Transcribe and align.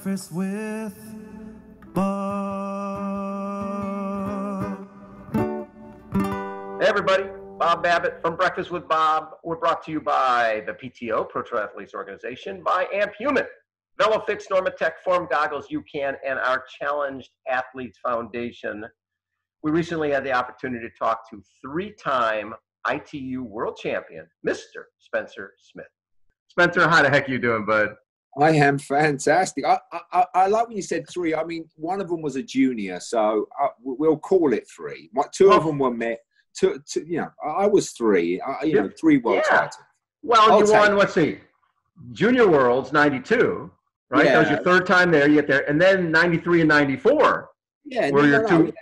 Breakfast 0.00 0.32
with 0.32 0.96
Bob. 1.92 2.08
Hey 6.80 6.86
everybody, 6.86 7.24
Bob 7.58 7.82
Babbitt 7.82 8.20
from 8.22 8.36
Breakfast 8.36 8.70
with 8.70 8.86
Bob. 8.86 9.30
We're 9.42 9.56
brought 9.56 9.84
to 9.86 9.90
you 9.90 10.00
by 10.00 10.62
the 10.66 10.72
PTO, 10.72 11.28
Pro 11.28 11.42
Triathletes 11.42 11.94
Organization, 11.94 12.62
by 12.62 12.86
Amp 12.94 13.12
Human, 13.18 13.44
VeloFix, 14.00 14.44
Normatec, 14.48 14.98
Form 15.02 15.26
Goggles, 15.28 15.66
You 15.68 15.82
Can, 15.92 16.14
and 16.24 16.38
our 16.38 16.62
Challenged 16.78 17.30
Athletes 17.48 17.98
Foundation. 17.98 18.84
We 19.64 19.72
recently 19.72 20.12
had 20.12 20.22
the 20.22 20.30
opportunity 20.30 20.88
to 20.88 20.94
talk 20.96 21.28
to 21.30 21.42
three-time 21.60 22.54
ITU 22.88 23.42
World 23.42 23.76
Champion, 23.76 24.28
Mr. 24.46 24.84
Spencer 25.00 25.54
Smith. 25.58 25.90
Spencer, 26.46 26.86
how 26.88 27.02
the 27.02 27.10
heck 27.10 27.28
are 27.28 27.32
you 27.32 27.40
doing, 27.40 27.66
bud? 27.66 27.96
I 28.38 28.50
am 28.52 28.78
fantastic. 28.78 29.64
I, 29.64 29.78
I, 30.12 30.24
I 30.34 30.46
like 30.46 30.68
when 30.68 30.76
you 30.76 30.82
said 30.82 31.04
three. 31.10 31.34
I 31.34 31.44
mean, 31.44 31.68
one 31.76 32.00
of 32.00 32.08
them 32.08 32.22
was 32.22 32.36
a 32.36 32.42
junior, 32.42 33.00
so 33.00 33.48
uh, 33.62 33.68
we'll 33.82 34.18
call 34.18 34.52
it 34.52 34.64
three. 34.74 35.10
My, 35.12 35.24
two 35.32 35.52
of 35.52 35.64
them 35.64 35.78
were 35.78 35.90
met. 35.90 36.20
Two, 36.56 36.82
two, 36.90 37.04
you 37.06 37.18
know, 37.20 37.30
I 37.44 37.66
was 37.66 37.90
three. 37.90 38.40
I, 38.40 38.64
you 38.64 38.74
know, 38.74 38.90
three 39.00 39.18
world 39.18 39.42
Yeah. 39.50 39.56
titles. 39.58 39.74
Well, 40.22 40.52
I'll 40.52 40.66
you 40.66 40.72
won, 40.72 40.92
it. 40.92 40.96
let's 40.96 41.14
see, 41.14 41.38
Junior 42.12 42.48
Worlds 42.48 42.92
92, 42.92 43.70
right? 44.10 44.24
That 44.26 44.38
was 44.38 44.50
your 44.50 44.62
third 44.64 44.86
time 44.86 45.10
there. 45.10 45.28
You 45.28 45.36
get 45.36 45.46
there. 45.46 45.68
And 45.68 45.80
then 45.80 46.10
93 46.10 46.62
and 46.62 46.68
94. 46.68 47.48
Yeah, 47.84 48.10
Were 48.10 48.22
no, 48.22 48.28
your 48.28 48.42
no, 48.42 48.48
two 48.48 48.72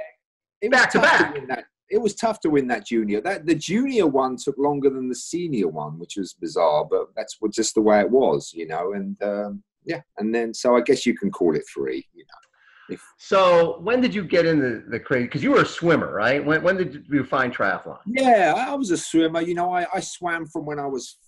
no, 0.63 0.71
back 0.71 0.91
to 0.91 0.99
back? 1.01 1.47
that. 1.49 1.65
It 1.89 1.99
was 1.99 2.15
tough 2.15 2.41
to 2.41 2.51
win 2.51 2.67
that 2.69 2.87
junior. 2.87 3.21
That 3.21 3.47
the 3.47 3.55
junior 3.55 4.07
one 4.07 4.37
took 4.37 4.57
longer 4.59 4.91
than 4.91 5.09
the 5.09 5.15
senior 5.15 5.69
one, 5.69 5.99
which 5.99 6.17
was 6.17 6.35
bizarre, 6.35 6.85
but 6.85 7.09
that's 7.17 7.39
just 7.53 7.75
the 7.75 7.81
way 7.81 8.01
it 8.01 8.11
was, 8.11 8.53
you 8.53 8.67
know. 8.67 8.93
And 8.93 9.21
um, 9.23 9.63
yeah, 9.85 10.01
and 10.19 10.35
then 10.35 10.53
so 10.53 10.77
I 10.77 10.81
guess 10.81 11.07
you 11.07 11.17
can 11.17 11.31
call 11.31 11.55
it 11.55 11.63
three. 11.73 12.07
You 12.13 12.25
know, 12.25 12.95
if 12.95 13.03
So 13.19 13.79
when 13.81 14.01
did 14.01 14.15
you 14.15 14.25
get 14.25 14.47
into 14.47 14.83
the 14.89 15.01
crazy? 15.01 15.25
Because 15.25 15.43
you 15.43 15.53
were 15.53 15.63
a 15.63 15.67
swimmer, 15.67 16.13
right? 16.13 16.45
When, 16.45 16.63
when 16.63 16.77
did 16.77 17.07
you 17.09 17.25
find 17.25 17.55
triathlon? 17.55 17.99
Yeah, 18.07 18.55
I 18.57 18.75
was 18.75 18.91
a 18.91 18.97
swimmer. 18.97 19.41
You 19.41 19.55
know, 19.55 19.73
I, 19.73 19.87
I 19.95 20.01
swam 20.01 20.47
from 20.47 20.67
when 20.67 20.79
I 20.79 20.87
was 20.87 21.19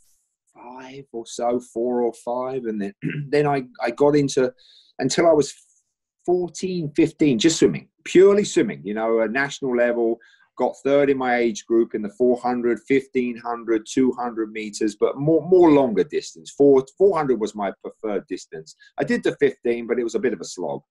five 0.55 1.05
or 1.12 1.25
so, 1.27 1.61
four 1.73 2.03
or 2.03 2.12
five, 2.12 2.64
and 2.64 2.81
then 2.81 2.92
then 3.29 3.47
I, 3.47 3.64
I 3.83 3.91
got 3.91 4.17
into 4.17 4.53
until 4.98 5.29
I 5.29 5.33
was 5.33 5.55
14, 6.27 6.92
15, 6.95 7.39
just 7.39 7.59
swimming, 7.59 7.89
purely 8.05 8.45
swimming. 8.45 8.83
You 8.84 8.95
know, 8.95 9.20
a 9.20 9.29
national 9.29 9.77
level. 9.77 10.19
Got 10.59 10.75
third 10.84 11.09
in 11.09 11.17
my 11.17 11.37
age 11.37 11.64
group 11.67 11.95
in 11.95 12.03
the 12.03 12.09
400, 12.11 12.81
1500, 12.89 13.87
200 13.89 14.53
meters, 14.53 14.97
but 14.98 15.17
more 15.17 15.41
more 15.48 15.70
longer 15.70 16.03
distance. 16.03 16.51
Four, 16.51 16.84
400 16.98 17.41
was 17.41 17.55
my 17.55 17.73
preferred 17.81 18.27
distance. 18.27 18.75
I 18.98 19.05
did 19.05 19.23
the 19.23 19.36
15, 19.36 19.86
but 19.86 20.01
it 20.01 20.05
was 20.05 20.17
a 20.17 20.19
bit 20.19 20.33
of 20.33 20.41
a 20.41 20.45
slog. 20.45 20.83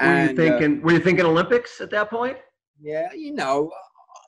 Were 0.00 0.06
you 0.06 0.12
And, 0.12 0.40
uh, 0.40 0.42
thinking? 0.58 0.82
were 0.82 0.92
you 0.92 1.00
thinking 1.00 1.26
Olympics 1.26 1.82
at 1.82 1.90
that 1.90 2.08
point? 2.08 2.38
yeah, 2.80 3.12
you 3.12 3.34
know, 3.34 3.70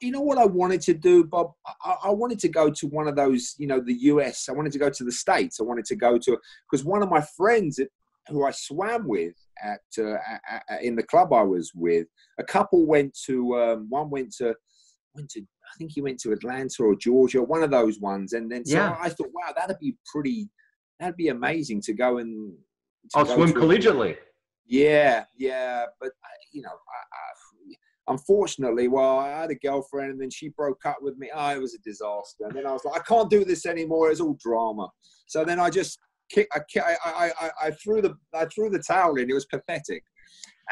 you 0.03 0.11
know 0.11 0.21
what 0.21 0.37
I 0.37 0.45
wanted 0.45 0.83
to 0.83 0.93
do, 0.93 1.25
Bob. 1.25 1.53
I, 1.83 1.97
I 2.05 2.11
wanted 2.11 2.39
to 2.41 2.49
go 2.49 2.69
to 2.71 2.87
one 2.89 3.09
of 3.09 3.17
those, 3.17 3.55
you 3.57 3.67
know, 3.67 3.81
the 3.81 3.95
US. 4.13 4.51
I 4.51 4.53
wanted 4.53 4.73
to 4.73 4.79
go 4.79 4.91
to 4.91 5.05
the 5.05 5.13
states. 5.13 5.59
I 5.59 5.63
wanted 5.65 5.87
to 5.87 5.97
go 5.97 6.19
to 6.19 6.37
because 6.71 6.85
one 6.85 7.03
of 7.03 7.09
my 7.09 7.23
friends 7.35 7.81
who 8.29 8.45
I 8.45 8.51
swam 8.51 9.09
with 9.09 9.35
at 9.63 9.81
uh, 9.99 10.13
a- 10.17 10.61
a- 10.71 10.87
in 10.87 10.97
the 10.97 11.03
club 11.03 11.33
I 11.33 11.43
was 11.43 11.73
with, 11.75 12.09
a 12.39 12.45
couple 12.45 12.85
went 12.85 13.17
to 13.27 13.57
um, 13.59 13.87
one 13.89 14.11
went 14.11 14.33
to 14.37 14.55
went 15.15 15.31
to 15.31 15.41
I 15.41 15.75
think 15.79 15.93
he 15.95 16.03
went 16.03 16.21
to 16.21 16.33
Atlanta 16.33 16.83
or 16.83 16.95
Georgia, 16.97 17.43
one 17.43 17.63
of 17.63 17.71
those 17.71 17.99
ones, 18.01 18.35
and 18.35 18.51
then 18.51 18.65
so 18.65 18.77
Yeah. 18.77 18.97
I 19.01 19.09
thought, 19.09 19.31
wow, 19.33 19.53
that'd 19.57 19.79
be 19.79 19.97
pretty, 20.13 20.51
that'd 21.01 21.17
be 21.17 21.29
amazing 21.29 21.81
to 21.83 21.95
go 21.95 22.19
and 22.19 22.53
to 23.13 23.19
I'll 23.19 23.25
go 23.25 23.35
swim 23.37 23.53
to 23.53 23.59
a- 23.59 23.63
collegiately. 23.63 24.17
yeah, 24.67 25.25
yeah, 25.39 25.87
but 26.01 26.11
I- 26.23 26.29
you 26.53 26.61
know, 26.63 26.69
I, 26.69 26.73
I, 26.73 28.13
unfortunately, 28.13 28.89
well, 28.89 29.19
I 29.19 29.31
had 29.31 29.51
a 29.51 29.55
girlfriend, 29.55 30.11
and 30.13 30.21
then 30.21 30.29
she 30.31 30.49
broke 30.51 30.85
up 30.85 30.99
with 31.01 31.17
me. 31.17 31.31
Oh, 31.35 31.55
it 31.55 31.61
was 31.61 31.75
a 31.75 31.79
disaster. 31.79 32.45
And 32.45 32.55
then 32.55 32.67
I 32.67 32.73
was 32.73 32.85
like, 32.85 33.01
I 33.01 33.05
can't 33.05 33.31
do 33.31 33.45
this 33.45 33.65
anymore. 33.65 34.11
It's 34.11 34.21
all 34.21 34.37
drama. 34.45 34.89
So 35.27 35.45
then 35.45 35.59
I 35.59 35.71
just 35.71 35.99
kick, 36.31 36.47
I, 36.53 36.61
I, 36.77 36.97
I, 37.05 37.33
I, 37.41 37.51
I 37.63 37.71
threw 37.71 38.03
the, 38.03 38.15
I 38.35 38.45
threw 38.47 38.69
the 38.69 38.81
towel 38.87 39.17
in. 39.17 39.31
It 39.31 39.35
was 39.35 39.47
pathetic. 39.47 40.03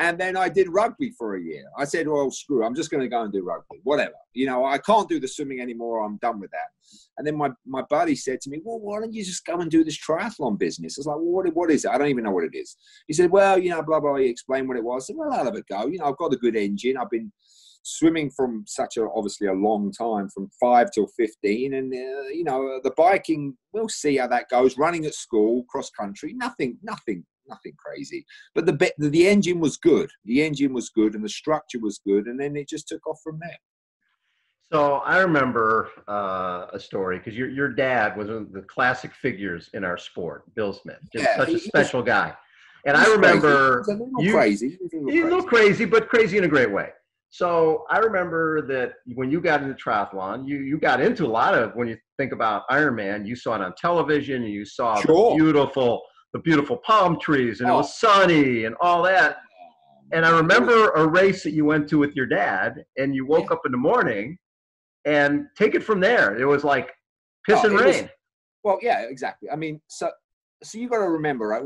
And 0.01 0.19
then 0.19 0.35
I 0.35 0.49
did 0.49 0.71
rugby 0.71 1.11
for 1.11 1.37
a 1.37 1.43
year. 1.43 1.65
I 1.77 1.85
said, 1.85 2.09
well, 2.09 2.31
screw. 2.31 2.65
I'm 2.65 2.75
just 2.75 2.91
going 2.91 3.03
to 3.03 3.09
go 3.09 3.21
and 3.21 3.31
do 3.31 3.45
rugby, 3.45 3.81
whatever. 3.83 4.15
You 4.33 4.47
know, 4.47 4.65
I 4.65 4.79
can't 4.79 5.07
do 5.07 5.21
the 5.21 5.29
swimming 5.29 5.61
anymore. 5.61 6.03
I'm 6.03 6.17
done 6.23 6.41
with 6.41 6.51
that. 6.53 6.71
And 7.19 7.27
then 7.27 7.37
my, 7.37 7.51
my 7.67 7.83
buddy 7.83 8.17
said 8.17 8.41
to 8.41 8.51
me, 8.51 8.63
well, 8.65 8.81
why 8.81 8.99
don't 8.99 9.13
you 9.13 9.23
just 9.23 9.45
go 9.45 9.61
and 9.61 9.71
do 9.71 9.85
this 9.85 9.99
triathlon 9.99 10.59
business? 10.59 10.97
I 10.97 11.01
was 11.01 11.07
like, 11.07 11.17
well, 11.17 11.27
what, 11.27 11.55
what 11.55 11.71
is 11.71 11.85
it? 11.85 11.91
I 11.91 11.99
don't 11.99 12.09
even 12.09 12.25
know 12.25 12.31
what 12.31 12.45
it 12.45 12.55
is. 12.55 12.79
He 13.09 13.13
said, 13.13 13.31
well, 13.31 13.59
you 13.59 13.69
know, 13.69 13.83
blah, 13.83 14.01
blah. 14.01 14.17
He 14.17 14.25
explained 14.25 14.69
what 14.69 14.79
it 14.79 14.85
was. 14.85 15.05
I 15.05 15.07
said, 15.09 15.17
well, 15.19 15.35
I'll 15.35 15.45
have 15.45 15.55
a 15.55 15.63
go. 15.63 15.87
You 15.87 15.99
know, 15.99 16.07
I've 16.07 16.17
got 16.17 16.33
a 16.33 16.39
good 16.39 16.57
engine. 16.57 16.97
I've 16.97 17.11
been 17.11 17.31
swimming 17.83 18.31
from 18.31 18.65
such 18.67 18.97
a, 18.97 19.07
obviously 19.15 19.49
a 19.49 19.53
long 19.53 19.93
time, 19.93 20.31
from 20.31 20.49
five 20.59 20.91
till 20.93 21.09
15. 21.09 21.75
And, 21.75 21.93
uh, 21.93 22.29
you 22.33 22.45
know, 22.45 22.81
the 22.83 22.93
biking, 22.97 23.55
we'll 23.75 23.91
see 23.91 24.17
how 24.17 24.29
that 24.29 24.49
goes. 24.49 24.79
Running 24.79 25.05
at 25.05 25.15
school, 25.15 25.65
cross 25.65 25.91
country, 25.91 26.33
nothing, 26.33 26.79
nothing, 26.83 27.27
nothing 27.51 27.75
crazy. 27.85 28.25
But 28.55 28.67
the, 28.67 28.73
be- 28.73 28.93
the, 28.99 29.29
engine 29.29 29.61
was 29.61 29.77
good. 29.77 30.11
The 30.25 30.43
engine 30.43 30.73
was 30.73 30.89
good 30.91 31.15
and 31.15 31.25
the 31.25 31.29
structure 31.29 31.79
was 31.81 32.01
good. 32.07 32.27
And 32.27 32.39
then 32.41 32.57
it 32.57 32.69
just 32.69 32.89
took 32.89 33.07
off 33.07 33.21
from 33.23 33.39
there. 33.41 33.59
So 34.73 34.97
I 34.99 35.19
remember 35.19 35.89
uh, 36.09 36.67
a 36.73 36.79
story 36.79 37.19
because 37.19 37.35
your 37.37 37.51
your 37.51 37.69
dad 37.69 38.17
was 38.17 38.29
one 38.29 38.37
of 38.37 38.53
the 38.53 38.63
classic 38.63 39.13
figures 39.15 39.69
in 39.75 39.83
our 39.85 39.99
sport, 39.99 40.45
Bill 40.55 40.73
Smith, 40.73 41.01
just 41.13 41.25
Yeah, 41.25 41.37
such 41.39 41.49
a 41.49 41.51
he 41.51 41.55
was- 41.55 41.65
special 41.65 42.03
guy. 42.03 42.35
And 42.87 42.97
I 42.97 43.03
crazy. 43.05 43.17
remember 43.17 43.85
little 43.89 44.11
you- 44.23 44.33
crazy. 44.33 44.69
He 44.71 44.77
was 44.81 44.93
a 44.93 44.97
little 44.97 45.11
He's 45.13 45.23
a 45.23 45.25
little 45.25 45.43
crazy. 45.43 45.67
crazy, 45.67 45.85
but 45.87 46.09
crazy 46.09 46.39
in 46.39 46.45
a 46.45 46.49
great 46.49 46.71
way. 46.71 46.91
So 47.33 47.85
I 47.91 47.99
remember 47.99 48.63
that 48.69 48.95
when 49.15 49.31
you 49.31 49.41
got 49.41 49.63
into 49.63 49.75
triathlon, 49.75 50.49
you 50.49 50.59
you 50.59 50.79
got 50.79 51.01
into 51.01 51.27
a 51.27 51.33
lot 51.41 51.55
of 51.55 51.75
when 51.75 51.87
you 51.89 51.97
think 52.17 52.33
about 52.33 52.63
Ironman, 52.71 53.27
you 53.27 53.35
saw 53.37 53.55
it 53.57 53.61
on 53.61 53.73
television, 53.77 54.45
and 54.45 54.53
you 54.53 54.65
saw 54.65 55.01
Sure. 55.01 55.37
beautiful 55.37 56.03
the 56.33 56.39
beautiful 56.39 56.77
palm 56.79 57.19
trees, 57.21 57.61
and 57.61 57.69
it 57.69 57.73
Oh. 57.73 57.79
was 57.79 57.99
sunny 57.99 58.65
and 58.65 58.75
all 58.81 59.03
that. 59.03 59.39
And 60.13 60.25
I 60.27 60.31
remember 60.37 60.91
a 60.91 61.07
race 61.07 61.43
that 61.45 61.53
you 61.53 61.65
went 61.65 61.89
to 61.91 61.99
with 61.99 62.15
your 62.17 62.27
dad, 62.27 62.85
and 62.99 63.15
you 63.15 63.27
woke 63.27 63.51
up 63.53 63.63
in 63.65 63.73
the 63.73 63.79
morning, 63.79 64.39
and 65.05 65.47
take 65.57 65.75
it 65.75 65.83
from 65.83 66.01
there. 66.01 66.37
It 66.39 66.45
was 66.45 66.63
like 66.65 66.93
piss 67.47 67.61
Oh, 67.63 67.69
and 67.71 67.81
it 67.81 67.87
was- 67.87 67.97
rain. 68.01 68.11
Well, 68.63 68.79
yeah, 68.83 69.03
exactly. 69.03 69.49
I 69.51 69.57
mean, 69.57 69.81
so 69.87 70.11
so 70.63 70.77
you 70.79 70.89
got 70.91 70.99
to 70.99 71.09
remember, 71.09 71.49
right? 71.49 71.63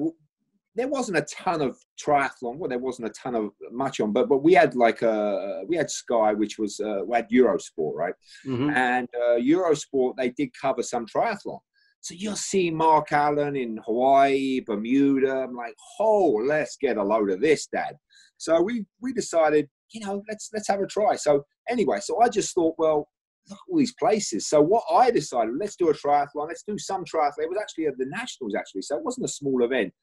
There 0.76 0.86
wasn't 0.86 1.18
a 1.18 1.22
ton 1.22 1.60
of 1.60 1.76
triathlon. 2.00 2.58
Well, 2.58 2.68
there 2.68 2.78
wasn't 2.78 3.08
a 3.08 3.12
ton 3.12 3.34
of 3.34 3.50
much 3.72 3.98
on, 3.98 4.12
but 4.12 4.28
but 4.28 4.38
we 4.44 4.52
had 4.54 4.76
like 4.76 5.02
a 5.02 5.62
we 5.66 5.74
had 5.76 5.90
Sky, 5.90 6.32
which 6.32 6.58
was 6.58 6.78
uh, 6.78 7.00
we 7.04 7.16
had 7.16 7.28
Eurosport, 7.30 7.94
right? 7.94 8.14
Mhm. 8.46 8.72
And 8.76 9.08
uh, 9.16 9.36
Eurosport 9.38 10.14
they 10.16 10.30
did 10.30 10.50
cover 10.60 10.82
some 10.84 11.06
triathlon. 11.06 11.58
So 12.04 12.12
you'll 12.14 12.36
see 12.36 12.70
Mark 12.70 13.12
Allen 13.12 13.56
in 13.56 13.78
Hawaii, 13.78 14.60
Bermuda. 14.60 15.44
I'm 15.44 15.56
like, 15.56 15.74
oh, 15.98 16.38
let's 16.46 16.76
get 16.76 16.98
a 16.98 17.02
load 17.02 17.30
of 17.30 17.40
this, 17.40 17.66
Dad. 17.66 17.96
So 18.36 18.60
we 18.60 18.84
we 19.00 19.14
decided, 19.14 19.70
you 19.90 20.04
know, 20.04 20.22
let's 20.28 20.50
let's 20.52 20.68
have 20.68 20.82
a 20.82 20.86
try. 20.86 21.16
So 21.16 21.46
anyway, 21.66 22.00
so 22.00 22.20
I 22.20 22.28
just 22.28 22.54
thought, 22.54 22.74
well, 22.76 23.08
look 23.48 23.58
at 23.58 23.70
all 23.70 23.78
these 23.78 23.94
places. 23.94 24.46
So 24.46 24.60
what 24.60 24.82
I 24.92 25.10
decided, 25.10 25.54
let's 25.58 25.76
do 25.76 25.88
a 25.88 25.94
triathlon. 25.94 26.48
Let's 26.48 26.62
do 26.68 26.76
some 26.76 27.06
triathlon. 27.06 27.44
It 27.44 27.48
was 27.48 27.58
actually 27.58 27.86
at 27.86 27.96
the 27.96 28.04
Nationals, 28.04 28.54
actually. 28.54 28.82
So 28.82 28.98
it 28.98 29.04
wasn't 29.04 29.24
a 29.24 29.32
small 29.32 29.64
event. 29.64 29.94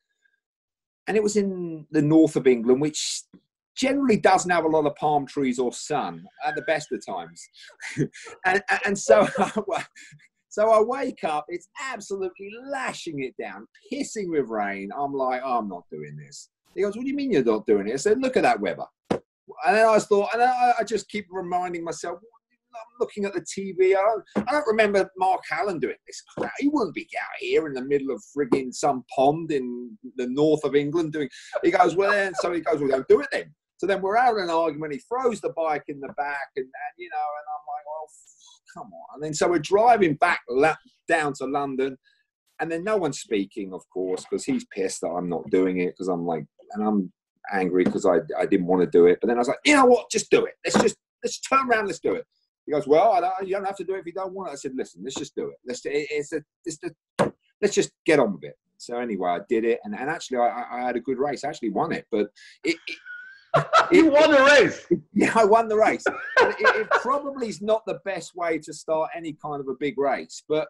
And 1.06 1.16
it 1.16 1.22
was 1.22 1.36
in 1.36 1.86
the 1.92 2.02
north 2.02 2.36
of 2.36 2.48
England, 2.48 2.82
which 2.82 3.22
generally 3.76 4.18
doesn't 4.18 4.50
have 4.50 4.66
a 4.66 4.68
lot 4.68 4.88
of 4.88 4.96
palm 4.96 5.28
trees 5.28 5.60
or 5.60 5.72
sun 5.72 6.26
at 6.44 6.56
the 6.56 6.64
best 6.64 6.92
of 6.92 7.06
times. 7.06 7.48
and, 8.48 8.64
and 8.86 8.98
so, 8.98 9.28
so 10.52 10.70
I 10.70 10.82
wake 10.82 11.24
up, 11.24 11.46
it's 11.48 11.70
absolutely 11.82 12.52
lashing 12.66 13.24
it 13.24 13.34
down, 13.42 13.66
pissing 13.92 14.30
with 14.30 14.50
rain. 14.50 14.90
I'm 14.94 15.14
like, 15.14 15.42
oh, 15.46 15.60
I'm 15.60 15.70
not 15.70 15.86
doing 15.90 16.18
this. 16.18 16.50
He 16.76 16.82
goes, 16.82 16.98
what 16.98 17.04
do 17.04 17.08
you 17.08 17.16
mean 17.16 17.32
you're 17.32 17.42
not 17.42 17.66
doing 17.66 17.88
it? 17.88 17.94
I 17.94 17.96
said, 17.96 18.22
look 18.22 18.36
at 18.36 18.44
that 18.44 18.60
weather. 18.60 18.84
And 19.10 19.78
then 19.78 19.88
I 19.88 19.98
thought, 20.00 20.34
and 20.34 20.44
I, 20.44 20.84
just 20.86 21.08
keep 21.08 21.26
reminding 21.32 21.86
myself, 21.86 22.20
I'm 22.74 22.82
looking 23.00 23.24
at 23.24 23.34
the 23.34 23.40
TV. 23.40 23.96
I 23.96 24.02
don't, 24.02 24.50
I 24.50 24.52
don't 24.52 24.68
remember 24.68 25.10
Mark 25.18 25.40
Allen 25.54 25.80
doing 25.80 25.96
this 26.06 26.22
crap. 26.38 26.52
He 26.60 26.68
wouldn't 26.68 26.96
be 26.96 27.08
out 27.18 27.38
here 27.40 27.68
in 27.68 27.74
the 27.74 27.86
middle 27.86 28.12
of 28.12 28.22
frigging 28.38 28.74
some 28.74 29.06
pond 29.16 29.54
in 29.54 29.98
the 30.18 30.28
north 30.28 30.66
of 30.66 30.76
England 30.76 31.14
doing. 31.14 31.30
He 31.64 31.72
goes, 31.72 31.96
well, 31.96 32.12
then, 32.12 32.34
so 32.36 32.52
he 32.52 32.60
goes, 32.60 32.82
well, 32.82 32.90
don't 32.90 33.08
do 33.08 33.22
it 33.22 33.30
then. 33.32 33.54
So 33.78 33.88
then 33.88 34.02
we're 34.02 34.18
out 34.18 34.36
in 34.36 34.44
an 34.44 34.50
argument. 34.50 34.94
He 34.94 35.00
throws 35.00 35.40
the 35.40 35.54
bike 35.56 35.86
in 35.88 36.02
the 36.02 36.14
back, 36.18 36.50
and, 36.58 36.66
and 36.66 36.94
you 36.98 37.10
know, 37.10 37.18
and 37.18 37.46
I'm 37.50 37.66
like, 37.68 37.86
well, 37.88 38.10
come 38.74 38.88
on. 38.94 39.16
And 39.16 39.24
then 39.24 39.34
so 39.34 39.50
we're 39.50 39.60
driving 39.60 40.16
back 40.16 40.42
down 41.08 41.34
to 41.34 41.46
London, 41.46 41.98
and 42.60 42.72
then 42.72 42.84
no 42.84 42.98
one's 42.98 43.20
speaking, 43.20 43.74
of 43.74 43.82
course, 43.94 44.24
because 44.30 44.46
he's 44.46 44.66
pissed 44.66 45.02
that 45.02 45.10
I'm 45.10 45.30
not 45.30 45.50
doing 45.50 45.80
it 45.80 45.94
because 45.94 46.08
I'm 46.08 46.26
like, 46.26 46.46
and 46.74 46.88
I'm 46.88 47.12
angry 47.52 47.84
because 47.84 48.06
I, 48.06 48.18
I 48.40 48.46
didn't 48.46 48.68
want 48.68 48.82
to 48.84 48.90
do 48.90 49.08
it. 49.08 49.18
But 49.22 49.28
then 49.28 49.38
I 49.38 49.40
was 49.40 49.48
like, 49.48 49.58
you 49.66 49.76
know 49.76 49.86
what? 49.86 50.10
Just 50.12 50.30
do 50.30 50.46
it. 50.46 50.54
Let's 50.64 50.80
just 50.82 50.96
let's 51.24 51.40
turn 51.40 51.70
around. 51.70 51.88
Let's 51.88 52.00
do 52.00 52.14
it. 52.14 52.26
He 52.66 52.72
goes, 52.72 52.88
well, 52.88 53.20
don't, 53.20 53.48
you 53.48 53.56
don't 53.56 53.66
have 53.66 53.78
to 53.78 53.84
do 53.84 53.96
it 53.96 54.00
if 54.00 54.06
you 54.06 54.14
don't 54.14 54.34
want 54.34 54.50
it. 54.50 54.54
I 54.54 54.56
said, 54.56 54.74
listen, 54.76 55.02
let's 55.04 55.16
just 55.16 55.36
do 55.36 55.48
it. 55.50 55.56
Let's. 55.66 55.86
it- 55.86 56.08
It's 56.12 56.34
a, 56.34 56.44
it's 56.66 56.78
let's 57.62 57.76
just 57.76 57.92
get 58.06 58.20
on 58.20 58.34
with 58.34 58.44
it. 58.44 58.56
So 58.78 58.98
anyway, 58.98 59.30
I 59.30 59.40
did 59.48 59.64
it, 59.64 59.80
and, 59.84 59.94
and 59.96 60.10
actually, 60.10 60.40
I, 60.40 60.64
I 60.72 60.82
had 60.82 60.96
a 60.96 61.00
good 61.00 61.20
race. 61.20 61.44
I 61.44 61.50
actually 61.50 61.70
won 61.70 61.92
it, 61.92 62.06
but 62.12 62.28
it, 62.64 62.76
it 62.88 62.98
you 63.92 64.10
won 64.10 64.32
the 64.32 64.44
race. 64.44 64.88
yeah, 65.14 65.34
I 65.36 65.46
won 65.46 65.68
the 65.68 65.78
race. 65.78 66.04
it, 66.08 66.56
it, 66.60 66.90
probably 66.90 67.48
is 67.48 67.62
not 67.62 67.86
the 67.86 68.00
best 68.06 68.36
way 68.36 68.58
to 68.60 68.74
start 68.74 69.12
any 69.16 69.34
kind 69.34 69.60
of 69.60 69.68
a 69.68 69.76
big 69.80 69.98
race, 69.98 70.44
but 70.48 70.70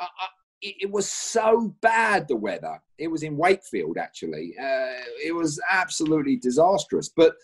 I, 0.00 0.04
I, 0.04 0.26
it, 0.62 0.74
it, 0.82 0.90
was 0.90 1.10
so 1.10 1.74
bad 1.82 2.26
the 2.28 2.36
weather. 2.36 2.80
It 2.98 3.08
was 3.08 3.22
in 3.22 3.36
Wakefield 3.36 3.98
actually. 3.98 4.54
Uh, 4.58 5.02
it 5.24 5.34
was 5.34 5.60
absolutely 5.70 6.36
disastrous. 6.36 7.10
But 7.14 7.34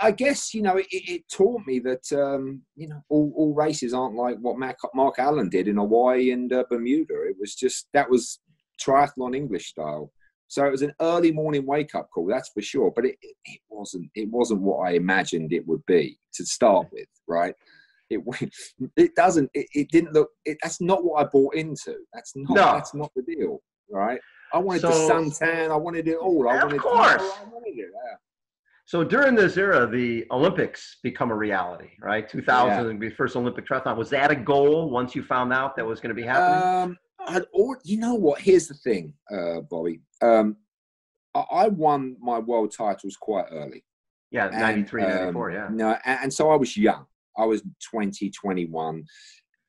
I 0.00 0.10
guess 0.10 0.54
you 0.54 0.62
know 0.62 0.76
it, 0.76 0.86
it 0.90 1.28
taught 1.28 1.62
me 1.66 1.78
that 1.80 2.12
um, 2.12 2.62
you 2.76 2.88
know 2.88 3.02
all, 3.08 3.32
all, 3.36 3.54
races 3.54 3.94
aren't 3.94 4.14
like 4.14 4.38
what 4.38 4.58
Mark, 4.58 4.78
Mark 4.94 5.18
Allen 5.18 5.48
did 5.48 5.68
in 5.68 5.76
Hawaii 5.76 6.30
and 6.30 6.52
uh, 6.52 6.64
Bermuda. 6.68 7.14
It 7.28 7.36
was 7.38 7.54
just 7.54 7.88
that 7.92 8.10
was 8.10 8.40
triathlon 8.80 9.36
English 9.36 9.68
style. 9.68 10.12
So 10.52 10.66
it 10.66 10.70
was 10.70 10.82
an 10.82 10.92
early 11.00 11.32
morning 11.32 11.64
wake 11.64 11.94
up 11.94 12.10
call, 12.10 12.26
that's 12.26 12.50
for 12.50 12.60
sure. 12.60 12.92
But 12.94 13.06
it, 13.06 13.16
it 13.22 13.60
wasn't 13.70 14.10
it 14.14 14.28
wasn't 14.28 14.60
what 14.60 14.86
I 14.86 14.90
imagined 14.90 15.50
it 15.50 15.66
would 15.66 15.80
be 15.86 16.18
to 16.34 16.44
start 16.44 16.88
with, 16.92 17.08
right? 17.26 17.54
It 18.10 18.20
it 18.98 19.14
doesn't 19.14 19.48
it, 19.54 19.66
it 19.72 19.90
didn't 19.90 20.12
look 20.12 20.28
it, 20.44 20.58
that's 20.62 20.78
not 20.78 21.04
what 21.04 21.24
I 21.24 21.28
bought 21.32 21.54
into. 21.54 21.96
That's 22.12 22.34
not 22.36 22.54
no. 22.54 22.64
that's 22.74 22.92
not 22.92 23.10
the 23.16 23.22
deal, 23.22 23.62
right? 23.90 24.20
I 24.52 24.58
wanted 24.58 24.82
so, 24.82 24.88
the 24.88 25.14
suntan. 25.14 25.70
I 25.70 25.76
wanted 25.76 26.06
it 26.06 26.18
all. 26.18 26.46
I 26.46 26.56
wanted, 26.56 26.76
of 26.76 26.82
course. 26.82 27.22
I 27.22 27.44
wanted 27.50 27.70
it. 27.70 27.88
Yeah. 27.90 28.16
So 28.84 29.02
during 29.02 29.34
this 29.34 29.56
era, 29.56 29.86
the 29.86 30.26
Olympics 30.30 30.98
become 31.02 31.30
a 31.30 31.34
reality, 31.34 31.92
right? 31.98 32.28
2000, 32.28 33.00
yeah. 33.00 33.08
the 33.08 33.14
first 33.14 33.36
Olympic 33.36 33.66
triathlon. 33.66 33.96
Was 33.96 34.10
that 34.10 34.30
a 34.30 34.36
goal 34.36 34.90
once 34.90 35.14
you 35.14 35.22
found 35.22 35.50
out 35.50 35.76
that 35.76 35.86
was 35.86 35.98
going 35.98 36.14
to 36.14 36.20
be 36.20 36.26
happening? 36.26 36.90
Um, 36.90 36.98
I'd, 37.26 37.44
or, 37.52 37.78
you 37.84 37.98
know 37.98 38.14
what? 38.14 38.40
Here's 38.40 38.68
the 38.68 38.74
thing, 38.74 39.14
uh, 39.32 39.60
Bobby. 39.60 40.00
Um, 40.20 40.56
I, 41.34 41.40
I, 41.40 41.68
won 41.68 42.16
my 42.20 42.38
world 42.38 42.74
titles 42.76 43.16
quite 43.20 43.46
early. 43.50 43.84
Yeah, 44.30 44.48
93, 44.48 45.02
and, 45.02 45.14
94, 45.14 45.50
um, 45.50 45.54
yeah. 45.54 45.68
No, 45.70 45.98
and, 46.04 46.18
and, 46.22 46.32
so 46.32 46.50
I 46.50 46.56
was 46.56 46.76
young. 46.76 47.06
I 47.36 47.44
was 47.44 47.62
20, 47.90 48.30
21. 48.30 49.04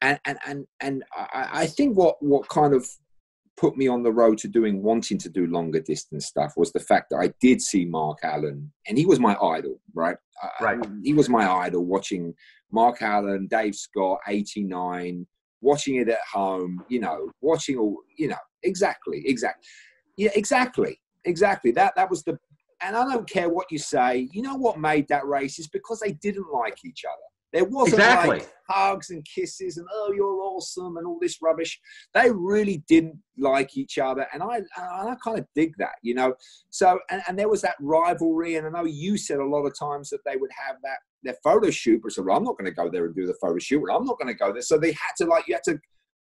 And, 0.01 0.19
and, 0.25 0.37
and, 0.45 0.65
and 0.81 1.03
I, 1.15 1.49
I 1.53 1.67
think 1.67 1.97
what, 1.97 2.21
what 2.21 2.47
kind 2.49 2.73
of 2.73 2.87
put 3.55 3.77
me 3.77 3.87
on 3.87 4.03
the 4.03 4.11
road 4.11 4.37
to 4.39 4.47
doing 4.47 4.81
wanting 4.81 5.17
to 5.19 5.29
do 5.29 5.47
longer 5.47 5.79
distance 5.79 6.25
stuff 6.25 6.53
was 6.57 6.71
the 6.71 6.79
fact 6.79 7.09
that 7.09 7.17
I 7.17 7.33
did 7.39 7.61
see 7.61 7.85
Mark 7.85 8.19
Allen 8.23 8.71
and 8.87 8.97
he 8.97 9.05
was 9.05 9.19
my 9.19 9.35
idol, 9.35 9.79
right? 9.93 10.17
Right. 10.59 10.79
he 11.03 11.13
was 11.13 11.29
my 11.29 11.49
idol 11.49 11.85
watching 11.85 12.33
Mark 12.71 13.01
Allen, 13.01 13.47
Dave 13.49 13.75
Scott, 13.75 14.19
89, 14.27 15.25
watching 15.63 15.95
it 15.95 16.09
at 16.09 16.19
home, 16.31 16.83
you 16.89 16.99
know, 16.99 17.31
watching 17.41 17.77
all, 17.77 17.97
you 18.17 18.27
know, 18.27 18.35
exactly, 18.63 19.23
exactly. 19.25 19.63
Yeah, 20.17 20.31
exactly, 20.35 20.99
exactly. 21.25 21.71
That 21.71 21.93
that 21.95 22.09
was 22.09 22.23
the, 22.23 22.37
and 22.81 22.95
I 22.95 23.05
don't 23.05 23.27
care 23.27 23.49
what 23.49 23.71
you 23.71 23.79
say. 23.79 24.29
You 24.31 24.41
know 24.41 24.55
what 24.55 24.77
made 24.77 25.07
that 25.07 25.25
race 25.25 25.57
is 25.57 25.67
because 25.67 25.99
they 25.99 26.11
didn't 26.13 26.51
like 26.53 26.85
each 26.85 27.03
other. 27.05 27.23
There 27.53 27.65
wasn't 27.65 28.01
exactly. 28.01 28.39
like 28.39 28.51
hugs 28.67 29.11
and 29.11 29.23
kisses 29.25 29.77
and 29.77 29.87
oh 29.93 30.11
you're 30.15 30.41
awesome 30.41 30.97
and 30.97 31.05
all 31.05 31.19
this 31.21 31.37
rubbish. 31.41 31.79
They 32.13 32.31
really 32.31 32.83
didn't 32.87 33.17
like 33.37 33.77
each 33.77 33.97
other, 33.97 34.27
and 34.33 34.43
I 34.43 34.57
and 34.57 34.67
I 34.77 35.15
kind 35.23 35.39
of 35.39 35.45
dig 35.55 35.73
that, 35.77 35.95
you 36.01 36.15
know. 36.15 36.33
So 36.71 36.99
and, 37.09 37.21
and 37.27 37.39
there 37.39 37.49
was 37.49 37.61
that 37.61 37.75
rivalry, 37.79 38.55
and 38.55 38.67
I 38.67 38.69
know 38.69 38.85
you 38.85 39.17
said 39.17 39.39
a 39.39 39.45
lot 39.45 39.65
of 39.65 39.77
times 39.77 40.09
that 40.09 40.21
they 40.25 40.35
would 40.35 40.51
have 40.67 40.77
that 40.83 40.97
their 41.23 41.35
photo 41.43 41.69
shoot, 41.69 42.01
but 42.01 42.11
said, 42.11 42.25
well, 42.25 42.37
I'm 42.37 42.43
not 42.43 42.57
going 42.57 42.69
to 42.69 42.75
go 42.75 42.89
there 42.89 43.05
and 43.05 43.15
do 43.15 43.25
the 43.25 43.35
photo 43.41 43.57
shoot, 43.59 43.81
and 43.81 43.95
I'm 43.95 44.05
not 44.05 44.19
going 44.19 44.33
to 44.33 44.37
go 44.37 44.51
there. 44.51 44.61
So 44.61 44.77
they 44.77 44.91
had 44.91 45.13
to 45.17 45.25
like 45.25 45.47
you 45.47 45.55
had 45.55 45.63
to 45.65 45.79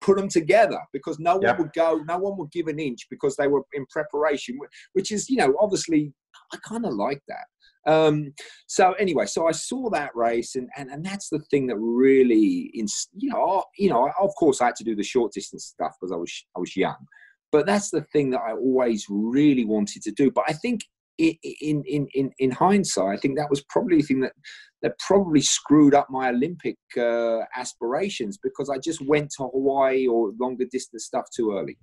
put 0.02 0.18
them 0.18 0.28
together 0.28 0.80
because 0.92 1.18
no 1.20 1.40
yep. 1.42 1.58
one 1.58 1.66
would 1.66 1.74
go, 1.74 2.04
no 2.08 2.18
one 2.18 2.38
would 2.38 2.52
give 2.52 2.68
an 2.68 2.80
inch 2.80 3.08
because 3.10 3.36
they 3.36 3.48
were 3.48 3.64
in 3.74 3.86
preparation, 3.88 4.58
which 4.94 5.12
is 5.12 5.30
you 5.30 5.38
know 5.38 5.56
obviously 5.60 6.14
I 6.54 6.58
kind 6.58 6.86
of 6.86 6.94
like 6.94 7.22
that. 7.28 7.46
Um, 7.86 8.34
so 8.68 8.94
anyway, 8.94 9.26
so 9.26 9.48
I 9.48 9.52
saw 9.52 9.90
that 9.90 10.16
race, 10.16 10.56
and, 10.56 10.70
and 10.78 10.90
and 10.90 11.06
that's 11.06 11.30
the 11.30 11.40
thing 11.52 11.68
that 11.68 11.78
really, 11.78 12.72
in, 12.74 12.88
you 13.18 13.30
know, 13.30 13.64
you 13.78 13.90
know, 13.90 14.10
of 14.22 14.32
course 14.36 14.62
I 14.62 14.68
had 14.68 14.76
to 14.78 14.84
do 14.84 14.96
the 14.96 15.04
short 15.04 15.34
distance 15.34 15.66
stuff 15.66 15.94
because 16.00 16.12
I 16.14 16.18
was 16.18 16.46
I 16.56 16.60
was 16.60 16.76
young, 16.78 17.08
but 17.52 17.66
that's 17.66 17.90
the 17.90 18.02
thing 18.14 18.30
that 18.32 18.42
I 18.42 18.54
always 18.54 19.06
really 19.10 19.66
wanted 19.66 20.02
to 20.04 20.12
do. 20.12 20.32
But 20.32 20.46
I 20.48 20.54
think 20.54 20.82
in 21.18 21.84
in 21.86 22.08
in 22.14 22.32
in 22.40 22.52
hindsight, 22.52 23.18
I 23.18 23.18
think 23.18 23.38
that 23.38 23.50
was 23.50 23.64
probably 23.70 23.98
the 23.98 24.08
thing 24.08 24.22
that 24.22 24.34
that 24.84 25.00
probably 25.00 25.42
screwed 25.42 25.96
up 25.96 26.08
my 26.10 26.30
Olympic 26.30 26.78
uh, 26.98 27.40
aspirations 27.56 28.38
because 28.38 28.70
I 28.70 28.78
just 28.78 29.02
went 29.02 29.32
to 29.38 29.46
Hawaii 29.46 30.08
or 30.08 30.34
longer 30.40 30.66
distance 30.72 31.06
stuff 31.06 31.26
too 31.36 31.58
early. 31.58 31.78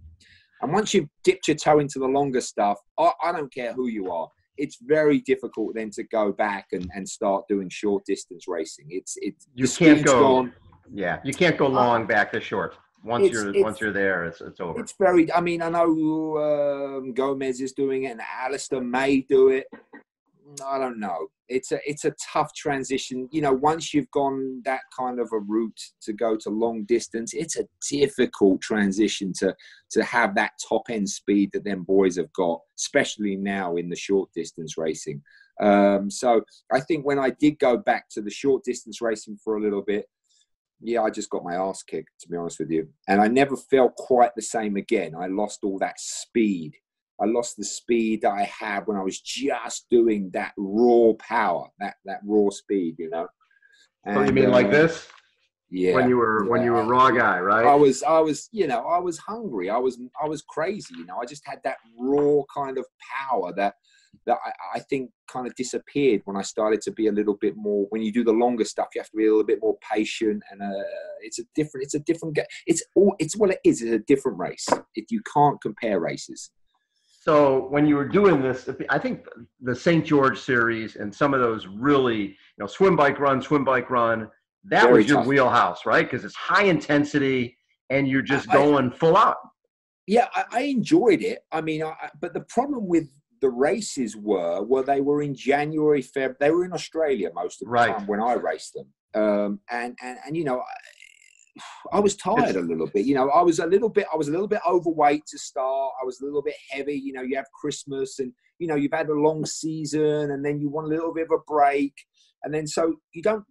And 0.62 0.72
once 0.72 0.94
you've 0.94 1.08
dipped 1.24 1.48
your 1.48 1.56
toe 1.56 1.80
into 1.80 1.98
the 1.98 2.06
longer 2.06 2.40
stuff, 2.40 2.78
I, 2.98 3.10
I 3.24 3.32
don't 3.32 3.52
care 3.52 3.72
who 3.72 3.88
you 3.88 4.12
are 4.12 4.28
it's 4.60 4.78
very 4.82 5.20
difficult 5.20 5.74
then 5.74 5.90
to 5.90 6.04
go 6.04 6.32
back 6.32 6.66
and, 6.72 6.88
and 6.94 7.08
start 7.08 7.44
doing 7.48 7.68
short 7.70 8.04
distance 8.04 8.44
racing. 8.46 8.86
It's 8.90 9.16
it's 9.20 9.48
you 9.54 9.66
can't 9.66 10.04
go. 10.04 10.20
Gone. 10.20 10.52
Yeah, 10.92 11.18
you 11.24 11.32
can't 11.32 11.56
go 11.56 11.66
long 11.66 12.02
uh, 12.02 12.06
back 12.06 12.32
to 12.32 12.40
short. 12.40 12.76
Once 13.02 13.26
it's, 13.26 13.32
you're 13.32 13.50
it's, 13.50 13.62
once 13.62 13.80
you're 13.80 13.92
there, 13.92 14.24
it's 14.24 14.40
it's 14.40 14.60
over. 14.60 14.78
It's 14.80 14.94
very. 14.98 15.32
I 15.32 15.40
mean, 15.40 15.62
I 15.62 15.70
know 15.70 16.98
um, 16.98 17.14
Gomez 17.14 17.60
is 17.60 17.72
doing 17.72 18.04
it, 18.04 18.12
and 18.12 18.20
Alistair 18.20 18.82
may 18.82 19.22
do 19.22 19.48
it. 19.48 19.66
I 20.66 20.78
don't 20.78 20.98
know. 20.98 21.28
It's 21.48 21.72
a 21.72 21.80
it's 21.84 22.04
a 22.04 22.14
tough 22.32 22.54
transition. 22.54 23.28
You 23.32 23.42
know, 23.42 23.52
once 23.52 23.92
you've 23.92 24.10
gone 24.10 24.62
that 24.64 24.80
kind 24.96 25.20
of 25.20 25.28
a 25.32 25.38
route 25.38 25.80
to 26.02 26.12
go 26.12 26.36
to 26.36 26.50
long 26.50 26.84
distance, 26.84 27.34
it's 27.34 27.56
a 27.56 27.66
difficult 27.88 28.60
transition 28.60 29.32
to 29.38 29.54
to 29.92 30.04
have 30.04 30.34
that 30.36 30.52
top 30.68 30.82
end 30.90 31.08
speed 31.08 31.50
that 31.52 31.64
them 31.64 31.82
boys 31.82 32.16
have 32.16 32.32
got, 32.32 32.60
especially 32.78 33.36
now 33.36 33.76
in 33.76 33.88
the 33.88 33.96
short 33.96 34.30
distance 34.34 34.78
racing. 34.78 35.22
Um, 35.60 36.10
so 36.10 36.42
I 36.72 36.80
think 36.80 37.04
when 37.04 37.18
I 37.18 37.30
did 37.30 37.58
go 37.58 37.76
back 37.76 38.08
to 38.12 38.22
the 38.22 38.30
short 38.30 38.64
distance 38.64 39.00
racing 39.00 39.38
for 39.42 39.56
a 39.56 39.60
little 39.60 39.82
bit, 39.82 40.06
yeah, 40.80 41.02
I 41.02 41.10
just 41.10 41.30
got 41.30 41.44
my 41.44 41.54
ass 41.54 41.82
kicked, 41.82 42.20
to 42.20 42.28
be 42.28 42.36
honest 42.36 42.58
with 42.58 42.70
you. 42.70 42.88
And 43.08 43.20
I 43.20 43.28
never 43.28 43.56
felt 43.56 43.94
quite 43.96 44.30
the 44.34 44.42
same 44.42 44.76
again. 44.76 45.14
I 45.14 45.26
lost 45.26 45.60
all 45.62 45.78
that 45.80 46.00
speed 46.00 46.74
I 47.20 47.26
lost 47.26 47.56
the 47.56 47.64
speed 47.64 48.22
that 48.22 48.32
I 48.32 48.44
had 48.44 48.86
when 48.86 48.96
I 48.96 49.02
was 49.02 49.20
just 49.20 49.86
doing 49.90 50.30
that 50.32 50.52
raw 50.56 51.12
power, 51.18 51.68
that 51.78 51.94
that 52.06 52.20
raw 52.24 52.50
speed, 52.50 52.96
you 52.98 53.10
know. 53.10 53.28
And, 54.06 54.18
oh, 54.18 54.22
you 54.22 54.32
mean 54.32 54.46
uh, 54.46 54.50
like 54.50 54.70
this? 54.70 55.06
Yeah. 55.70 55.94
When 55.94 56.08
you 56.08 56.16
were 56.16 56.44
yeah. 56.44 56.50
when 56.50 56.64
you 56.64 56.72
were 56.72 56.84
raw 56.84 57.10
guy, 57.10 57.38
right? 57.38 57.66
I 57.66 57.74
was 57.74 58.02
I 58.02 58.18
was 58.18 58.48
you 58.52 58.66
know 58.66 58.86
I 58.86 58.98
was 58.98 59.18
hungry. 59.18 59.70
I 59.70 59.76
was 59.76 59.98
I 60.20 60.26
was 60.26 60.42
crazy. 60.42 60.94
You 60.96 61.06
know 61.06 61.18
I 61.18 61.26
just 61.26 61.46
had 61.46 61.60
that 61.64 61.76
raw 61.98 62.42
kind 62.54 62.78
of 62.78 62.86
power 63.28 63.52
that 63.56 63.74
that 64.26 64.38
I, 64.44 64.78
I 64.78 64.80
think 64.80 65.10
kind 65.28 65.46
of 65.46 65.54
disappeared 65.54 66.22
when 66.24 66.36
I 66.36 66.42
started 66.42 66.80
to 66.82 66.92
be 66.92 67.06
a 67.06 67.12
little 67.12 67.36
bit 67.40 67.54
more. 67.56 67.86
When 67.90 68.02
you 68.02 68.12
do 68.12 68.24
the 68.24 68.32
longer 68.32 68.64
stuff, 68.64 68.88
you 68.94 69.00
have 69.00 69.10
to 69.10 69.16
be 69.16 69.26
a 69.26 69.30
little 69.30 69.44
bit 69.44 69.60
more 69.62 69.76
patient, 69.92 70.42
and 70.50 70.60
uh, 70.60 70.84
it's 71.22 71.38
a 71.38 71.44
different. 71.54 71.84
It's 71.84 71.94
a 71.94 72.00
different. 72.00 72.38
It's 72.66 72.82
all. 72.96 73.14
It's 73.18 73.36
what 73.36 73.50
it 73.50 73.60
is. 73.64 73.82
It's 73.82 73.92
a 73.92 73.98
different 74.00 74.38
race. 74.38 74.66
If 74.94 75.06
you 75.10 75.20
can't 75.32 75.60
compare 75.60 76.00
races. 76.00 76.50
So 77.20 77.66
when 77.68 77.86
you 77.86 77.96
were 77.96 78.08
doing 78.08 78.40
this, 78.40 78.66
I 78.88 78.98
think 78.98 79.26
the 79.60 79.76
St. 79.76 80.06
George 80.06 80.40
series 80.40 80.96
and 80.96 81.14
some 81.14 81.34
of 81.34 81.40
those 81.40 81.66
really, 81.66 82.22
you 82.22 82.34
know, 82.58 82.66
swim 82.66 82.96
bike 82.96 83.20
run, 83.20 83.42
swim 83.42 83.62
bike 83.62 83.90
run, 83.90 84.30
that 84.64 84.84
Very 84.84 84.94
was 84.94 85.06
your 85.06 85.18
tough. 85.18 85.26
wheelhouse, 85.26 85.84
right? 85.84 86.10
Because 86.10 86.24
it's 86.24 86.34
high 86.34 86.64
intensity 86.64 87.58
and 87.90 88.08
you're 88.08 88.22
just 88.22 88.50
going 88.50 88.90
I, 88.90 88.96
full 88.96 89.18
out. 89.18 89.36
Yeah, 90.06 90.28
I, 90.34 90.44
I 90.50 90.60
enjoyed 90.62 91.20
it. 91.20 91.40
I 91.52 91.60
mean, 91.60 91.82
I, 91.82 91.92
but 92.18 92.32
the 92.32 92.40
problem 92.40 92.88
with 92.88 93.10
the 93.42 93.50
races 93.50 94.16
were, 94.16 94.62
well, 94.62 94.82
they 94.82 95.02
were 95.02 95.20
in 95.20 95.34
January, 95.34 96.02
Feb. 96.02 96.38
They 96.38 96.50
were 96.50 96.64
in 96.64 96.72
Australia 96.72 97.30
most 97.34 97.60
of 97.60 97.66
the 97.66 97.72
right. 97.72 97.98
time 97.98 98.06
when 98.06 98.22
I 98.22 98.32
raced 98.32 98.72
them. 98.74 98.86
Um, 99.22 99.60
and, 99.70 99.94
and, 100.02 100.18
and, 100.26 100.36
you 100.38 100.44
know, 100.44 100.62
I 101.92 102.00
was 102.00 102.16
tired 102.16 102.56
a 102.56 102.60
little 102.60 102.86
bit. 102.86 103.06
You 103.06 103.14
know, 103.14 103.30
I 103.30 103.42
was 103.42 103.58
a 103.58 103.66
little 103.66 103.88
bit, 103.88 104.06
I 104.12 104.16
was 104.16 104.28
a 104.28 104.30
little 104.30 104.48
bit 104.48 104.60
overweight 104.66 105.26
to 105.26 105.38
start. 105.38 105.92
I 106.00 106.04
was 106.04 106.20
a 106.20 106.24
little 106.24 106.42
bit 106.42 106.54
heavy. 106.70 106.94
You 106.94 107.12
know, 107.12 107.22
you 107.22 107.36
have 107.36 107.50
Christmas 107.52 108.18
and, 108.18 108.32
you 108.58 108.66
know, 108.66 108.76
you've 108.76 108.92
had 108.92 109.08
a 109.08 109.14
long 109.14 109.44
season 109.44 110.30
and 110.30 110.44
then 110.44 110.60
you 110.60 110.68
want 110.68 110.86
a 110.86 110.90
little 110.90 111.12
bit 111.12 111.28
of 111.30 111.38
a 111.40 111.52
break. 111.52 111.94
And 112.42 112.54
then 112.54 112.66
so 112.66 112.96
you 113.12 113.22
don't, 113.22 113.44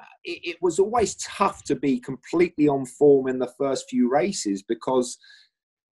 uh, 0.00 0.16
it, 0.24 0.40
it 0.42 0.56
was 0.60 0.78
always 0.78 1.16
tough 1.16 1.64
to 1.64 1.74
be 1.74 1.98
completely 2.00 2.68
on 2.68 2.86
form 2.86 3.28
in 3.28 3.38
the 3.38 3.52
first 3.58 3.86
few 3.88 4.10
races 4.10 4.62
because 4.62 5.18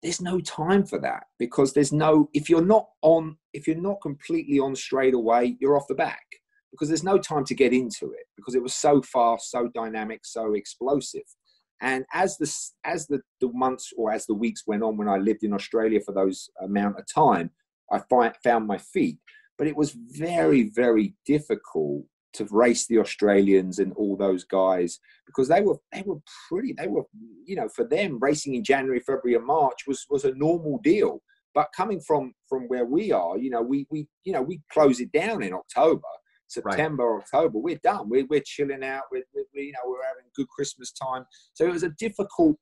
there's 0.02 0.20
no 0.20 0.40
time 0.40 0.84
for 0.84 1.00
that 1.00 1.24
because 1.38 1.72
there's 1.72 1.92
no, 1.92 2.28
if 2.34 2.48
you're 2.48 2.64
not 2.64 2.86
on, 3.02 3.36
if 3.52 3.66
you're 3.66 3.76
not 3.76 4.00
completely 4.02 4.58
on 4.58 4.76
straight 4.76 5.14
away, 5.14 5.56
you're 5.58 5.76
off 5.76 5.88
the 5.88 5.94
back 5.94 6.26
because 6.76 6.88
there's 6.88 7.04
no 7.04 7.18
time 7.18 7.44
to 7.44 7.54
get 7.54 7.72
into 7.72 8.12
it 8.12 8.26
because 8.36 8.54
it 8.54 8.62
was 8.62 8.74
so 8.74 9.00
fast, 9.02 9.50
so 9.50 9.68
dynamic, 9.74 10.20
so 10.24 10.54
explosive. 10.54 11.22
And 11.80 12.04
as 12.12 12.36
the 12.38 12.52
as 12.84 13.06
the, 13.06 13.20
the 13.40 13.50
months 13.52 13.92
or 13.96 14.12
as 14.12 14.26
the 14.26 14.34
weeks 14.34 14.66
went 14.66 14.82
on, 14.82 14.96
when 14.96 15.08
I 15.08 15.16
lived 15.16 15.42
in 15.42 15.52
Australia 15.52 16.00
for 16.00 16.12
those 16.12 16.48
amount 16.62 16.98
of 16.98 17.04
time, 17.12 17.50
I 17.90 18.00
find, 18.10 18.34
found 18.42 18.66
my 18.66 18.78
feet. 18.78 19.18
But 19.58 19.66
it 19.66 19.76
was 19.76 19.96
very 20.10 20.70
very 20.70 21.14
difficult 21.26 22.04
to 22.34 22.46
race 22.50 22.86
the 22.86 22.98
Australians 22.98 23.78
and 23.78 23.92
all 23.94 24.14
those 24.14 24.44
guys 24.44 24.98
because 25.26 25.48
they 25.48 25.62
were 25.62 25.76
they 25.92 26.02
were 26.04 26.18
pretty 26.48 26.74
they 26.76 26.86
were 26.86 27.04
you 27.44 27.56
know 27.56 27.68
for 27.68 27.84
them 27.84 28.18
racing 28.20 28.54
in 28.54 28.64
January, 28.64 29.00
February, 29.00 29.36
and 29.36 29.46
March 29.46 29.86
was 29.86 30.06
was 30.10 30.24
a 30.24 30.34
normal 30.34 30.78
deal. 30.82 31.22
But 31.54 31.72
coming 31.74 32.00
from 32.00 32.34
from 32.48 32.68
where 32.68 32.84
we 32.84 33.12
are, 33.12 33.38
you 33.38 33.50
know, 33.50 33.62
we 33.62 33.86
we 33.90 34.06
you 34.24 34.32
know 34.32 34.42
we 34.42 34.60
close 34.70 35.00
it 35.00 35.10
down 35.12 35.42
in 35.42 35.54
October, 35.54 36.08
September, 36.48 37.04
right. 37.04 37.22
October. 37.22 37.58
We're 37.58 37.80
done. 37.82 38.08
We're 38.08 38.26
we're 38.26 38.42
chilling 38.44 38.84
out. 38.84 39.04
We're, 39.10 39.24
we're 39.34 39.62
you 39.62 39.72
know 39.72 39.80
we're 39.86 40.06
having 40.06 40.30
good 40.34 40.48
Christmas 40.48 40.92
time. 40.92 41.24
So 41.54 41.66
it 41.66 41.72
was 41.72 41.82
a 41.82 41.90
difficult 41.98 42.56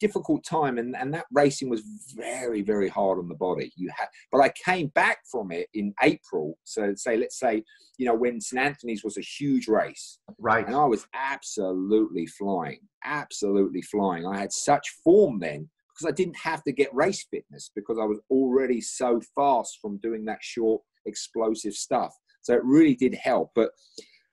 difficult 0.00 0.42
time 0.44 0.78
and, 0.78 0.96
and 0.96 1.12
that 1.12 1.26
racing 1.30 1.68
was 1.68 1.82
very 2.16 2.62
very 2.62 2.88
hard 2.88 3.18
on 3.18 3.28
the 3.28 3.34
body 3.34 3.70
you 3.76 3.90
had 3.96 4.08
but 4.32 4.40
i 4.40 4.50
came 4.64 4.88
back 4.88 5.18
from 5.30 5.52
it 5.52 5.68
in 5.74 5.94
april 6.02 6.58
so 6.64 6.92
say 6.96 7.16
let's 7.18 7.38
say 7.38 7.62
you 7.98 8.06
know 8.06 8.14
when 8.14 8.40
st 8.40 8.60
anthony's 8.60 9.04
was 9.04 9.18
a 9.18 9.20
huge 9.20 9.68
race 9.68 10.18
right 10.38 10.66
and 10.66 10.74
i 10.74 10.84
was 10.84 11.06
absolutely 11.14 12.26
flying 12.26 12.80
absolutely 13.04 13.82
flying 13.82 14.26
i 14.26 14.38
had 14.38 14.52
such 14.52 14.88
form 15.04 15.38
then 15.38 15.68
because 15.94 16.10
i 16.10 16.14
didn't 16.14 16.36
have 16.36 16.62
to 16.64 16.72
get 16.72 16.92
race 16.94 17.26
fitness 17.30 17.70
because 17.76 17.98
i 18.00 18.04
was 18.04 18.18
already 18.30 18.80
so 18.80 19.20
fast 19.36 19.78
from 19.82 19.98
doing 19.98 20.24
that 20.24 20.38
short 20.40 20.80
explosive 21.04 21.74
stuff 21.74 22.14
so 22.42 22.54
it 22.54 22.64
really 22.64 22.94
did 22.94 23.14
help 23.14 23.50
but 23.54 23.70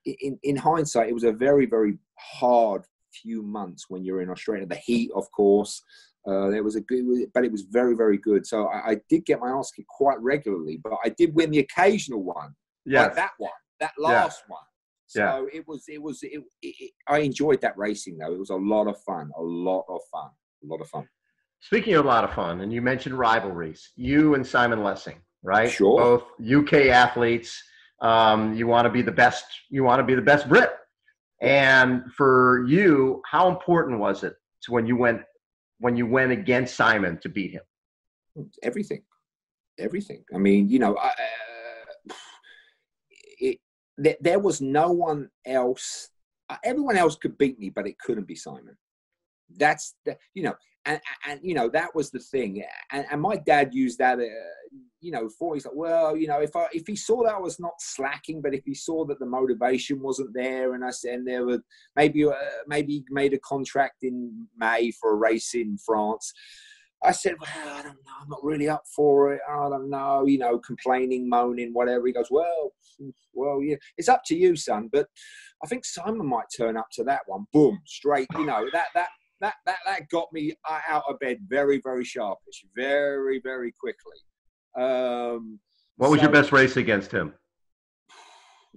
in, 0.04 0.38
in 0.42 0.56
hindsight 0.56 1.08
it 1.08 1.14
was 1.14 1.24
a 1.24 1.32
very 1.32 1.66
very 1.66 1.98
hard 2.18 2.84
few 3.22 3.42
months 3.42 3.86
when 3.88 4.04
you're 4.04 4.22
in 4.22 4.30
Australia. 4.30 4.66
The 4.66 4.76
heat, 4.76 5.10
of 5.14 5.30
course. 5.32 5.82
Uh, 6.26 6.50
there 6.50 6.62
was 6.62 6.76
a 6.76 6.80
good, 6.82 7.04
but 7.32 7.44
it 7.44 7.52
was 7.52 7.62
very, 7.62 7.94
very 7.96 8.18
good. 8.18 8.46
So 8.46 8.66
I, 8.66 8.90
I, 8.90 8.96
did 9.08 9.24
get 9.24 9.40
my 9.40 9.48
ass 9.48 9.70
kicked 9.70 9.88
quite 9.88 10.20
regularly, 10.20 10.78
but 10.82 10.92
I 11.02 11.08
did 11.10 11.34
win 11.34 11.50
the 11.50 11.60
occasional 11.60 12.22
one. 12.22 12.54
Yeah, 12.84 13.04
like 13.04 13.14
that 13.14 13.30
one, 13.38 13.50
that 13.80 13.92
last 13.98 14.42
yeah. 14.44 14.52
one. 14.52 14.62
So 15.06 15.20
yeah. 15.52 15.58
it 15.58 15.66
was, 15.66 15.84
it 15.88 16.02
was, 16.02 16.18
it, 16.22 16.42
it, 16.60 16.92
I 17.06 17.20
enjoyed 17.20 17.62
that 17.62 17.78
racing 17.78 18.18
though. 18.18 18.32
It 18.32 18.38
was 18.38 18.50
a 18.50 18.56
lot 18.56 18.88
of 18.88 19.00
fun, 19.04 19.30
a 19.38 19.42
lot 19.42 19.84
of 19.88 20.00
fun, 20.12 20.28
a 20.62 20.66
lot 20.66 20.82
of 20.82 20.88
fun. 20.88 21.08
Speaking 21.60 21.94
of 21.94 22.04
a 22.04 22.08
lot 22.08 22.24
of 22.24 22.34
fun, 22.34 22.60
and 22.60 22.72
you 22.72 22.82
mentioned 22.82 23.18
rivalries, 23.18 23.90
you 23.96 24.34
and 24.34 24.46
Simon 24.46 24.82
Lessing, 24.82 25.16
right? 25.42 25.70
Sure. 25.70 25.98
Both 25.98 26.24
UK 26.40 26.88
athletes. 26.88 27.62
Um, 28.00 28.54
you 28.54 28.66
want 28.66 28.86
to 28.86 28.90
be 28.90 29.02
the 29.02 29.12
best. 29.12 29.44
You 29.70 29.84
want 29.84 30.00
to 30.00 30.04
be 30.04 30.14
the 30.14 30.22
best 30.22 30.48
Brit. 30.48 30.70
And 31.40 32.12
for 32.16 32.64
you, 32.66 33.22
how 33.24 33.48
important 33.48 33.98
was 34.00 34.24
it 34.24 34.34
to 34.62 34.72
when 34.72 34.86
you 34.86 34.96
went 34.96 35.22
when 35.78 35.96
you 35.96 36.06
went 36.06 36.32
against 36.32 36.74
Simon 36.74 37.18
to 37.18 37.28
beat 37.28 37.52
him? 37.52 37.62
Everything, 38.62 39.02
everything. 39.78 40.24
I 40.34 40.38
mean, 40.38 40.68
you 40.68 40.78
know, 40.78 40.96
I, 40.96 41.08
uh, 41.08 42.14
it, 43.40 43.58
there, 43.98 44.38
was 44.38 44.60
no 44.60 44.90
one 44.90 45.28
else. 45.44 46.10
Everyone 46.64 46.96
else 46.96 47.16
could 47.16 47.36
beat 47.38 47.58
me, 47.58 47.70
but 47.70 47.86
it 47.86 47.98
couldn't 47.98 48.26
be 48.26 48.34
Simon. 48.34 48.76
That's 49.56 49.94
the, 50.04 50.16
you 50.34 50.42
know, 50.42 50.54
and, 50.88 51.00
and 51.26 51.40
you 51.42 51.54
know 51.54 51.68
that 51.68 51.94
was 51.94 52.10
the 52.10 52.18
thing. 52.18 52.64
And, 52.90 53.06
and 53.10 53.20
my 53.20 53.36
dad 53.36 53.74
used 53.74 53.98
that. 53.98 54.18
Uh, 54.18 54.24
you 55.00 55.12
know, 55.12 55.28
for 55.28 55.54
he's 55.54 55.64
like, 55.64 55.76
well, 55.76 56.16
you 56.16 56.26
know, 56.26 56.40
if 56.40 56.56
I 56.56 56.66
if 56.72 56.86
he 56.86 56.96
saw 56.96 57.22
that 57.22 57.34
I 57.34 57.38
was 57.38 57.60
not 57.60 57.74
slacking, 57.78 58.42
but 58.42 58.54
if 58.54 58.64
he 58.64 58.74
saw 58.74 59.04
that 59.06 59.20
the 59.20 59.26
motivation 59.26 60.02
wasn't 60.02 60.34
there, 60.34 60.74
and 60.74 60.84
I 60.84 60.90
said 60.90 61.14
and 61.14 61.28
there 61.28 61.46
were 61.46 61.62
maybe 61.94 62.24
uh, 62.24 62.34
maybe 62.66 63.04
made 63.08 63.32
a 63.32 63.38
contract 63.38 64.02
in 64.02 64.48
May 64.56 64.90
for 64.90 65.12
a 65.12 65.16
race 65.16 65.54
in 65.54 65.78
France. 65.78 66.32
I 67.04 67.12
said, 67.12 67.36
well, 67.40 67.78
I 67.78 67.82
don't 67.82 67.94
know, 67.94 68.12
I'm 68.20 68.28
not 68.28 68.42
really 68.42 68.68
up 68.68 68.82
for 68.96 69.32
it. 69.32 69.40
I 69.48 69.68
don't 69.68 69.88
know, 69.88 70.26
you 70.26 70.36
know, 70.36 70.58
complaining, 70.58 71.28
moaning, 71.28 71.72
whatever. 71.72 72.04
He 72.08 72.12
goes, 72.12 72.26
well, 72.28 72.72
well, 73.34 73.62
yeah, 73.62 73.76
it's 73.96 74.08
up 74.08 74.22
to 74.26 74.36
you, 74.36 74.56
son. 74.56 74.88
But 74.92 75.06
I 75.62 75.68
think 75.68 75.84
Simon 75.84 76.26
might 76.26 76.46
turn 76.56 76.76
up 76.76 76.88
to 76.94 77.04
that 77.04 77.20
one. 77.26 77.46
Boom, 77.52 77.80
straight. 77.86 78.26
You 78.34 78.46
know, 78.46 78.66
that 78.72 78.88
that 78.96 79.10
that 79.40 79.54
that 79.66 79.78
that 79.86 80.08
got 80.08 80.32
me 80.32 80.54
out 80.88 81.04
of 81.08 81.18
bed 81.20 81.38
very, 81.48 81.80
very 81.82 82.04
sharpish, 82.04 82.64
very, 82.74 83.40
very 83.42 83.72
quickly. 83.72 84.16
Um, 84.76 85.58
what 85.96 86.10
was 86.10 86.20
so, 86.20 86.24
your 86.24 86.32
best 86.32 86.52
race 86.52 86.76
against 86.76 87.12
him? 87.12 87.34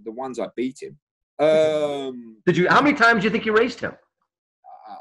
The 0.03 0.11
ones 0.11 0.39
I 0.39 0.47
beat 0.55 0.81
him. 0.81 0.97
Um, 1.37 2.37
Did 2.45 2.57
you? 2.57 2.67
How 2.69 2.81
many 2.81 2.95
times 2.97 3.21
do 3.21 3.25
you 3.25 3.29
think 3.29 3.45
you 3.45 3.55
raced 3.55 3.79
him? 3.79 3.93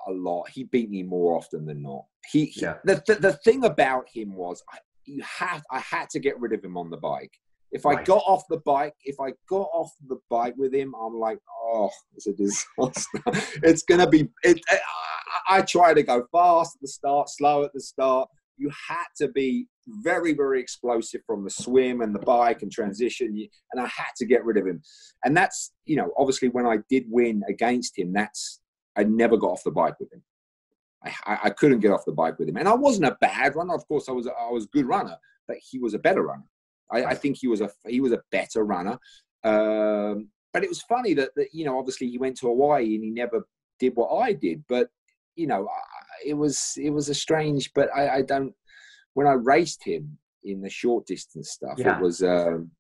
A 0.08 0.10
lot. 0.10 0.48
He 0.50 0.64
beat 0.64 0.90
me 0.90 1.02
more 1.02 1.36
often 1.36 1.64
than 1.64 1.80
not. 1.80 2.04
He, 2.30 2.46
he 2.46 2.62
yeah. 2.62 2.74
the, 2.84 3.02
the, 3.06 3.14
the 3.14 3.32
thing 3.44 3.64
about 3.64 4.08
him 4.12 4.34
was 4.34 4.62
I, 4.72 4.78
you 5.06 5.22
have 5.22 5.62
I 5.70 5.78
had 5.78 6.10
to 6.10 6.18
get 6.18 6.38
rid 6.38 6.52
of 6.52 6.62
him 6.62 6.76
on 6.76 6.90
the 6.90 6.96
bike. 6.96 7.32
If 7.72 7.86
I 7.86 8.02
got 8.02 8.22
off 8.26 8.42
the 8.48 8.58
bike, 8.58 8.94
if 9.04 9.20
I 9.20 9.32
got 9.48 9.68
off 9.72 9.92
the 10.08 10.18
bike 10.28 10.54
with 10.56 10.74
him, 10.74 10.92
I'm 11.00 11.18
like, 11.18 11.38
oh, 11.64 11.90
it's 12.16 12.26
a 12.26 12.32
disaster. 12.32 13.20
it's 13.62 13.84
gonna 13.84 14.08
be. 14.08 14.28
It, 14.42 14.60
I, 14.68 15.58
I 15.58 15.62
try 15.62 15.94
to 15.94 16.02
go 16.02 16.26
fast 16.32 16.76
at 16.76 16.80
the 16.80 16.88
start, 16.88 17.28
slow 17.28 17.64
at 17.64 17.72
the 17.72 17.80
start. 17.80 18.28
You 18.56 18.70
had 18.88 19.06
to 19.18 19.28
be 19.28 19.68
very, 19.86 20.34
very 20.34 20.60
explosive 20.60 21.22
from 21.26 21.44
the 21.44 21.50
swim 21.50 22.02
and 22.02 22.14
the 22.14 22.18
bike 22.20 22.62
and 22.62 22.70
transition. 22.70 23.48
And 23.72 23.80
I 23.82 23.86
had 23.86 24.10
to 24.16 24.26
get 24.26 24.44
rid 24.44 24.58
of 24.58 24.66
him. 24.66 24.82
And 25.24 25.36
that's, 25.36 25.72
you 25.86 25.96
know, 25.96 26.12
obviously 26.18 26.48
when 26.48 26.66
I 26.66 26.78
did 26.90 27.04
win 27.08 27.42
against 27.48 27.98
him, 27.98 28.12
that's, 28.12 28.60
I 28.96 29.04
never 29.04 29.36
got 29.36 29.52
off 29.52 29.64
the 29.64 29.70
bike 29.70 29.98
with 29.98 30.12
him. 30.12 30.22
I, 31.02 31.38
I 31.44 31.50
couldn't 31.50 31.80
get 31.80 31.92
off 31.92 32.04
the 32.04 32.12
bike 32.12 32.38
with 32.38 32.48
him. 32.48 32.58
And 32.58 32.68
I 32.68 32.74
wasn't 32.74 33.06
a 33.06 33.16
bad 33.20 33.56
runner. 33.56 33.74
Of 33.74 33.88
course, 33.88 34.08
I 34.08 34.12
was, 34.12 34.26
I 34.26 34.50
was 34.50 34.64
a 34.64 34.68
good 34.68 34.86
runner, 34.86 35.16
but 35.48 35.56
he 35.70 35.78
was 35.78 35.94
a 35.94 35.98
better 35.98 36.22
runner. 36.22 36.44
I, 36.92 37.04
I 37.04 37.14
think 37.14 37.38
he 37.38 37.48
was 37.48 37.60
a, 37.60 37.70
he 37.86 38.00
was 38.00 38.12
a 38.12 38.22
better 38.32 38.64
runner. 38.64 38.98
Um, 39.44 40.28
but 40.52 40.64
it 40.64 40.68
was 40.68 40.82
funny 40.82 41.14
that, 41.14 41.30
that, 41.36 41.48
you 41.52 41.64
know, 41.64 41.78
obviously 41.78 42.08
he 42.08 42.18
went 42.18 42.36
to 42.38 42.48
Hawaii 42.48 42.94
and 42.94 43.04
he 43.04 43.10
never 43.10 43.46
did 43.78 43.94
what 43.94 44.16
I 44.16 44.32
did. 44.32 44.64
But, 44.68 44.88
you 45.36 45.46
know, 45.46 45.68
it 46.24 46.34
was, 46.34 46.74
it 46.76 46.90
was 46.90 47.08
a 47.08 47.14
strange, 47.14 47.70
but 47.74 47.88
I, 47.94 48.16
I 48.16 48.22
don't, 48.22 48.52
when 49.14 49.26
I 49.26 49.32
raced 49.32 49.82
him 49.84 50.18
in 50.44 50.60
the 50.60 50.70
short 50.70 51.06
distance 51.06 51.50
stuff, 51.50 51.74
yeah. 51.78 51.96
it 51.96 52.02
was 52.02 52.22
um, 52.22 52.70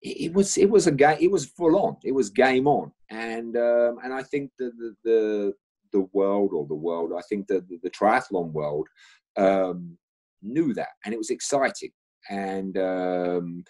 it, 0.00 0.32
was 0.32 0.56
it 0.58 0.68
was 0.68 0.86
a 0.86 0.92
game. 0.92 1.18
It 1.20 1.30
was 1.30 1.46
full 1.46 1.76
on. 1.76 1.96
It 2.04 2.12
was 2.12 2.30
game 2.30 2.66
on, 2.66 2.90
and 3.10 3.56
um, 3.56 3.98
and 4.02 4.12
I 4.12 4.22
think 4.22 4.50
the, 4.58 4.72
the 4.78 4.94
the 5.04 5.52
the 5.92 6.08
world 6.12 6.52
or 6.54 6.66
the 6.66 6.74
world, 6.74 7.12
I 7.16 7.22
think 7.28 7.46
the 7.46 7.60
the, 7.68 7.78
the 7.82 7.90
triathlon 7.90 8.50
world 8.52 8.88
um, 9.36 9.96
knew 10.42 10.74
that, 10.74 10.88
and 11.04 11.14
it 11.14 11.18
was 11.18 11.30
exciting. 11.30 11.90
And 12.30 12.76
um, 12.78 13.64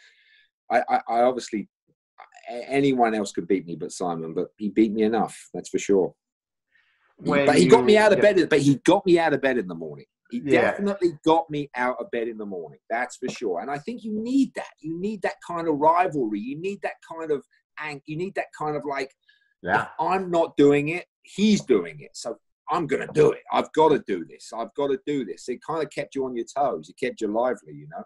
I, 0.70 0.82
I, 0.88 1.00
I 1.08 1.22
obviously 1.22 1.68
anyone 2.68 3.14
else 3.14 3.32
could 3.32 3.46
beat 3.46 3.66
me 3.66 3.76
but 3.76 3.92
Simon, 3.92 4.34
but 4.34 4.48
he 4.58 4.68
beat 4.68 4.92
me 4.92 5.02
enough. 5.02 5.48
That's 5.54 5.68
for 5.68 5.78
sure. 5.78 6.14
When 7.16 7.46
but 7.46 7.56
he 7.56 7.64
you, 7.64 7.70
got 7.70 7.84
me 7.84 7.96
out 7.96 8.12
of 8.12 8.20
bed. 8.20 8.48
But 8.48 8.60
he 8.60 8.76
got 8.84 9.06
me 9.06 9.18
out 9.18 9.32
of 9.32 9.40
bed 9.40 9.58
in 9.58 9.68
the 9.68 9.74
morning. 9.74 10.06
He 10.30 10.40
yeah. 10.44 10.62
definitely 10.62 11.18
got 11.24 11.48
me 11.50 11.70
out 11.76 11.96
of 12.00 12.10
bed 12.10 12.26
in 12.26 12.38
the 12.38 12.46
morning. 12.46 12.80
That's 12.88 13.16
for 13.16 13.28
sure. 13.28 13.60
And 13.60 13.70
I 13.70 13.78
think 13.78 14.02
you 14.02 14.12
need 14.12 14.52
that. 14.56 14.70
You 14.80 14.98
need 14.98 15.22
that 15.22 15.36
kind 15.46 15.68
of 15.68 15.76
rivalry. 15.76 16.40
You 16.40 16.58
need 16.58 16.80
that 16.82 16.94
kind 17.08 17.30
of 17.30 17.44
and 17.82 18.00
you 18.06 18.16
need 18.16 18.34
that 18.34 18.46
kind 18.58 18.76
of 18.76 18.84
like, 18.84 19.10
yeah. 19.62 19.88
I'm 20.00 20.30
not 20.30 20.56
doing 20.56 20.88
it, 20.88 21.06
he's 21.22 21.62
doing 21.62 21.96
it. 22.00 22.10
So 22.14 22.38
I'm 22.70 22.86
going 22.86 23.06
to 23.06 23.12
do 23.12 23.32
it. 23.32 23.42
I've 23.52 23.72
got 23.72 23.90
to 23.90 24.02
do 24.06 24.24
this. 24.24 24.50
I've 24.56 24.74
got 24.74 24.88
to 24.88 24.98
do 25.06 25.24
this. 25.24 25.48
It 25.48 25.60
kind 25.66 25.82
of 25.82 25.90
kept 25.90 26.14
you 26.14 26.24
on 26.24 26.34
your 26.34 26.46
toes. 26.56 26.88
It 26.88 26.96
kept 26.98 27.20
you 27.20 27.28
lively, 27.28 27.74
you 27.74 27.88
know. 27.90 28.04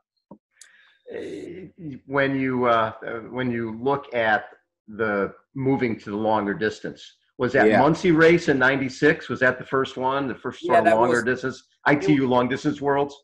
Eh, 1.12 1.66
when 2.06 2.38
you 2.38 2.66
uh, 2.66 2.92
when 3.30 3.50
you 3.50 3.78
look 3.80 4.12
at 4.14 4.46
the 4.88 5.32
moving 5.54 5.98
to 6.00 6.10
the 6.10 6.16
longer 6.16 6.54
distance, 6.54 7.16
was 7.38 7.52
that 7.52 7.68
yeah. 7.68 7.80
Muncie 7.80 8.12
race 8.12 8.48
in 8.48 8.58
'96? 8.58 9.28
Was 9.28 9.40
that 9.40 9.58
the 9.58 9.64
first 9.64 9.96
one, 9.96 10.26
the 10.26 10.34
first 10.34 10.62
yeah, 10.62 10.74
sort 10.74 10.88
of 10.88 10.98
longer 10.98 11.16
was, 11.16 11.24
distance? 11.24 11.64
ITU 11.88 12.22
was, 12.22 12.30
long 12.30 12.48
distance 12.48 12.80
worlds. 12.80 13.14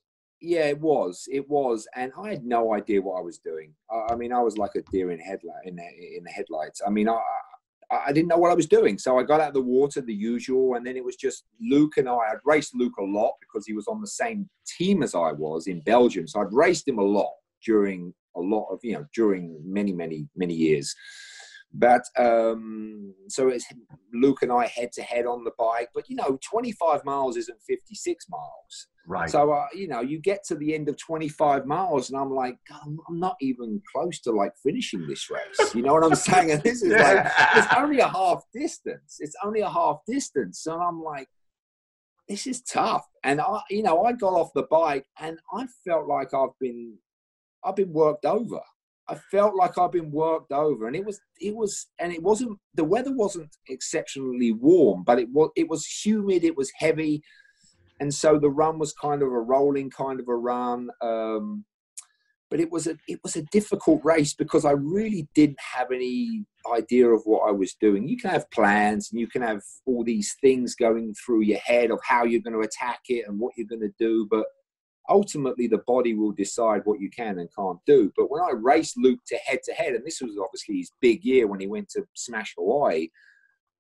Yeah, 0.41 0.67
it 0.67 0.81
was. 0.81 1.27
It 1.31 1.49
was, 1.49 1.87
and 1.97 2.13
I 2.21 2.31
had 2.31 2.45
no 2.45 2.75
idea 2.75 3.01
what 3.01 3.19
I 3.19 3.23
was 3.23 3.39
doing. 3.39 3.73
I, 3.91 4.13
I 4.13 4.17
mean, 4.17 4.33
I 4.33 4.41
was 4.41 4.59
like 4.59 4.73
a 4.77 4.83
deer 4.93 5.11
in 5.11 5.19
headlight 5.19 5.65
in 5.65 5.77
the, 5.77 6.17
in 6.17 6.25
the 6.25 6.31
headlights. 6.31 6.83
I 6.87 6.91
mean, 6.91 7.09
I 7.09 7.19
I 7.91 8.13
didn't 8.13 8.29
know 8.29 8.39
what 8.39 8.51
I 8.51 8.55
was 8.55 8.67
doing. 8.67 8.97
So 8.99 9.19
I 9.19 9.23
got 9.23 9.41
out 9.41 9.49
of 9.49 9.55
the 9.55 9.61
water, 9.61 10.01
the 10.01 10.15
usual, 10.15 10.75
and 10.75 10.87
then 10.87 10.97
it 10.97 11.05
was 11.05 11.17
just 11.17 11.45
Luc 11.61 11.97
and 11.97 12.09
I. 12.09 12.15
I'd 12.15 12.39
raced 12.45 12.75
Luc 12.75 12.97
a 12.99 13.05
lot 13.05 13.35
because 13.41 13.67
he 13.67 13.73
was 13.73 13.87
on 13.89 14.01
the 14.01 14.07
same 14.07 14.49
team 14.67 15.03
as 15.03 15.15
I 15.15 15.33
was 15.33 15.67
in 15.67 15.81
Belgium. 15.81 16.27
So 16.29 16.41
I'd 16.41 16.53
raced 16.53 16.89
him 16.89 16.99
a 16.99 17.05
lot 17.05 17.33
during 17.65 18.15
a 18.37 18.41
lot 18.41 18.69
of 18.71 18.81
you 18.83 18.95
know 18.95 19.07
during 19.15 19.61
many 19.65 19.93
many 19.93 20.29
many 20.37 20.55
years. 20.55 20.95
But 21.75 22.03
um, 22.19 23.15
so 23.29 23.49
it's 23.49 23.65
Luc 24.13 24.43
and 24.43 24.53
I 24.53 24.67
head 24.67 24.93
to 24.93 25.03
head 25.03 25.25
on 25.25 25.43
the 25.43 25.53
bike. 25.59 25.89
But 25.95 26.09
you 26.09 26.17
know, 26.17 26.39
25 26.43 27.03
miles 27.05 27.39
isn't 27.39 27.59
56 27.67 28.27
miles. 28.29 28.89
Right. 29.07 29.31
So 29.31 29.51
uh, 29.51 29.67
you 29.73 29.89
know, 29.89 30.01
you 30.01 30.21
get 30.21 30.45
to 30.49 30.55
the 30.55 30.75
end 30.75 30.89
of 30.89 30.99
25 30.99 31.67
miles, 31.67 32.11
and 32.11 32.21
I'm 32.21 32.31
like, 32.31 32.59
I'm 32.71 32.99
not 33.11 33.37
even 33.41 33.81
close 33.91 34.21
to 34.21 34.33
like 34.33 34.53
finishing 34.63 35.07
this 35.07 35.31
race. 35.31 35.75
You 35.75 35.83
know 35.83 35.95
what 35.95 36.05
I'm 36.05 36.15
saying? 36.15 36.51
And 36.51 36.63
this 36.63 36.83
is 36.83 36.93
like, 36.93 37.27
it's 37.57 37.75
only 37.75 38.01
a 38.01 38.09
half 38.09 38.43
distance. 38.53 39.17
It's 39.21 39.35
only 39.43 39.61
a 39.61 39.71
half 39.71 40.01
distance, 40.07 40.67
and 40.67 40.81
I'm 40.81 41.03
like, 41.03 41.29
this 42.29 42.47
is 42.47 42.63
tough. 42.63 43.07
And 43.25 43.41
I, 43.41 43.61
you 43.71 43.83
know, 43.83 44.05
I 44.05 44.13
got 44.13 44.35
off 44.35 44.51
the 44.55 44.65
bike, 44.71 45.07
and 45.19 45.39
I 45.53 45.67
felt 45.87 46.07
like 46.07 46.35
I've 46.35 46.57
been, 46.61 46.97
I've 47.65 47.77
been 47.77 47.93
worked 47.93 48.25
over. 48.25 48.61
I 49.09 49.17
felt 49.31 49.55
like 49.57 49.79
I've 49.79 49.93
been 49.93 50.11
worked 50.11 50.53
over, 50.53 50.87
and 50.87 50.97
it 50.97 51.05
was 51.05 51.21
it 51.41 51.55
was, 51.55 51.89
and 51.99 52.13
it 52.13 52.23
wasn't. 52.23 52.59
The 52.75 52.85
weather 52.85 53.13
wasn't 53.13 53.51
exceptionally 53.69 54.53
warm, 54.53 55.03
but 55.05 55.19
it 55.19 55.29
was 55.33 55.51
it 55.57 55.69
was 55.69 55.85
humid. 55.85 56.45
It 56.45 56.57
was 56.57 56.71
heavy, 56.77 57.23
and 58.01 58.15
so 58.15 58.39
the 58.39 58.51
run 58.51 58.79
was 58.79 58.93
kind 58.93 59.23
of 59.23 59.29
a 59.29 59.41
rolling 59.41 59.91
kind 59.91 60.21
of 60.21 60.29
a 60.29 60.37
run. 60.37 60.89
Um, 61.03 61.65
but 62.53 62.61
it 62.61 62.71
was 62.71 62.87
a 62.87 62.99
it 63.09 63.19
was 63.23 63.35
a 63.35 63.45
difficult 63.45 64.05
race 64.05 64.35
because 64.35 64.67
I 64.67 64.73
really 64.73 65.27
didn't 65.35 65.59
have 65.75 65.91
any 65.91 66.45
idea 66.71 67.09
of 67.09 67.23
what 67.25 67.49
I 67.49 67.51
was 67.51 67.75
doing. 67.81 68.07
You 68.07 68.19
can 68.19 68.29
have 68.29 68.51
plans 68.51 69.11
and 69.11 69.19
you 69.19 69.27
can 69.27 69.41
have 69.41 69.63
all 69.87 70.05
these 70.05 70.37
things 70.43 70.75
going 70.75 71.15
through 71.15 71.45
your 71.45 71.61
head 71.61 71.91
of 71.91 71.99
how 72.07 72.25
you're 72.25 72.43
going 72.43 72.53
to 72.53 72.69
attack 72.69 73.01
it 73.09 73.25
and 73.27 73.41
what 73.41 73.55
you're 73.57 73.67
going 73.67 73.81
to 73.81 73.95
do, 73.99 74.29
but 74.31 74.45
ultimately 75.09 75.67
the 75.67 75.83
body 75.87 76.15
will 76.15 76.33
decide 76.33 76.83
what 76.85 77.01
you 77.01 77.11
can 77.11 77.39
and 77.39 77.49
can't 77.57 77.79
do. 77.87 78.13
But 78.17 78.31
when 78.31 78.43
I 78.43 78.53
raced 78.55 78.97
Luc 78.97 79.19
to 79.27 79.37
head 79.37 79.61
to 79.65 79.73
head, 79.73 79.95
and 79.95 80.05
this 80.05 80.21
was 80.21 80.39
obviously 80.43 80.79
his 80.79 80.93
big 81.01 81.25
year 81.25 81.47
when 81.47 81.61
he 81.61 81.67
went 81.67 81.89
to 81.91 82.05
Smash 82.15 82.55
Hawaii, 82.57 83.09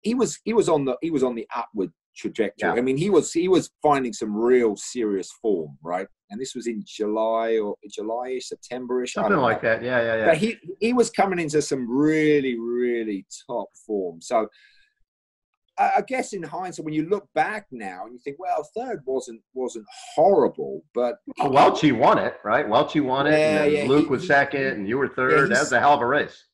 he 0.02 0.14
was 0.14 0.38
he 0.44 0.52
was 0.52 0.68
on 0.68 0.84
the 0.84 0.96
he 1.00 1.10
was 1.10 1.22
on 1.22 1.34
the 1.34 1.46
upward 1.54 1.92
trajectory. 2.16 2.68
Yeah. 2.68 2.74
I 2.74 2.80
mean, 2.80 2.96
he 2.96 3.10
was 3.10 3.32
he 3.32 3.48
was 3.48 3.70
finding 3.82 4.12
some 4.12 4.34
real 4.34 4.76
serious 4.76 5.30
form, 5.40 5.78
right? 5.82 6.06
And 6.30 6.40
this 6.40 6.54
was 6.54 6.66
in 6.66 6.82
July 6.86 7.58
or 7.58 7.76
July, 7.90 8.38
September-ish, 8.38 9.16
I 9.16 9.22
Something 9.22 9.32
don't 9.32 9.42
like 9.42 9.62
that. 9.62 9.82
Yeah, 9.82 10.00
yeah, 10.00 10.16
yeah. 10.16 10.26
But 10.26 10.38
he 10.38 10.56
he 10.80 10.92
was 10.92 11.10
coming 11.10 11.38
into 11.38 11.62
some 11.62 11.88
really 11.88 12.58
really 12.58 13.26
top 13.46 13.68
form. 13.86 14.20
So 14.20 14.48
I 15.82 15.98
I 15.98 16.02
guess 16.02 16.32
in 16.32 16.42
hindsight, 16.42 16.84
when 16.84 16.94
you 16.94 17.08
look 17.08 17.26
back 17.34 17.66
now 17.70 18.04
and 18.04 18.12
you 18.14 18.18
think, 18.20 18.38
well, 18.38 18.62
third 18.76 19.02
wasn't 19.06 19.40
wasn't 19.54 19.86
horrible, 20.14 20.84
but 20.94 21.16
Well, 21.38 21.50
Welchie 21.50 21.96
won 21.96 22.18
it, 22.18 22.34
right? 22.44 22.66
Welchie 22.66 23.04
won 23.04 23.26
it, 23.26 23.38
Yeah, 23.38 23.62
and 23.64 23.72
yeah, 23.72 23.84
Luc 23.86 24.04
he- 24.04 24.10
was 24.10 24.22
he- 24.22 24.28
second, 24.28 24.66
and 24.66 24.88
you 24.88 24.96
were 24.98 25.08
third. 25.08 25.50
that 25.50 25.60
was 25.60 25.72
a 25.72 25.80
hell 25.80 25.94
of 25.94 26.00
a 26.02 26.06
race. 26.06 26.44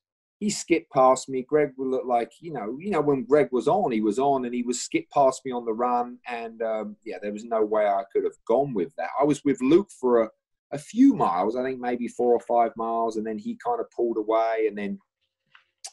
he 0.41 0.49
skipped 0.49 0.89
past 0.93 1.27
me. 1.27 1.43
Greg 1.43 1.71
would 1.77 1.89
look 1.89 2.05
like 2.05 2.31
you 2.39 2.51
know, 2.53 2.77
you 2.79 2.91
know, 2.91 3.01
when 3.01 3.25
Greg 3.25 3.49
was 3.51 3.67
on, 3.67 3.91
he 3.91 4.01
was 4.01 4.19
on, 4.19 4.45
and 4.45 4.53
he 4.53 4.63
was 4.63 4.79
skipped 4.81 5.11
past 5.11 5.41
me 5.45 5.51
on 5.51 5.65
the 5.65 5.73
run, 5.73 6.17
and 6.27 6.61
um, 6.61 6.95
yeah, 7.05 7.17
there 7.21 7.33
was 7.33 7.43
no 7.43 7.61
way 7.63 7.85
I 7.85 8.03
could 8.11 8.23
have 8.23 8.39
gone 8.47 8.73
with 8.73 8.91
that. 8.97 9.09
I 9.19 9.25
was 9.25 9.43
with 9.43 9.59
Luc 9.61 9.87
for 9.91 10.23
a, 10.23 10.29
a 10.71 10.77
few 10.77 11.13
miles, 11.13 11.55
I 11.57 11.63
think 11.63 11.79
maybe 11.79 12.07
four 12.07 12.31
or 12.33 12.39
five 12.55 12.71
miles, 12.77 13.17
and 13.17 13.25
then 13.27 13.37
he 13.37 13.57
kind 13.67 13.79
of 13.81 13.91
pulled 13.91 14.17
away, 14.17 14.65
and 14.67 14.77
then 14.77 14.97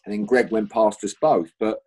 and 0.04 0.12
then 0.12 0.24
Greg 0.24 0.50
went 0.52 0.70
past 0.70 1.02
us 1.04 1.14
both, 1.20 1.50
but. 1.58 1.78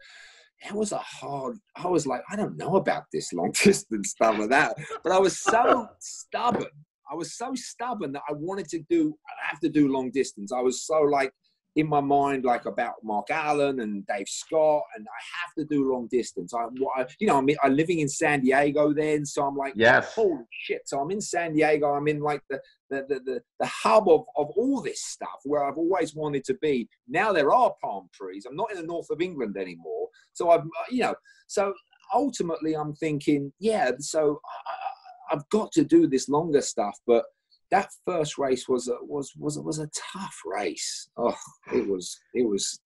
It 0.62 0.74
was 0.74 0.92
a 0.92 0.98
hard. 0.98 1.58
I 1.76 1.88
was 1.88 2.06
like, 2.06 2.22
I 2.30 2.36
don't 2.36 2.58
know 2.58 2.76
about 2.76 3.06
this 3.14 3.32
long 3.34 3.52
distance 3.64 4.12
stuff 4.12 4.38
like 4.38 4.50
that, 4.50 4.78
but 5.04 5.12
I 5.12 5.20
was 5.20 5.40
so 5.40 5.88
stubborn. 6.00 6.66
I 7.12 7.16
was 7.16 7.34
so 7.36 7.54
stubborn 7.56 8.12
that 8.12 8.22
I 8.30 8.34
wanted 8.34 8.68
to 8.70 8.80
do. 8.90 9.16
I 9.28 9.48
have 9.48 9.60
to 9.62 9.70
do 9.70 9.88
long 9.88 10.12
distance. 10.12 10.52
I 10.52 10.60
was 10.62 10.86
so 10.86 11.02
like 11.02 11.34
in 11.76 11.88
my 11.88 12.02
mind 12.02 12.46
like 12.46 12.66
about 12.66 12.96
Mark 13.04 13.28
Allen 13.30 13.80
and 13.80 14.06
Dave 14.08 14.28
Scott, 14.28 14.84
and 14.96 15.06
I 15.08 15.20
have 15.40 15.54
to 15.58 15.66
do 15.74 15.92
long 15.92 16.08
distance. 16.12 16.54
I, 16.54 16.66
you 17.20 17.28
know, 17.28 17.38
I'm, 17.38 17.48
I'm 17.64 17.76
living 17.76 18.00
in 18.00 18.10
San 18.10 18.42
Diego 18.42 18.94
then, 18.94 19.26
so 19.26 19.46
I'm 19.46 19.56
like, 19.56 19.74
Yes. 19.76 20.14
holy 20.14 20.44
shit! 20.52 20.82
So 20.86 21.00
I'm 21.00 21.12
in 21.12 21.22
San 21.22 21.54
Diego. 21.54 21.94
I'm 21.94 22.08
in 22.08 22.20
like 22.22 22.42
the 22.50 22.60
the 22.90 23.06
the 23.08 23.20
the, 23.26 23.42
the 23.60 23.66
hub 23.68 24.10
of 24.10 24.26
of 24.36 24.48
all 24.58 24.82
this 24.82 25.04
stuff 25.04 25.40
where 25.44 25.64
I've 25.66 25.78
always 25.78 26.16
wanted 26.16 26.44
to 26.46 26.56
be. 26.56 26.88
Now 27.08 27.32
there 27.32 27.52
are 27.52 27.74
palm 27.82 28.10
trees. 28.14 28.46
I'm 28.48 28.56
not 28.56 28.72
in 28.72 28.78
the 28.78 28.84
north 28.88 29.10
of 29.10 29.22
England 29.22 29.56
anymore, 29.58 30.08
so 30.34 30.50
I've 30.50 30.62
uh, 30.62 30.90
you 30.90 31.04
know, 31.04 31.16
so 31.48 31.74
ultimately 32.14 32.76
I'm 32.76 32.94
thinking, 32.96 33.54
yeah, 33.60 33.92
so 34.00 34.40
I- 34.68 35.36
I've 35.36 35.48
got 35.50 35.72
to 35.74 35.84
do 35.84 36.08
this 36.08 36.28
longer 36.28 36.62
stuff, 36.62 36.98
but 37.06 37.24
that 37.72 37.90
first 38.06 38.38
race 38.38 38.68
was 38.68 38.88
a, 38.88 38.96
was 39.02 39.32
was 39.38 39.60
was 39.60 39.80
a 39.80 39.90
tough 40.14 40.42
race. 40.46 41.10
Oh, 41.18 41.36
it 41.74 41.88
was 41.88 42.18
it 42.34 42.48
was. 42.48 42.80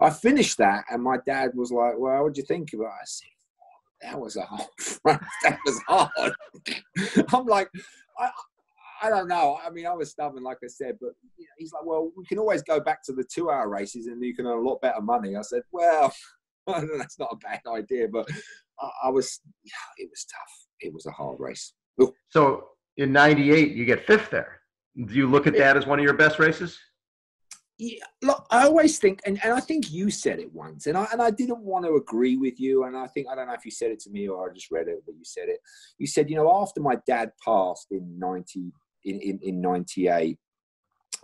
I 0.00 0.10
finished 0.10 0.58
that, 0.58 0.84
and 0.90 1.02
my 1.02 1.18
dad 1.26 1.50
was 1.54 1.70
like, 1.70 1.94
"Well, 1.96 2.24
what 2.24 2.34
do 2.34 2.40
you 2.40 2.46
think 2.46 2.72
about?" 2.72 2.86
it? 2.86 3.02
I 3.02 3.04
said, 3.04 3.28
oh, 3.60 4.02
"That 4.02 4.20
was 4.20 4.36
a 4.36 4.42
hard. 4.42 4.68
that 5.42 5.58
was 5.64 5.80
hard." 5.86 6.32
I'm 7.32 7.46
like, 7.46 7.70
I. 8.18 8.30
I 9.02 9.10
don't 9.10 9.28
know. 9.28 9.58
I 9.62 9.68
mean, 9.68 9.86
I 9.86 9.92
was 9.92 10.12
stubborn, 10.12 10.44
like 10.44 10.58
I 10.64 10.68
said, 10.68 10.96
but 10.98 11.10
he's 11.58 11.72
like, 11.74 11.84
"Well, 11.84 12.10
we 12.16 12.24
can 12.24 12.38
always 12.38 12.62
go 12.62 12.80
back 12.80 13.02
to 13.04 13.12
the 13.12 13.24
two-hour 13.24 13.68
races, 13.68 14.06
and 14.06 14.22
you 14.22 14.34
can 14.34 14.46
earn 14.46 14.58
a 14.58 14.68
lot 14.68 14.80
better 14.80 15.02
money." 15.02 15.36
I 15.36 15.42
said, 15.42 15.62
"Well, 15.72 16.12
that's 16.66 17.18
not 17.18 17.32
a 17.32 17.36
bad 17.36 17.60
idea," 17.68 18.08
but 18.08 18.26
I, 19.02 19.10
was, 19.10 19.40
yeah, 19.62 19.72
it 19.98 20.08
was 20.10 20.24
tough. 20.24 20.66
It 20.80 20.94
was 20.94 21.04
a 21.06 21.10
hard 21.10 21.38
race. 21.38 21.74
So 22.30 22.68
in 22.96 23.12
'98, 23.12 23.72
you 23.72 23.84
get 23.84 24.06
fifth 24.06 24.30
there. 24.30 24.60
Do 24.96 25.14
you 25.14 25.28
look 25.28 25.46
at 25.46 25.56
that 25.56 25.76
as 25.76 25.86
one 25.86 25.98
of 25.98 26.04
your 26.04 26.14
best 26.14 26.38
races? 26.38 26.78
Yeah, 27.76 28.04
look, 28.22 28.46
I 28.52 28.66
always 28.66 29.00
think, 29.00 29.20
and, 29.26 29.40
and 29.42 29.52
I 29.52 29.58
think 29.58 29.90
you 29.90 30.08
said 30.08 30.38
it 30.38 30.52
once, 30.52 30.86
and 30.86 30.96
I 30.96 31.08
and 31.12 31.20
I 31.20 31.30
didn't 31.30 31.58
want 31.58 31.84
to 31.84 31.96
agree 31.96 32.36
with 32.36 32.60
you, 32.60 32.84
and 32.84 32.96
I 32.96 33.08
think 33.08 33.26
I 33.28 33.34
don't 33.34 33.48
know 33.48 33.54
if 33.54 33.64
you 33.64 33.72
said 33.72 33.90
it 33.90 33.98
to 34.00 34.10
me 34.10 34.28
or 34.28 34.48
I 34.48 34.54
just 34.54 34.70
read 34.70 34.86
it, 34.86 35.02
but 35.04 35.16
you 35.16 35.24
said 35.24 35.48
it. 35.48 35.58
You 35.98 36.06
said, 36.06 36.30
you 36.30 36.36
know, 36.36 36.62
after 36.62 36.80
my 36.80 36.98
dad 37.04 37.32
passed 37.44 37.88
in 37.90 38.16
ninety 38.16 38.72
in 39.04 39.20
in, 39.20 39.40
in 39.42 39.60
ninety 39.60 40.06
eight, 40.06 40.38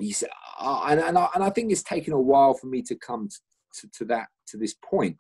you 0.01 0.13
said, 0.13 0.31
uh, 0.59 0.87
and 0.89 0.99
and 0.99 1.17
I, 1.17 1.29
and 1.37 1.45
I 1.45 1.51
think 1.51 1.71
it's 1.71 1.85
taken 1.85 2.15
a 2.15 2.21
while 2.21 2.55
for 2.55 2.67
me 2.67 2.83
to 2.83 2.97
come 2.97 3.29
to, 3.75 3.89
to 3.99 4.05
that 4.07 4.27
to 4.49 4.57
this 4.57 4.75
point. 4.85 5.17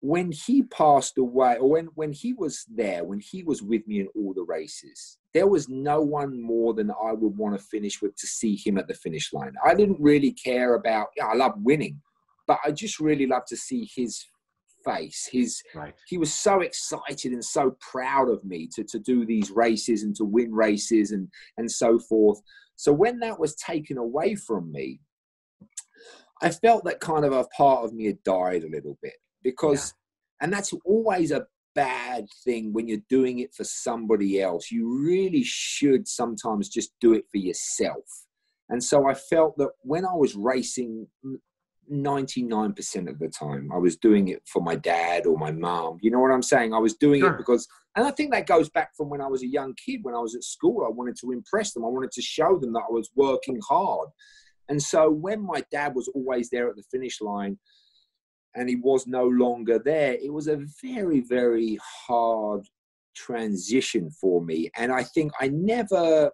When 0.00 0.30
he 0.30 0.62
passed 0.62 1.18
away, 1.18 1.56
or 1.58 1.70
when 1.70 1.86
when 1.96 2.12
he 2.12 2.32
was 2.32 2.64
there, 2.72 3.04
when 3.04 3.18
he 3.20 3.42
was 3.42 3.62
with 3.62 3.86
me 3.88 4.00
in 4.00 4.08
all 4.14 4.32
the 4.32 4.44
races, 4.44 5.18
there 5.34 5.48
was 5.48 5.68
no 5.68 6.00
one 6.00 6.40
more 6.40 6.72
than 6.72 6.90
I 6.90 7.12
would 7.12 7.36
want 7.36 7.58
to 7.58 7.64
finish 7.66 8.00
with 8.00 8.14
to 8.16 8.26
see 8.26 8.56
him 8.56 8.78
at 8.78 8.86
the 8.86 8.94
finish 8.94 9.32
line. 9.32 9.54
I 9.64 9.74
didn't 9.74 10.00
really 10.00 10.32
care 10.32 10.74
about, 10.74 11.08
yeah, 11.16 11.26
I 11.26 11.34
love 11.34 11.54
winning, 11.56 12.00
but 12.46 12.58
I 12.64 12.70
just 12.70 13.00
really 13.00 13.26
love 13.26 13.44
to 13.46 13.56
see 13.56 13.88
his 13.94 14.24
face. 14.84 15.28
His 15.30 15.62
Right. 15.74 15.94
he 16.06 16.18
was 16.18 16.32
so 16.32 16.60
excited 16.60 17.32
and 17.32 17.44
so 17.44 17.76
proud 17.80 18.30
of 18.30 18.44
me 18.44 18.68
to, 18.74 18.84
to 18.84 18.98
do 18.98 19.26
these 19.26 19.50
races 19.50 20.02
and 20.02 20.14
to 20.16 20.24
win 20.24 20.52
races 20.52 21.10
and 21.12 21.28
and 21.56 21.70
so 21.70 21.98
forth. 21.98 22.40
So 22.76 22.92
when 22.92 23.18
that 23.20 23.40
was 23.40 23.56
taken 23.56 23.98
away 23.98 24.36
from 24.36 24.70
me, 24.70 25.00
I 26.40 26.50
felt 26.50 26.84
that 26.84 27.00
kind 27.00 27.24
of 27.24 27.32
a 27.32 27.44
part 27.56 27.84
of 27.84 27.92
me 27.92 28.06
had 28.06 28.22
died 28.22 28.62
a 28.62 28.70
little 28.70 28.96
bit 29.02 29.14
because, 29.42 29.94
and 30.40 30.52
that's 30.52 30.72
always 30.84 31.30
a 31.30 31.46
bad 31.74 32.26
thing 32.44 32.72
when 32.72 32.88
you're 32.88 32.98
doing 33.08 33.38
it 33.40 33.54
for 33.54 33.64
somebody 33.64 34.40
else. 34.40 34.70
You 34.70 35.00
really 35.04 35.42
should 35.44 36.08
sometimes 36.08 36.68
just 36.68 36.90
do 37.00 37.12
it 37.14 37.24
for 37.30 37.38
yourself. 37.38 38.04
And 38.68 38.82
so 38.82 39.08
I 39.08 39.14
felt 39.14 39.56
that 39.58 39.70
when 39.80 40.04
I 40.04 40.12
was 40.12 40.34
racing, 40.34 41.06
99% 41.90 43.08
of 43.08 43.18
the 43.18 43.28
time, 43.28 43.70
I 43.72 43.78
was 43.78 43.96
doing 43.96 44.28
it 44.28 44.42
for 44.46 44.60
my 44.60 44.76
dad 44.76 45.26
or 45.26 45.38
my 45.38 45.50
mom. 45.50 45.98
You 46.02 46.10
know 46.10 46.20
what 46.20 46.32
I'm 46.32 46.42
saying? 46.42 46.74
I 46.74 46.78
was 46.78 46.94
doing 46.94 47.20
Sure. 47.20 47.32
it 47.32 47.38
because, 47.38 47.66
and 47.96 48.06
I 48.06 48.10
think 48.10 48.32
that 48.32 48.46
goes 48.46 48.68
back 48.68 48.90
from 48.96 49.08
when 49.08 49.20
I 49.20 49.26
was 49.26 49.42
a 49.42 49.46
young 49.46 49.74
kid, 49.74 50.00
when 50.02 50.14
I 50.14 50.18
was 50.18 50.34
at 50.34 50.44
school. 50.44 50.84
I 50.84 50.90
wanted 50.90 51.16
to 51.20 51.32
impress 51.32 51.72
them, 51.72 51.84
I 51.84 51.88
wanted 51.88 52.12
to 52.12 52.22
show 52.22 52.58
them 52.58 52.72
that 52.74 52.84
I 52.88 52.92
was 52.92 53.10
working 53.16 53.60
hard. 53.66 54.08
And 54.68 54.82
so 54.82 55.10
when 55.10 55.40
my 55.40 55.64
dad 55.70 55.94
was 55.94 56.08
always 56.08 56.50
there 56.50 56.68
at 56.68 56.76
the 56.76 56.82
finish 56.90 57.20
line 57.22 57.58
and 58.54 58.68
he 58.68 58.76
was 58.76 59.06
no 59.06 59.24
longer 59.24 59.78
there, 59.78 60.14
it 60.14 60.32
was 60.32 60.48
a 60.48 60.64
very, 60.82 61.20
very 61.20 61.78
hard 62.06 62.66
transition 63.14 64.10
for 64.10 64.44
me. 64.44 64.70
And 64.76 64.92
I 64.92 65.04
think 65.04 65.32
I 65.40 65.48
never 65.48 66.30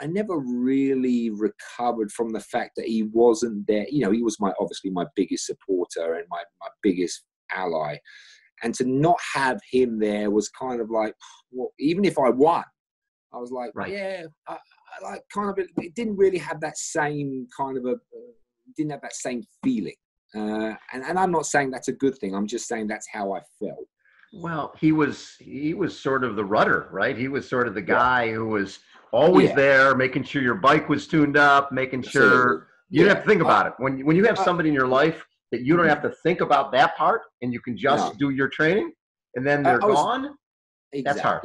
I 0.00 0.06
never 0.06 0.38
really 0.38 1.30
recovered 1.30 2.12
from 2.12 2.30
the 2.32 2.40
fact 2.40 2.72
that 2.76 2.86
he 2.86 3.02
wasn't 3.02 3.66
there. 3.66 3.86
You 3.90 4.00
know, 4.02 4.12
he 4.12 4.22
was 4.22 4.38
my 4.38 4.52
obviously 4.60 4.90
my 4.90 5.06
biggest 5.16 5.46
supporter 5.46 6.14
and 6.14 6.24
my, 6.30 6.42
my 6.60 6.68
biggest 6.82 7.24
ally. 7.50 7.96
And 8.62 8.74
to 8.74 8.84
not 8.84 9.18
have 9.34 9.60
him 9.70 9.98
there 9.98 10.30
was 10.30 10.48
kind 10.50 10.80
of 10.80 10.90
like, 10.90 11.14
well, 11.50 11.72
even 11.78 12.04
if 12.04 12.18
I 12.18 12.30
won, 12.30 12.64
I 13.32 13.38
was 13.38 13.50
like, 13.50 13.72
Right. 13.74 13.92
yeah, 13.92 14.22
I, 14.46 14.54
I 14.54 15.10
like 15.10 15.22
kind 15.32 15.50
of, 15.50 15.58
it, 15.58 15.94
didn't 15.94 16.16
really 16.16 16.38
have 16.38 16.60
that 16.60 16.78
same 16.78 17.46
kind 17.56 17.76
of 17.76 17.84
a, 17.84 17.92
uh, 17.92 18.32
didn't 18.76 18.92
have 18.92 19.02
that 19.02 19.14
same 19.14 19.42
feeling. 19.64 19.94
Uh, 20.34 20.74
and, 20.92 21.02
and 21.04 21.18
I'm 21.18 21.30
not 21.30 21.46
saying 21.46 21.70
that's 21.70 21.88
a 21.88 21.92
good 21.92 22.16
thing. 22.18 22.34
I'm 22.34 22.46
just 22.46 22.68
saying 22.68 22.86
that's 22.86 23.08
how 23.12 23.32
I 23.32 23.40
felt. 23.58 23.86
Well, 24.32 24.74
he 24.78 24.92
was 24.92 25.36
he 25.40 25.72
was 25.72 25.98
sort 25.98 26.22
of 26.22 26.36
the 26.36 26.44
rudder, 26.44 26.88
right? 26.92 27.16
He 27.16 27.28
was 27.28 27.48
sort 27.48 27.66
of 27.66 27.74
the 27.74 27.80
guy 27.82 28.30
who 28.30 28.46
was 28.46 28.80
always 29.10 29.48
Yeah. 29.48 29.54
there, 29.56 29.94
making 29.94 30.24
sure 30.24 30.42
your 30.42 30.54
bike 30.56 30.86
was 30.88 31.06
tuned 31.06 31.38
up, 31.38 31.72
making 31.72 32.02
sure 32.02 32.68
you 32.90 33.00
don't 33.00 33.08
Yeah. 33.08 33.14
have 33.14 33.22
to 33.24 33.28
think 33.28 33.40
about 33.40 33.66
it. 33.68 33.72
When 33.78 34.04
when 34.04 34.16
you 34.16 34.24
have 34.26 34.38
Uh, 34.38 34.44
somebody 34.44 34.68
in 34.68 34.74
your 34.74 34.86
life 34.86 35.24
that 35.50 35.62
you 35.62 35.78
don't 35.78 35.88
have 35.88 36.02
to 36.02 36.10
think 36.22 36.42
about 36.42 36.72
that 36.72 36.94
part, 36.98 37.22
and 37.40 37.54
you 37.54 37.60
can 37.60 37.74
just 37.74 38.12
No. 38.12 38.18
do 38.18 38.30
your 38.30 38.48
training, 38.48 38.92
and 39.34 39.46
then 39.46 39.62
they're 39.62 39.82
I 39.82 39.86
was- 39.86 39.96
gone. 39.96 40.36
That's 41.04 41.20
hard. 41.20 41.42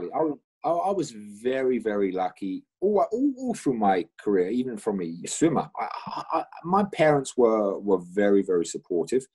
I, 0.63 0.69
was- 0.69 0.81
I, 0.85 0.91
was 0.91 1.11
very, 1.41 1.77
very 1.79 2.11
lucky 2.11 2.63
all, 2.81 3.05
all, 3.11 3.33
all 3.37 3.53
through 3.53 3.75
my 3.75 4.05
career, 4.19 4.49
even 4.49 4.77
from 4.77 5.01
a 5.01 5.13
swimmer. 5.27 5.69
I, 5.79 6.23
I, 6.33 6.43
my 6.63 6.83
parents 6.93 7.35
were 7.37 7.79
were 7.79 7.99
very, 8.11 8.43
very 8.43 8.65
supportive, 8.65 9.25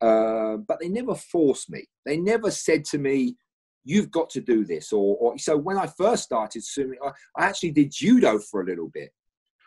uh, 0.00 0.56
but 0.68 0.78
they 0.80 0.88
never 0.88 1.14
forced 1.14 1.70
me. 1.70 1.86
They 2.06 2.16
never 2.16 2.50
said 2.50 2.84
to 2.86 2.98
me, 2.98 3.36
"You've 3.84 4.10
got 4.10 4.30
to 4.30 4.40
do 4.40 4.64
this." 4.64 4.92
Or, 4.92 5.16
or 5.16 5.38
so 5.38 5.56
when 5.56 5.76
I 5.78 5.86
first 5.86 6.24
started 6.24 6.62
swimming, 6.64 6.98
I, 7.04 7.10
I 7.36 7.46
actually 7.46 7.72
did 7.72 7.90
judo 7.92 8.38
for 8.38 8.60
a 8.62 8.66
little 8.66 8.88
bit. 8.92 9.10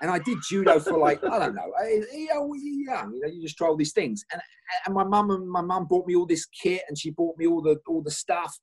and 0.02 0.12
I 0.12 0.20
did 0.20 0.38
judo 0.50 0.80
for 0.80 0.98
like 0.98 1.24
I 1.24 1.40
don't 1.40 1.56
know, 1.56 1.72
I, 1.80 2.02
you 2.14 2.28
know, 2.34 2.54
you're 2.54 2.96
young, 2.96 3.14
you 3.14 3.22
know, 3.22 3.28
you 3.34 3.42
just 3.42 3.58
try 3.58 3.68
all 3.68 3.78
these 3.78 3.94
things. 3.94 4.26
And 4.32 4.42
and 4.86 4.94
my 4.96 5.04
mum 5.04 5.30
and 5.32 5.48
my 5.50 5.62
mum 5.62 5.86
bought 5.90 6.08
me 6.08 6.16
all 6.16 6.26
this 6.26 6.46
kit, 6.46 6.82
and 6.88 6.98
she 6.98 7.10
bought 7.12 7.38
me 7.38 7.46
all 7.48 7.62
the 7.62 7.80
all 7.88 8.02
the 8.02 8.12
stuff. 8.12 8.54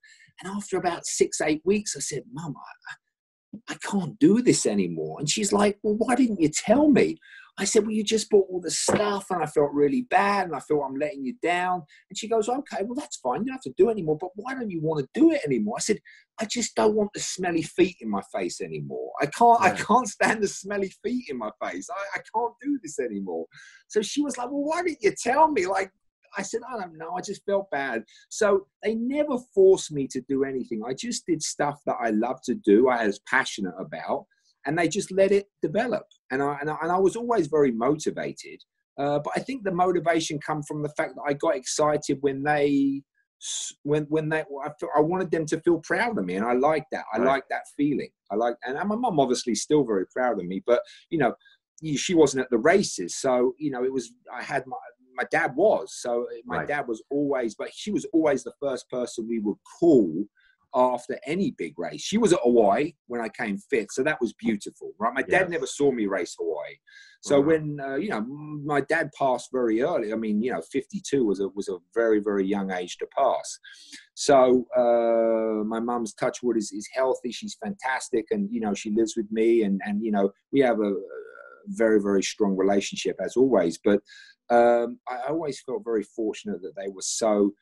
And 0.42 0.53
after 0.55 0.76
about 0.76 1.07
six 1.07 1.40
eight 1.40 1.62
weeks, 1.64 1.94
I 1.96 2.00
said, 2.00 2.22
"Mum, 2.33 2.55
I, 2.57 3.62
I 3.72 3.76
can't 3.83 4.18
do 4.18 4.42
this 4.42 4.66
anymore." 4.66 5.18
And 5.18 5.29
she's 5.29 5.53
like, 5.53 5.79
"Well, 5.83 5.96
why 5.96 6.14
didn't 6.14 6.40
you 6.40 6.50
tell 6.50 6.88
me?" 6.90 7.18
I 7.61 7.64
said, 7.64 7.83
Well, 7.83 7.92
you 7.92 8.03
just 8.03 8.31
bought 8.31 8.46
all 8.48 8.61
the 8.61 8.70
stuff 8.70 9.26
and 9.31 9.42
I 9.42 9.46
felt 9.46 9.72
really 9.72 10.03
bad 10.03 10.46
and 10.46 10.57
I 10.57 10.61
felt 10.61 10.83
I'm 10.83 10.96
letting 10.96 11.24
you 11.24 11.35
down. 11.42 11.83
And 12.09 12.16
she 12.16 12.26
goes, 12.26 12.48
Okay, 12.48 12.83
well, 12.83 12.94
that's 12.94 13.18
fine. 13.18 13.40
You 13.40 13.46
don't 13.46 13.55
have 13.55 13.61
to 13.62 13.74
do 13.76 13.88
it 13.88 13.92
anymore, 13.92 14.16
but 14.18 14.31
why 14.35 14.55
don't 14.55 14.70
you 14.70 14.81
want 14.81 15.00
to 15.00 15.20
do 15.20 15.31
it 15.31 15.42
anymore? 15.44 15.74
I 15.76 15.81
said, 15.81 15.98
I 16.40 16.46
just 16.46 16.74
don't 16.74 16.94
want 16.94 17.11
the 17.12 17.20
smelly 17.20 17.62
feet 17.62 17.96
in 18.00 18.09
my 18.09 18.22
face 18.33 18.62
anymore. 18.62 19.12
I 19.20 19.26
can't, 19.26 19.61
I 19.61 19.70
can't 19.72 20.09
stand 20.09 20.42
the 20.42 20.48
smelly 20.48 20.90
feet 21.05 21.26
in 21.29 21.37
my 21.37 21.50
face. 21.62 21.88
I, 21.90 22.18
I 22.18 22.22
can't 22.35 22.55
do 22.62 22.79
this 22.83 22.98
anymore. 22.98 23.44
So 23.88 24.00
she 24.00 24.22
was 24.22 24.38
like, 24.38 24.50
Well, 24.50 24.64
why 24.64 24.83
didn't 24.83 25.03
you 25.03 25.12
tell 25.22 25.50
me? 25.50 25.66
Like, 25.66 25.92
I 26.36 26.42
said, 26.42 26.60
I 26.68 26.78
don't 26.78 26.96
know. 26.96 27.12
I 27.16 27.20
just 27.20 27.44
felt 27.44 27.70
bad. 27.70 28.04
So 28.28 28.66
they 28.82 28.94
never 28.94 29.38
forced 29.54 29.92
me 29.92 30.06
to 30.08 30.20
do 30.28 30.44
anything. 30.44 30.82
I 30.86 30.94
just 30.94 31.26
did 31.26 31.42
stuff 31.42 31.80
that 31.86 31.96
I 32.00 32.10
loved 32.10 32.44
to 32.44 32.54
do, 32.54 32.88
I 32.88 33.06
was 33.06 33.20
passionate 33.28 33.74
about 33.78 34.26
and 34.66 34.78
they 34.78 34.88
just 34.88 35.10
let 35.10 35.32
it 35.32 35.48
develop. 35.62 36.04
And 36.30 36.42
I, 36.42 36.58
and 36.60 36.70
I, 36.70 36.76
and 36.82 36.92
I 36.92 36.98
was 36.98 37.16
always 37.16 37.46
very 37.46 37.70
motivated. 37.70 38.62
Uh, 38.98 39.18
but 39.18 39.32
I 39.36 39.40
think 39.40 39.64
the 39.64 39.72
motivation 39.72 40.38
come 40.38 40.62
from 40.62 40.82
the 40.82 40.90
fact 40.90 41.14
that 41.16 41.22
I 41.26 41.32
got 41.34 41.56
excited 41.56 42.18
when 42.20 42.42
they, 42.42 43.02
when 43.84 44.04
when 44.10 44.28
they, 44.28 44.40
I, 44.40 44.70
felt, 44.78 44.92
I 44.94 45.00
wanted 45.00 45.30
them 45.30 45.46
to 45.46 45.60
feel 45.60 45.78
proud 45.78 46.18
of 46.18 46.26
me, 46.26 46.34
and 46.34 46.44
I 46.44 46.52
like 46.52 46.84
that. 46.92 47.04
I 47.14 47.18
right. 47.18 47.26
like 47.26 47.44
that 47.48 47.62
feeling. 47.74 48.10
I 48.30 48.34
like, 48.34 48.54
and 48.66 48.76
my 48.86 48.96
mum 48.96 49.18
obviously 49.18 49.54
still 49.54 49.82
very 49.82 50.04
proud 50.14 50.38
of 50.38 50.44
me. 50.44 50.62
But 50.66 50.82
you 51.08 51.16
know, 51.18 51.34
she 51.96 52.12
wasn't 52.12 52.42
at 52.42 52.50
the 52.50 52.58
races, 52.58 53.16
so 53.16 53.54
you 53.58 53.70
know, 53.70 53.82
it 53.82 53.92
was. 53.92 54.12
I 54.30 54.42
had 54.42 54.66
my 54.66 54.76
my 55.20 55.26
dad 55.30 55.54
was, 55.54 55.94
so 56.00 56.26
my 56.44 56.59
right. 56.59 56.68
dad 56.68 56.88
was 56.88 57.02
always, 57.11 57.54
but 57.54 57.70
she 57.74 57.90
was 57.90 58.06
always 58.12 58.42
the 58.42 58.54
first 58.61 58.88
person 58.88 59.26
we 59.28 59.38
would 59.38 59.59
call 59.78 60.24
after 60.74 61.18
any 61.26 61.50
big 61.50 61.78
race. 61.78 62.00
She 62.00 62.16
was 62.16 62.33
at 62.33 62.38
Hawaii 62.42 62.92
when 63.06 63.20
I 63.20 63.28
came 63.28 63.59
fifth, 63.59 63.92
so 63.92 64.02
that 64.02 64.20
was 64.20 64.33
beautiful, 64.35 64.92
right? 64.98 65.12
My 65.12 65.22
dad 65.22 65.50
never 65.50 65.66
saw 65.66 65.90
me 65.92 66.06
race 66.06 66.37
Hawaii, 66.38 66.76
so 67.22 67.38
when 67.40 67.78
uh, 67.80 67.96
you 67.96 68.09
know 68.09 68.22
my 68.22 68.80
dad 68.80 69.11
passed 69.18 69.50
very 69.52 69.83
early, 69.83 70.12
I 70.12 70.16
mean, 70.16 70.42
you 70.42 70.52
know, 70.52 70.62
52 70.62 71.26
was 71.26 71.40
a 71.40 71.48
was 71.48 71.68
a 71.68 71.76
very 71.94 72.18
very 72.18 72.46
young 72.46 72.70
age 72.70 72.96
to 72.98 73.06
pass. 73.16 73.59
So 74.14 74.66
uh, 74.76 75.64
my 75.64 75.80
mum's 75.80 76.14
touchwood 76.14 76.56
is 76.56 76.72
is 76.72 76.88
healthy. 76.94 77.30
She's 77.30 77.59
fantastic, 77.62 78.26
and 78.30 78.48
you 78.50 78.61
know 78.61 78.72
she 78.72 78.90
lives 78.90 79.14
with 79.16 79.30
me, 79.30 79.64
and 79.64 79.80
and 79.85 80.02
you 80.02 80.12
know 80.12 80.30
we 80.50 80.61
have 80.61 80.80
a 80.80 80.94
very 81.70 82.00
very 82.00 82.22
strong 82.22 82.56
relationship 82.56 83.16
as 83.24 83.37
always. 83.37 83.78
But 83.83 84.00
um, 84.50 84.98
I 85.09 85.28
always 85.28 85.61
felt 85.61 85.85
very 85.85 86.02
fortunate 86.02 86.61
that 86.62 86.74
they 86.76 86.88
were 86.88 87.02
so 87.02 87.52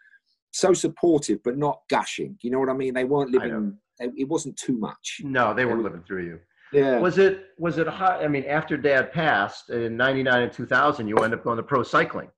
so 0.52 0.72
supportive, 0.72 1.38
but 1.44 1.58
not 1.58 1.80
gushing. 1.90 2.36
You 2.42 2.50
know 2.50 2.58
what 2.58 2.70
I 2.70 2.74
mean? 2.74 2.94
They 2.94 3.04
weren't 3.04 3.30
living. 3.30 3.76
It 3.98 4.28
wasn't 4.28 4.56
too 4.56 4.78
much. 4.78 5.20
No, 5.22 5.52
they 5.52 5.64
weren't 5.64 5.82
living 5.82 6.02
through 6.06 6.24
you. 6.24 6.40
Yeah. 6.72 6.98
Was 6.98 7.18
it? 7.18 7.46
Was 7.58 7.78
it 7.78 7.86
hot? 7.86 8.22
I 8.22 8.28
mean, 8.28 8.44
after 8.44 8.76
Dad 8.76 9.12
passed 9.12 9.70
in 9.70 9.96
'99 9.96 10.42
and 10.42 10.52
2000, 10.52 11.08
you 11.08 11.16
ended 11.16 11.38
up 11.38 11.44
going 11.44 11.56
to 11.56 11.62
pro 11.62 11.82
cycling. 11.82 12.28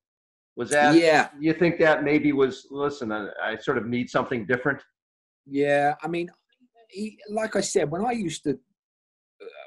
Was 0.57 0.71
that? 0.71 0.95
Yeah. 0.95 1.29
You 1.39 1.53
think 1.53 1.79
that 1.79 2.05
maybe 2.05 2.33
was? 2.33 2.67
Listen, 2.71 3.13
I, 3.13 3.29
I 3.43 3.57
sort 3.57 3.79
of 3.79 3.87
need 3.87 4.09
something 4.09 4.47
different. 4.47 4.83
Yeah, 5.47 5.95
I 6.03 6.09
mean, 6.09 6.29
he, 6.91 7.19
like 7.29 7.57
I 7.57 7.61
said, 7.61 7.91
when 7.91 8.05
I 8.05 8.13
used 8.13 8.45
to 8.45 8.59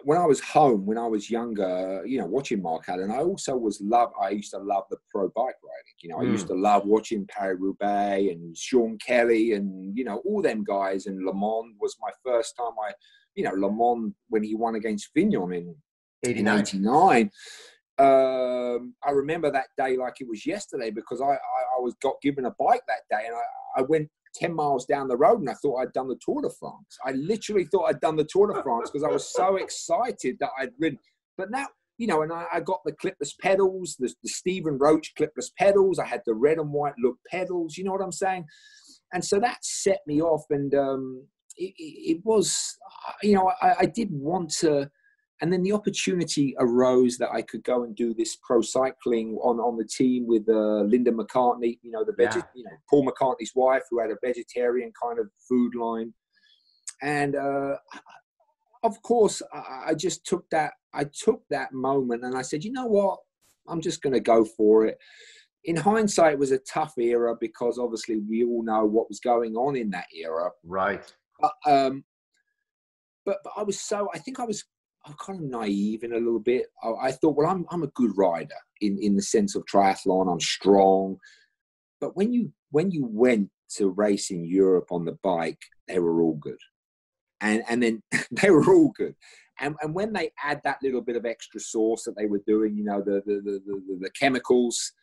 when 0.04 0.18
I 0.18 0.26
was 0.26 0.40
home, 0.40 0.86
when 0.86 0.98
I 0.98 1.08
was 1.08 1.30
younger, 1.30 2.04
you 2.06 2.20
know, 2.20 2.26
watching 2.26 2.62
Mark 2.62 2.88
Allen, 2.88 3.12
I 3.12 3.20
also 3.20 3.56
was 3.56 3.82
love. 3.82 4.12
I 4.22 4.30
used 4.30 4.52
to 4.52 4.60
love 4.60 4.84
the 4.90 4.98
pro 5.10 5.30
bike 5.30 5.56
riding. 5.64 5.96
You 6.02 6.10
know, 6.10 6.20
I 6.20 6.26
mm. 6.26 6.32
used 6.32 6.48
to 6.48 6.54
love 6.54 6.86
watching 6.86 7.26
Paris 7.28 7.58
Roubaix 7.60 8.32
and 8.32 8.56
Sean 8.56 8.98
Kelly 8.98 9.54
and 9.54 9.98
you 9.98 10.04
know 10.04 10.22
all 10.26 10.42
them 10.42 10.64
guys. 10.64 11.06
And 11.06 11.28
LeMond 11.28 11.72
was 11.80 11.96
my 12.02 12.12
first 12.24 12.56
time. 12.58 12.74
I, 12.86 12.94
you 13.36 13.44
know, 13.44 13.52
LeMond 13.52 14.14
when 14.30 14.44
he 14.44 14.56
won 14.56 14.76
against 14.76 15.10
Fignon 15.14 15.54
in 15.54 15.76
89. 16.26 16.60
89 16.60 17.32
um, 18.00 18.96
I 19.06 19.12
remember 19.12 19.52
that 19.52 19.68
day 19.78 19.98
like 19.98 20.16
it 20.20 20.28
was 20.28 20.48
yesterday 20.48 20.90
because 20.90 21.22
I, 21.22 21.26
I, 21.26 21.62
I 21.78 21.80
was 21.80 21.94
got 22.02 22.16
given 22.24 22.46
a 22.46 22.56
bike 22.60 22.82
that 22.88 23.04
day 23.12 23.28
and 23.28 23.36
I, 23.36 23.82
I 23.82 23.82
went 23.84 24.10
10 24.36 24.54
miles 24.54 24.86
down 24.86 25.08
the 25.08 25.17
road 25.17 25.39
and 25.39 25.50
I 25.50 25.54
thought 25.54 25.78
I'd 25.78 25.93
done 25.93 26.08
the 26.08 26.19
Tour 26.24 26.41
de 26.41 26.50
France. 26.50 26.98
I 27.06 27.12
literally 27.12 27.65
thought 27.65 27.86
I'd 27.86 28.02
done 28.02 28.15
the 28.15 28.26
Tour 28.26 28.54
de 28.54 28.62
France 28.63 28.89
because 28.89 29.04
I 29.04 29.12
was 29.12 29.32
so 29.32 29.58
excited 29.58 30.38
that 30.39 30.52
I'd 30.60 30.72
ridden. 30.80 31.00
But 31.38 31.52
now, 31.52 31.67
you 31.98 32.08
know, 32.08 32.24
and 32.24 32.32
I, 32.32 32.46
I 32.54 32.60
got 32.60 32.82
the 32.86 32.93
clipless 32.93 33.32
pedals, 33.39 33.96
the, 34.00 34.13
the 34.24 34.30
Stephen 34.30 34.78
Roche 34.78 35.12
clipless 35.17 35.52
pedals. 35.58 36.00
I 36.00 36.06
had 36.06 36.22
the 36.26 36.34
red 36.34 36.58
and 36.58 36.72
white 36.72 36.98
look 36.98 37.17
pedals. 37.30 37.78
You 37.78 37.84
know 37.84 37.91
what 37.91 38.02
I'm 38.02 38.12
saying? 38.12 38.46
And 39.13 39.24
so 39.24 39.39
that 39.39 39.63
set 39.63 40.00
me 40.08 40.22
off. 40.22 40.43
And 40.50 40.74
um, 40.74 41.28
it, 41.56 41.74
it, 41.78 42.22
was, 42.24 42.76
you 43.22 43.36
know, 43.36 43.52
I, 43.62 43.76
I 43.82 43.86
did 43.86 44.10
want 44.12 44.50
to 44.60 44.89
and 45.43 45.51
then 45.51 45.62
the 45.62 45.73
opportunity 45.73 46.56
arose 46.58 47.17
that 47.17 47.32
I 47.34 47.41
could 47.41 47.65
go 47.65 47.84
and 47.84 47.93
do 47.93 48.13
this 48.13 48.38
pro 48.38 48.62
cycling 48.62 49.36
on, 49.43 49.60
on 49.60 49.75
the 49.75 49.84
team 49.84 50.25
with 50.25 50.47
uh, 50.47 50.84
Linda 50.84 51.12
McCartney, 51.12 51.79
you 51.82 51.91
know, 51.91 52.06
the 52.06 52.13
veg- 52.13 52.34
yeah. 52.34 52.43
you 52.56 52.63
know, 52.63 52.71
Paul 52.89 53.06
McCartney's 53.06 53.51
wife, 53.53 53.84
who 53.91 53.99
had 53.99 54.10
a 54.10 54.15
vegetarian 54.23 54.93
kind 55.03 55.19
of 55.19 55.27
food 55.49 55.75
line. 55.75 56.13
And 57.01 57.36
uh, 57.36 57.75
of 58.84 59.01
course, 59.01 59.41
I, 59.53 59.88
I 59.88 59.93
just 59.95 60.25
took 60.25 60.49
that. 60.51 60.71
I 60.93 61.03
took 61.03 61.43
that 61.49 61.73
moment, 61.73 62.23
and 62.23 62.38
I 62.38 62.41
said, 62.41 62.63
you 62.63 62.71
know 62.71 62.88
what? 62.88 63.19
I'm 63.67 63.82
just 63.82 64.01
going 64.01 64.13
to 64.13 64.21
go 64.21 64.45
for 64.45 64.86
it. 64.86 64.97
In 65.65 65.75
hindsight, 65.75 66.32
it 66.32 66.39
was 66.39 66.53
a 66.53 66.60
tough 66.60 66.93
era 66.97 67.36
because 67.38 67.77
obviously 67.77 68.21
we 68.29 68.45
all 68.45 68.63
know 68.63 68.86
what 68.86 69.10
was 69.10 69.19
going 69.19 69.56
on 69.58 69.75
in 69.75 69.89
that 69.89 70.08
era. 70.15 70.51
Right. 70.63 71.13
But, 71.41 71.51
um, 71.65 72.06
but, 73.25 73.39
but 73.43 73.51
I 73.58 73.63
was 73.63 73.82
so. 73.82 74.08
I 74.13 74.19
think 74.19 74.39
I 74.39 74.45
was 74.45 74.63
I'm 75.06 75.16
kind 75.16 75.39
of 75.39 75.46
naive 75.46 76.04
in 76.04 76.13
a 76.13 76.18
little 76.18 76.39
bit. 76.39 76.68
I, 76.82 77.08
I, 77.08 77.12
thought, 77.12 77.36
well, 77.36 77.50
I'm 77.50 77.66
I'm 77.70 77.84
a 77.84 77.88
good 77.88 78.18
rider 78.18 78.56
in 78.82 78.98
in 79.00 79.16
the 79.16 79.22
sense 79.22 79.56
of 79.56 79.66
triathlon. 79.66 80.32
I'm 80.32 80.39
strong, 80.39 81.18
but 82.00 82.16
when 82.16 82.32
you 82.32 82.52
when 82.72 82.92
you 82.92 83.06
went 83.06 83.50
to 83.76 83.89
race 83.89 84.32
in 84.32 84.46
Europe 84.46 84.92
on 84.92 85.06
the 85.06 85.18
bike, 85.24 85.62
they 85.88 86.00
were 86.00 86.22
all 86.22 86.36
good, 86.36 86.60
and 87.42 87.63
and 87.68 87.84
then 87.84 88.02
they 88.32 88.50
were 88.50 88.66
all 88.74 88.92
good. 88.96 89.16
And, 89.60 89.76
and 89.82 89.94
when 89.94 90.13
they 90.13 90.32
add 90.44 90.62
that 90.63 90.80
little 90.82 91.02
bit 91.02 91.16
of 91.16 91.28
extra 91.28 91.60
sauce 91.60 92.04
that 92.06 92.18
they 92.18 92.26
were 92.26 92.42
doing, 92.48 92.76
you 92.76 92.84
know, 92.84 93.02
the 93.02 93.22
the 93.26 93.36
the, 93.36 93.62
the, 93.66 93.98
the 94.02 94.10
chemicals, 94.20 94.94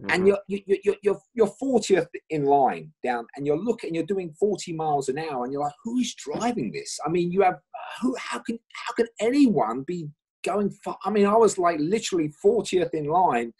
Mm-hmm. 0.00 0.10
and 0.12 0.28
you're, 0.28 0.38
you're, 0.46 0.96
you're, 1.02 1.20
you're 1.34 1.54
40th 1.60 2.06
in 2.30 2.44
line 2.44 2.92
down 3.02 3.26
and 3.34 3.44
you're 3.44 3.58
looking 3.58 3.96
you're 3.96 4.06
doing 4.06 4.32
40 4.38 4.72
miles 4.74 5.08
an 5.08 5.18
hour 5.18 5.42
and 5.42 5.52
you're 5.52 5.62
like 5.62 5.74
who 5.82 5.98
is 5.98 6.14
driving 6.14 6.70
this 6.70 7.00
i 7.04 7.08
mean 7.08 7.32
you 7.32 7.42
have 7.42 7.58
who 8.00 8.14
how 8.16 8.38
can 8.38 8.60
how 8.74 8.92
can 8.92 9.08
anyone 9.18 9.82
be 9.82 10.08
going 10.44 10.70
far 10.70 10.96
i 11.04 11.10
mean 11.10 11.26
i 11.26 11.34
was 11.34 11.58
like 11.58 11.80
literally 11.80 12.32
40th 12.44 12.90
in 12.94 13.06
line 13.06 13.52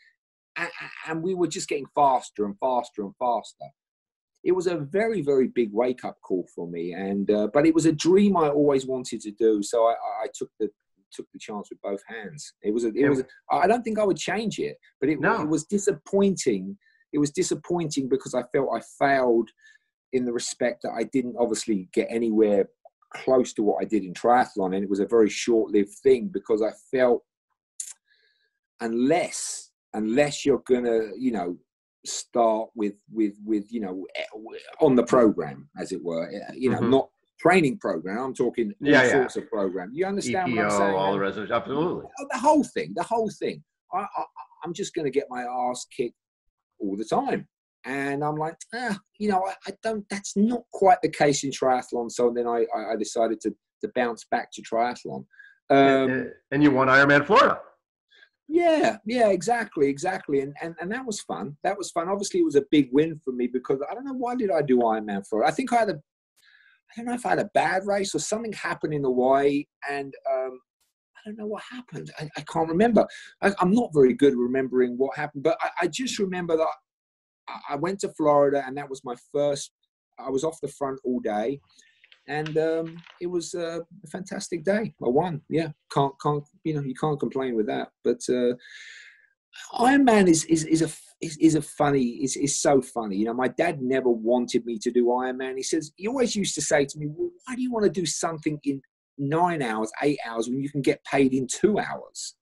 and, 0.57 0.69
and 1.09 1.23
we 1.25 1.35
were 1.35 1.49
just 1.49 1.69
getting 1.69 1.89
faster 1.93 2.45
and 2.45 2.57
faster 2.61 3.03
and 3.03 3.17
faster 3.19 3.67
it 4.45 4.53
was 4.53 4.69
a 4.69 4.77
very 4.77 5.23
very 5.23 5.49
big 5.49 5.71
wake 5.73 6.05
up 6.05 6.19
call 6.23 6.47
for 6.55 6.69
me 6.69 6.93
and 6.93 7.33
uh, 7.33 7.49
but 7.53 7.67
it 7.67 7.75
was 7.75 7.87
a 7.87 7.93
dream 7.93 8.37
i 8.37 8.49
always 8.49 8.87
wanted 8.87 9.21
to 9.23 9.33
do 9.33 9.61
so 9.61 9.87
i, 9.87 9.95
I 10.23 10.29
took 10.33 10.51
the 10.61 10.71
took 11.13 11.27
the 11.33 11.39
chance 11.39 11.69
with 11.71 11.81
both 11.83 12.03
hands. 12.07 12.53
It 12.63 12.73
was, 12.73 12.85
a, 12.85 12.89
it 12.89 13.09
was. 13.09 13.21
A, 13.21 13.25
I 13.51 13.67
don't 13.67 13.83
think 13.83 13.99
I 13.99 14.05
would 14.05 14.17
change 14.17 14.59
it, 14.59 14.77
but 15.01 15.09
it, 15.09 15.21
no. 15.21 15.43
it 15.43 15.49
was 15.49 15.65
disappointing. 15.65 16.77
It 17.13 17.19
was 17.19 17.31
disappointing 17.31 18.09
because 18.09 18.35
I 18.35 18.43
felt 18.53 18.69
I 18.75 18.81
failed 18.99 19.49
in 20.13 20.25
the 20.25 20.33
respect 20.33 20.83
that 20.83 20.93
I 20.93 21.05
didn't 21.05 21.37
obviously 21.39 21.89
get 21.93 22.09
anywhere 22.11 22.69
close 23.15 23.53
to 23.55 23.63
what 23.63 23.83
I 23.83 23.85
did 23.85 24.05
in 24.05 24.13
triathlon, 24.13 24.75
and 24.75 24.85
it 24.85 24.91
was 24.91 25.01
a 25.01 25.07
very 25.07 25.31
short-lived 25.31 25.93
thing 26.03 26.29
because 26.33 26.63
I 26.63 26.71
felt 26.91 27.23
unless 28.81 29.71
unless 29.95 30.45
you're 30.45 30.63
gonna, 30.67 31.11
you 31.17 31.33
know, 31.33 31.57
start 32.07 32.71
with 32.75 32.95
with 33.13 33.35
with 33.45 33.71
you 33.73 33.81
know 33.81 34.07
eh, 34.17 34.25
on 34.81 34.95
the 34.95 35.03
program 35.03 35.69
as 35.79 35.93
it 35.93 36.03
were 36.03 36.31
eh, 36.31 36.53
you 36.55 36.71
know 36.71 36.79
mm-hmm. 36.79 36.91
not 36.91 37.09
training 37.39 37.79
program. 37.79 38.19
I'm 38.19 38.35
talking 38.35 38.73
all 38.83 38.89
yeah, 38.89 39.11
sorts 39.11 39.37
of 39.37 39.49
program. 39.49 39.91
You 39.93 40.07
understand 40.07 40.53
EPO, 40.53 40.57
what 40.57 40.65
I'm 40.65 40.71
saying? 40.71 40.95
All 40.95 41.13
the 41.13 41.19
rest 41.19 41.39
of 41.39 41.45
it, 41.45 41.51
absolutely. 41.51 42.07
Oh, 42.19 42.27
the 42.31 42.39
whole 42.39 42.65
thing, 42.65 42.93
the 42.95 43.03
whole 43.03 43.31
thing. 43.31 43.63
I, 43.93 44.01
I, 44.01 44.25
I'm 44.65 44.75
just 44.75 44.95
going 44.95 45.05
to 45.05 45.11
get 45.11 45.27
my 45.31 45.43
ass 45.43 45.87
kicked 45.95 46.17
all 46.81 46.97
the 46.97 47.05
time. 47.05 47.47
And 47.85 48.25
I'm 48.25 48.37
like, 48.37 48.57
ah, 48.75 48.99
you 49.19 49.31
know, 49.31 49.45
I, 49.47 49.55
I, 49.69 49.75
don't, 49.83 50.05
that's 50.11 50.37
not 50.37 50.63
quite 50.73 50.99
the 51.03 51.09
case 51.09 51.45
in 51.45 51.51
triathlon. 51.51 52.11
So 52.11 52.33
then 52.35 52.47
I, 52.47 52.67
I 52.77 52.97
decided 52.97 53.41
to, 53.43 53.55
to 53.83 53.91
bounce 53.95 54.27
back 54.31 54.51
to 54.53 54.63
triathlon. 54.63 55.25
Um, 55.71 55.77
and, 56.11 56.33
and 56.51 56.63
you 56.63 56.71
won 56.71 56.89
Ironman 56.89 57.27
Florida. 57.27 57.61
Yeah, 58.51 58.97
yeah, 59.05 59.29
exactly, 59.29 59.89
exactly, 59.89 60.41
and, 60.41 60.55
and 60.63 60.75
and 60.81 60.91
that 60.91 61.05
was 61.05 61.21
fun. 61.21 61.55
That 61.65 61.77
was 61.77 61.91
fun. 61.91 62.09
Obviously, 62.09 62.41
it 62.41 62.45
was 62.45 62.55
a 62.55 62.65
big 62.71 62.89
win 62.93 63.21
for 63.23 63.33
me 63.33 63.47
because 63.47 63.79
I 63.91 63.93
don't 63.93 64.07
know 64.07 64.15
why 64.15 64.37
did 64.37 64.51
I 64.51 64.63
do 64.63 64.79
Ironman 64.79 65.27
Florida. 65.27 65.53
I 65.53 65.55
think 65.55 65.71
I 65.71 65.81
had 65.81 65.91
a 65.91 66.01
I 66.91 66.97
don't 66.97 67.07
know 67.07 67.15
if 67.15 67.27
I 67.27 67.31
had 67.31 67.39
a 67.39 67.51
bad 67.55 67.87
race 67.87 68.15
or 68.15 68.19
something 68.19 68.53
happened 68.53 68.95
in 68.95 69.03
the 69.03 69.11
way, 69.11 69.69
and 69.89 70.15
um, 70.31 70.61
I 71.17 71.21
don't 71.25 71.39
know 71.39 71.47
what 71.47 71.63
happened. 71.71 72.11
I, 72.19 72.29
I 72.37 72.41
can't 72.43 72.69
remember. 72.69 73.07
I, 73.43 73.53
am 73.61 73.73
not 73.73 73.91
very 73.93 74.15
good 74.15 74.35
remembering 74.35 74.97
what 74.97 75.17
happened, 75.17 75.43
but 75.43 75.59
I, 75.61 75.71
I 75.83 75.87
just 75.89 76.19
remember 76.19 76.57
that 76.57 76.69
I, 77.49 77.75
I 77.75 77.77
went 77.77 78.01
to 78.01 78.13
Florida 78.15 78.65
and 78.67 78.77
that 78.77 78.89
was 78.89 79.05
my 79.05 79.15
first. 79.33 79.73
I 80.19 80.31
was 80.31 80.45
off 80.45 80.61
the 80.61 80.69
front 80.69 80.99
all 81.05 81.21
day, 81.21 81.61
and 82.27 82.59
um, 82.59 82.97
it 83.21 83.27
was 83.27 83.55
a 83.55 83.83
fantastic 84.11 84.65
day. 84.65 84.95
I 85.05 85.09
won. 85.09 85.41
Yeah, 85.49 85.69
can't 85.93 86.15
can't 86.21 86.45
you 86.65 86.75
know 86.75 86.83
you 86.83 86.95
can't 86.95 87.21
complain 87.21 87.55
with 87.55 87.67
that. 87.67 87.91
But 88.03 88.21
uh, 88.29 88.55
Ironman 89.73 90.29
is 90.29 90.45
is 90.45 90.65
is 90.65 90.83
a 90.83 90.91
is, 91.21 91.37
is 91.39 91.55
a 91.55 91.63
funny 91.63 92.05
is 92.23 92.37
is 92.37 92.61
so 92.61 92.81
funny. 92.81 93.17
You 93.17 93.27
know, 93.27 93.35
my 93.35 93.49
dad 93.49 93.81
never 93.83 94.09
wanted 94.09 94.65
me 94.67 94.79
to 94.79 94.91
do 94.91 95.13
Iron 95.13 95.39
Man. 95.39 95.57
He 95.57 95.63
says 95.63 95.93
he 95.97 96.07
always 96.09 96.35
used 96.37 96.55
to 96.57 96.63
say 96.63 96.85
to 96.85 96.99
me, 96.99 97.07
"Well, 97.09 97.31
why 97.47 97.55
do 97.55 97.63
you 97.63 97.73
want 97.73 97.85
to 97.85 97.91
do 97.91 98.07
something 98.07 98.59
in 98.65 98.81
nine 99.19 99.63
hours, 99.63 99.91
eight 100.03 100.19
hours 100.27 100.49
when 100.49 100.61
you 100.61 100.71
can 100.71 100.83
get 100.83 101.03
paid 101.05 101.33
in 101.35 101.47
two 101.47 101.79
hours?" 101.79 102.37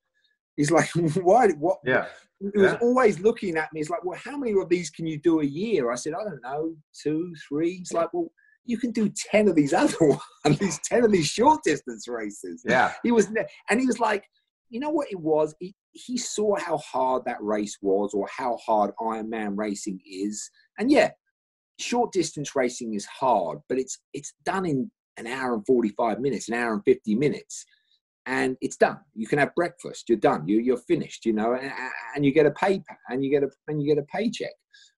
He's 0.57 0.70
like, 0.70 0.88
"Why? 1.16 1.48
What?" 1.52 1.79
Yeah. 1.85 2.07
He 2.38 2.61
was 2.61 2.72
Yeah. 2.72 2.79
always 2.83 3.18
looking 3.20 3.57
at 3.57 3.72
me. 3.72 3.81
He's 3.81 3.88
like, 3.90 4.05
"Well, 4.05 4.18
how 4.22 4.37
many 4.37 4.52
of 4.61 4.68
these 4.68 4.90
can 4.90 5.07
you 5.07 5.18
do 5.18 5.40
a 5.40 5.44
year?" 5.44 5.90
I 5.90 5.94
said, 5.94 6.12
"I 6.14 6.22
don't 6.24 6.42
know, 6.42 6.76
two, 7.02 7.35
three. 7.48 7.79
He's 7.79 7.92
like, 7.92 8.12
"Well." 8.12 8.31
You 8.68 8.79
can 8.79 8.90
do 8.90 9.09
ten 9.31 9.46
of 9.46 9.55
these 9.55 9.72
other 9.83 9.96
ones, 10.00 10.59
these 10.59 10.81
ten 10.85 11.05
of 11.05 11.12
these 11.12 11.29
short 11.29 11.62
distance 11.62 12.09
races 12.09 12.64
Yeah. 12.66 12.94
he 13.05 13.12
was 13.12 13.29
and 13.70 13.79
he 13.81 13.87
was 13.87 14.00
like 14.00 14.24
you 14.70 14.81
know 14.81 14.90
what 14.90 15.07
it 15.09 15.20
was 15.20 15.55
he, 15.61 15.72
he 16.06 16.16
saw 16.16 16.56
how 16.59 16.78
hard 16.78 17.24
that 17.24 17.42
race 17.42 17.78
was 17.80 18.12
or 18.14 18.28
how 18.35 18.56
hard 18.64 18.92
ironman 19.00 19.56
racing 19.56 20.00
is. 20.06 20.50
And 20.78 20.90
yeah 20.90 21.11
short 21.78 22.11
distance 22.11 22.56
racing 22.56 22.94
is 22.94 23.04
hard 23.04 23.59
but 23.68 23.78
it's 23.78 23.98
it's 24.14 24.32
done 24.46 24.64
in 24.64 24.90
an 25.16 25.26
hour 25.26 25.54
and 25.54 25.66
45 25.66 26.20
minutes 26.20 26.48
an 26.48 26.54
hour 26.54 26.74
and 26.74 26.85
50 26.85 27.14
minutes. 27.14 27.64
And 28.28 28.56
it's 28.61 28.76
done. 28.76 28.98
You 29.14 29.28
can 29.28 29.38
have 29.38 29.54
breakfast. 29.54 30.09
You're 30.09 30.18
done. 30.18 30.48
You, 30.48 30.59
you're 30.59 30.76
finished 30.78 31.24
you 31.24 31.32
know 31.32 31.54
and, 31.54 31.70
and 32.14 32.24
you 32.24 32.32
get 32.32 32.46
a 32.46 32.50
paper, 32.50 32.96
and 33.09 33.24
you 33.24 33.30
get 33.30 33.44
a 33.44 33.48
and 33.68 33.80
you 33.80 33.94
get 33.94 34.02
a 34.02 34.06
paycheck. 34.06 34.52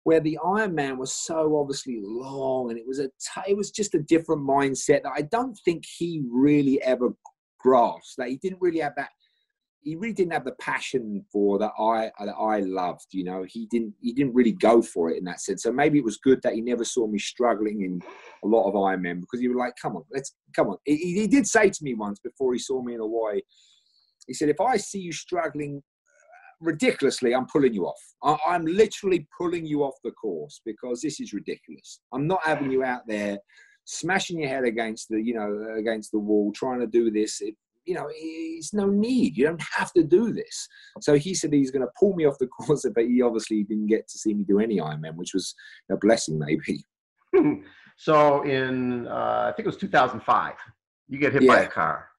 Where 0.04 0.22
the 0.22 0.40
Ironman 0.42 0.98
was 0.98 1.14
so 1.14 1.58
obviously 1.58 2.00
long 2.02 2.70
and 2.70 2.80
it 2.80 2.88
was 2.88 3.00
a 3.00 3.08
t- 3.08 3.50
it 3.52 3.58
was 3.58 3.72
just 3.72 3.96
a 3.96 4.00
different 4.00 4.48
mindset 4.48 5.04
that 5.04 5.12
I 5.14 5.24
don't 5.24 5.58
think 5.66 5.84
he 5.86 6.24
really 6.32 6.82
ever 6.82 7.10
grasped. 7.60 8.16
That 8.18 8.30
he 8.30 8.38
didn't 8.38 8.62
really 8.62 8.80
have 8.80 8.96
that 8.96 9.10
he 9.88 9.96
really 9.96 10.14
didn't 10.14 10.34
have 10.34 10.44
the 10.44 10.52
passion 10.60 11.24
for 11.32 11.58
that 11.58 11.72
I 11.80 12.12
that 12.20 12.34
I 12.34 12.60
loved 12.60 13.06
you 13.12 13.24
know 13.24 13.46
he 13.48 13.68
didn't 13.68 13.94
he 14.02 14.12
didn't 14.12 14.34
really 14.34 14.52
go 14.52 14.82
for 14.82 15.10
it 15.10 15.18
in 15.18 15.24
that 15.24 15.40
sense 15.40 15.64
so 15.64 15.72
maybe 15.72 15.98
it 15.98 16.04
was 16.04 16.18
good 16.18 16.42
that 16.44 16.56
he 16.56 16.62
never 16.62 16.84
saw 16.84 17.08
me 17.08 17.18
struggling 17.18 17.84
in 17.84 18.02
a 18.44 18.48
lot 18.48 18.68
of 18.68 18.74
Ironman 18.74 19.22
because 19.22 19.40
he 19.40 19.48
was 19.48 19.56
like 19.58 19.74
come 19.82 19.96
on 19.96 20.04
let's 20.12 20.36
come 20.54 20.68
on 20.68 20.78
he, 20.84 20.98
he 20.98 21.28
did 21.28 21.48
say 21.48 21.70
to 21.70 21.84
me 21.84 21.94
once 21.94 22.20
before 22.20 22.52
he 22.52 22.60
saw 22.60 22.82
me 22.82 22.96
in 22.96 23.00
Hawaii 23.00 23.40
he 24.28 24.34
said 24.34 24.50
if 24.50 24.60
I 24.60 24.76
see 24.76 25.00
you 25.00 25.14
struggling 25.14 25.78
uh, 25.78 26.52
ridiculously, 26.60 27.34
I'm 27.34 27.48
pulling 27.48 27.74
you 27.74 27.86
off. 27.86 28.02
I, 28.22 28.56
I'm 28.56 28.66
literally 28.66 29.26
pulling 29.38 29.66
you 29.66 29.84
off 29.84 29.96
the 30.04 30.12
course 30.12 30.60
because 30.66 31.02
this 31.02 31.22
is 31.22 31.32
ridiculous. 31.32 32.02
I'm 32.14 32.28
not 32.28 32.42
having 32.44 32.72
you 32.72 32.84
out 32.84 33.04
there 33.08 33.38
smashing 33.86 34.42
your 34.42 34.50
head 34.50 34.66
against 34.66 35.08
the, 35.08 35.22
you 35.22 35.34
know, 35.34 35.76
against 35.78 36.12
the 36.12 36.20
wall, 36.20 36.52
trying 36.52 36.82
to 36.82 36.88
do 36.88 37.10
this. 37.10 37.40
It, 37.40 37.56
you 37.88 37.94
know, 37.96 38.08
it's 38.12 38.74
no 38.74 38.86
need. 38.88 39.38
You 39.38 39.46
don't 39.46 39.62
have 39.76 39.94
to 39.94 40.04
do 40.04 40.34
this. 40.34 40.68
So 41.02 41.16
he 41.16 41.34
said 41.34 41.54
he's 41.54 41.72
going 41.72 41.86
to 41.86 41.92
pull 41.98 42.14
me 42.16 42.26
off 42.26 42.38
the 42.38 42.48
course, 42.48 42.86
but 42.94 43.06
he 43.06 43.22
obviously 43.22 43.64
didn't 43.64 43.88
get 43.88 44.08
to 44.10 44.18
see 44.20 44.34
me 44.34 44.44
do 44.44 44.60
any 44.60 44.78
Ironman, 44.78 45.16
which 45.16 45.34
was 45.34 45.56
a 45.90 45.96
blessing, 45.96 46.38
maybe. 46.38 46.84
so 47.98 48.44
in 48.44 49.08
uh, 49.08 49.48
I 49.50 49.54
think 49.56 49.66
it 49.66 49.70
was 49.70 49.78
2005, 49.78 50.54
you 51.08 51.18
get 51.18 51.32
hit 51.34 51.48
by 51.48 51.62
a 51.62 51.68
car, 51.68 52.10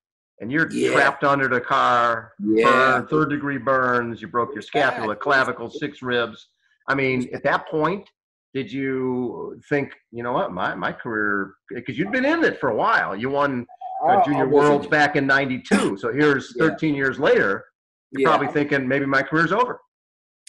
and 0.40 0.50
you're 0.50 0.70
Yeah. 0.70 0.92
trapped 0.92 1.22
under 1.22 1.48
the 1.48 1.60
car. 1.60 2.32
Yeah. 2.42 2.64
Burn, 2.64 3.06
third 3.08 3.28
degree 3.30 3.58
burns. 3.58 4.22
You 4.22 4.28
broke 4.28 4.54
your 4.54 4.62
scapula, 4.62 5.14
clavicle, 5.16 5.68
six 5.68 6.00
ribs. 6.00 6.48
I 6.88 6.94
mean, 6.94 7.28
at 7.34 7.42
that 7.42 7.68
point, 7.68 8.08
did 8.54 8.72
you 8.72 9.60
think, 9.68 9.92
you 10.10 10.22
know 10.22 10.32
what, 10.32 10.52
my 10.52 10.74
my 10.74 10.92
career? 10.92 11.54
Because 11.68 11.98
you'd 11.98 12.10
been 12.10 12.24
in 12.24 12.42
it 12.42 12.58
for 12.58 12.70
a 12.70 12.74
while. 12.74 13.14
You 13.14 13.28
won 13.28 13.66
uh, 14.02 14.18
I 14.18 14.24
junior 14.24 14.48
worlds 14.48 14.86
back 14.86 15.16
in 15.16 15.26
'92. 15.26 15.96
So 15.98 16.12
here's 16.12 16.54
Yeah. 16.56 16.68
13 16.68 16.94
years 16.94 17.18
later. 17.18 17.64
You're 18.10 18.22
Yeah. 18.22 18.28
probably 18.36 18.48
thinking 18.52 18.86
maybe 18.88 19.06
my 19.06 19.22
career's 19.22 19.52
over. 19.52 19.80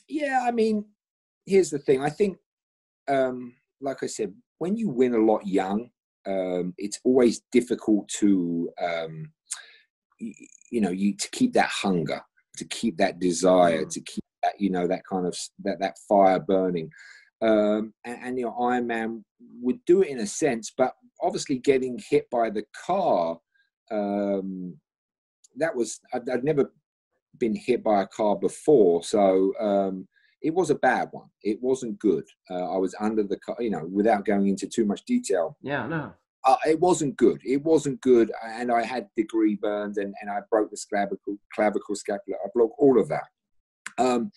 Yeah, 0.08 0.44
I 0.44 0.52
mean, 0.52 0.86
here's 1.46 1.70
the 1.70 1.80
thing. 1.80 2.02
I 2.02 2.10
think, 2.10 2.38
um, 3.08 3.56
like 3.82 4.02
I 4.04 4.08
said, 4.08 4.34
when 4.60 4.76
you 4.76 4.90
win 4.90 5.14
a 5.14 5.18
lot 5.20 5.46
young, 5.46 5.90
um, 6.26 6.74
it's 6.78 7.00
always 7.04 7.42
difficult 7.52 8.08
to, 8.20 8.70
um, 8.82 9.32
you, 10.20 10.34
you 10.72 10.82
know, 10.82 10.90
you 10.92 11.16
to 11.16 11.30
keep 11.32 11.54
that 11.54 11.70
hunger, 11.70 12.22
to 12.58 12.66
keep 12.66 12.98
that 12.98 13.20
desire, 13.20 13.86
Mm. 13.86 13.90
to 13.92 14.02
keep 14.02 14.24
that, 14.44 14.60
you 14.60 14.70
know, 14.70 14.88
that 14.88 15.04
kind 15.06 15.26
of 15.28 15.38
that 15.64 15.80
that 15.80 15.98
fire 16.08 16.40
burning. 16.40 16.90
Um, 17.42 17.94
and, 18.06 18.18
and 18.24 18.38
you 18.40 18.46
know, 18.46 18.56
Iron 18.60 18.88
Man 18.88 19.24
would 19.62 19.84
do 19.86 20.02
it 20.02 20.10
in 20.10 20.20
a 20.20 20.28
sense, 20.28 20.74
but 20.78 20.94
obviously 21.22 21.58
getting 21.60 22.00
hit 22.10 22.30
by 22.30 22.50
the 22.50 22.64
car, 22.86 23.40
um, 23.92 24.78
that 25.58 25.76
was 25.76 26.00
I'd, 26.14 26.30
I'd 26.30 26.44
never 26.44 26.72
been 27.40 27.56
hit 27.56 27.84
by 27.84 28.02
a 28.02 28.08
car 28.08 28.36
before, 28.36 29.04
so 29.04 29.54
um, 29.60 30.08
it 30.42 30.54
was 30.54 30.70
a 30.70 30.76
bad 30.76 31.10
one. 31.12 31.28
It 31.44 31.62
wasn't 31.62 32.00
good. 32.00 32.26
Uh, 32.50 32.74
I 32.74 32.78
was 32.78 32.96
under 33.00 33.24
the 33.24 33.38
car, 33.38 33.58
you 33.60 33.70
know, 33.70 33.88
without 33.92 34.26
going 34.26 34.48
into 34.48 34.68
too 34.68 34.86
much 34.86 35.04
detail. 35.06 35.58
Yeah, 35.62 35.88
no. 35.88 36.14
Uh, 36.46 36.56
it 36.66 36.80
wasn't 36.80 37.18
good. 37.18 37.42
It 37.44 37.62
wasn't 37.64 38.00
good, 38.00 38.32
and 38.44 38.72
I 38.72 38.84
had 38.84 39.10
degree 39.18 39.56
burns, 39.56 39.98
and, 39.98 40.14
and 40.22 40.32
I 40.32 40.40
broke 40.50 40.72
the 40.72 40.82
clavicle, 40.90 41.38
clavicle 41.54 41.96
scapula. 41.96 42.38
I 42.44 42.50
broke 42.54 42.80
all 42.80 43.00
of 43.00 43.10
that. 43.10 43.26
Um, 43.98 44.32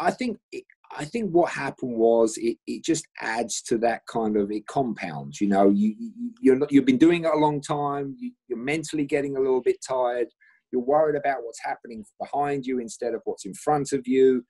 I 0.00 0.10
think 0.10 0.38
it, 0.50 0.64
I 0.96 1.04
think 1.04 1.30
what 1.30 1.50
happened 1.50 1.96
was 1.96 2.36
it, 2.36 2.56
it 2.66 2.84
just 2.84 3.06
adds 3.20 3.62
to 3.62 3.78
that 3.78 4.06
kind 4.06 4.36
of 4.36 4.50
it 4.52 4.66
compounds. 4.66 5.40
You 5.40 5.48
know, 5.48 5.70
you, 5.70 5.94
you 5.98 6.32
you're 6.40 6.56
not, 6.56 6.70
you've 6.70 6.84
been 6.84 6.98
doing 6.98 7.24
it 7.24 7.32
a 7.34 7.38
long 7.38 7.60
time. 7.60 8.14
You, 8.18 8.30
you're 8.48 8.58
mentally 8.58 9.04
getting 9.04 9.36
a 9.36 9.40
little 9.40 9.60
bit 9.60 9.76
tired. 9.86 10.28
You're 10.70 10.82
worried 10.82 11.16
about 11.16 11.38
what's 11.42 11.62
happening 11.64 12.04
behind 12.20 12.64
you 12.64 12.78
instead 12.78 13.14
of 13.14 13.22
what's 13.24 13.44
in 13.44 13.54
front 13.54 13.92
of 13.92 14.06
you. 14.06 14.44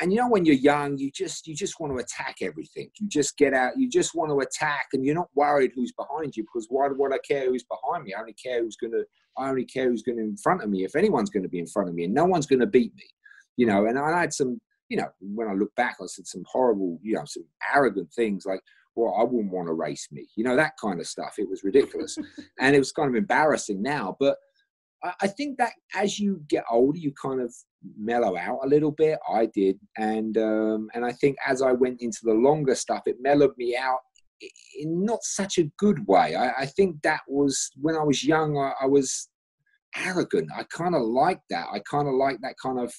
And 0.00 0.12
you 0.12 0.18
know, 0.18 0.28
when 0.28 0.44
you're 0.44 0.56
young, 0.56 0.98
you 0.98 1.10
just 1.14 1.46
you 1.46 1.54
just 1.54 1.78
want 1.78 1.92
to 1.92 2.02
attack 2.02 2.36
everything. 2.40 2.90
You 2.98 3.08
just 3.08 3.36
get 3.36 3.54
out. 3.54 3.72
You 3.76 3.88
just 3.88 4.14
want 4.14 4.30
to 4.30 4.40
attack, 4.40 4.86
and 4.94 5.04
you're 5.04 5.14
not 5.14 5.28
worried 5.34 5.72
who's 5.74 5.92
behind 5.92 6.34
you 6.36 6.42
because 6.42 6.66
why 6.70 6.88
would 6.88 7.14
I 7.14 7.18
care 7.18 7.46
who's 7.46 7.64
behind 7.64 8.04
me? 8.04 8.14
I 8.14 8.20
only 8.20 8.32
care 8.34 8.62
who's 8.62 8.76
to. 8.76 9.04
I 9.38 9.48
only 9.48 9.64
care 9.64 9.88
who's 9.88 10.02
to 10.02 10.10
in 10.10 10.36
front 10.36 10.62
of 10.62 10.70
me. 10.70 10.84
If 10.84 10.96
anyone's 10.96 11.30
to 11.30 11.48
be 11.48 11.58
in 11.58 11.66
front 11.66 11.88
of 11.88 11.94
me, 11.94 12.04
and 12.04 12.14
no 12.14 12.24
one's 12.24 12.46
to 12.60 12.66
beat 12.66 12.94
me, 12.96 13.04
you 13.56 13.66
know. 13.66 13.86
And 13.86 13.98
I 13.98 14.20
had 14.20 14.32
some, 14.32 14.60
you 14.92 14.98
know, 14.98 15.08
when 15.20 15.48
I 15.48 15.54
look 15.54 15.74
back, 15.74 15.96
I 16.02 16.06
said 16.06 16.26
some 16.26 16.44
horrible, 16.46 16.98
you 17.02 17.14
know, 17.14 17.24
some 17.24 17.44
arrogant 17.74 18.12
things 18.12 18.44
like, 18.44 18.60
"Well, 18.94 19.14
I 19.18 19.24
wouldn't 19.24 19.52
want 19.52 19.68
to 19.68 19.72
race 19.86 20.06
me," 20.12 20.28
you 20.36 20.44
know, 20.44 20.56
that 20.56 20.74
kind 20.84 21.00
of 21.00 21.06
stuff. 21.06 21.34
It 21.38 21.48
was 21.48 21.64
ridiculous, 21.64 22.18
and 22.60 22.76
it 22.76 22.78
was 22.78 22.92
kind 22.92 23.08
of 23.08 23.16
embarrassing 23.16 23.80
now, 23.82 24.16
but. 24.20 24.36
I- 25.04 25.14
I 25.22 25.26
think 25.26 25.58
that 25.58 25.72
as 25.96 26.20
you 26.20 26.30
get 26.54 26.64
older, 26.70 26.96
you 27.06 27.12
kind 27.20 27.40
of 27.40 27.52
mellow 28.10 28.36
out 28.36 28.60
a 28.64 28.68
little 28.68 28.92
bit. 28.92 29.18
I 29.28 29.46
did, 29.46 29.76
and 29.96 30.34
um, 30.38 30.80
and 30.94 31.04
I 31.04 31.12
think 31.20 31.34
as 31.52 31.60
I 31.60 31.72
went 31.72 32.00
into 32.00 32.20
the 32.22 32.34
longer 32.34 32.76
stuff, 32.76 33.02
it 33.06 33.16
mellowed 33.20 33.56
me 33.58 33.76
out 33.76 33.98
in 34.78 35.04
not 35.04 35.22
such 35.22 35.58
a 35.58 35.70
good 35.84 36.06
way. 36.06 36.36
I, 36.36 36.52
I 36.62 36.66
think 36.66 37.02
that 37.02 37.22
was 37.28 37.70
when 37.80 37.96
I 37.96 38.04
was 38.04 38.22
young. 38.24 38.56
I, 38.56 38.72
I 38.82 38.86
was 38.86 39.28
arrogant. 39.96 40.50
I 40.56 40.64
kind 40.64 40.94
of 40.94 41.02
liked 41.02 41.48
that. 41.50 41.66
I 41.72 41.80
kind 41.80 42.08
of 42.08 42.14
liked 42.14 42.42
that 42.42 42.54
kind 42.62 42.78
of 42.78 42.92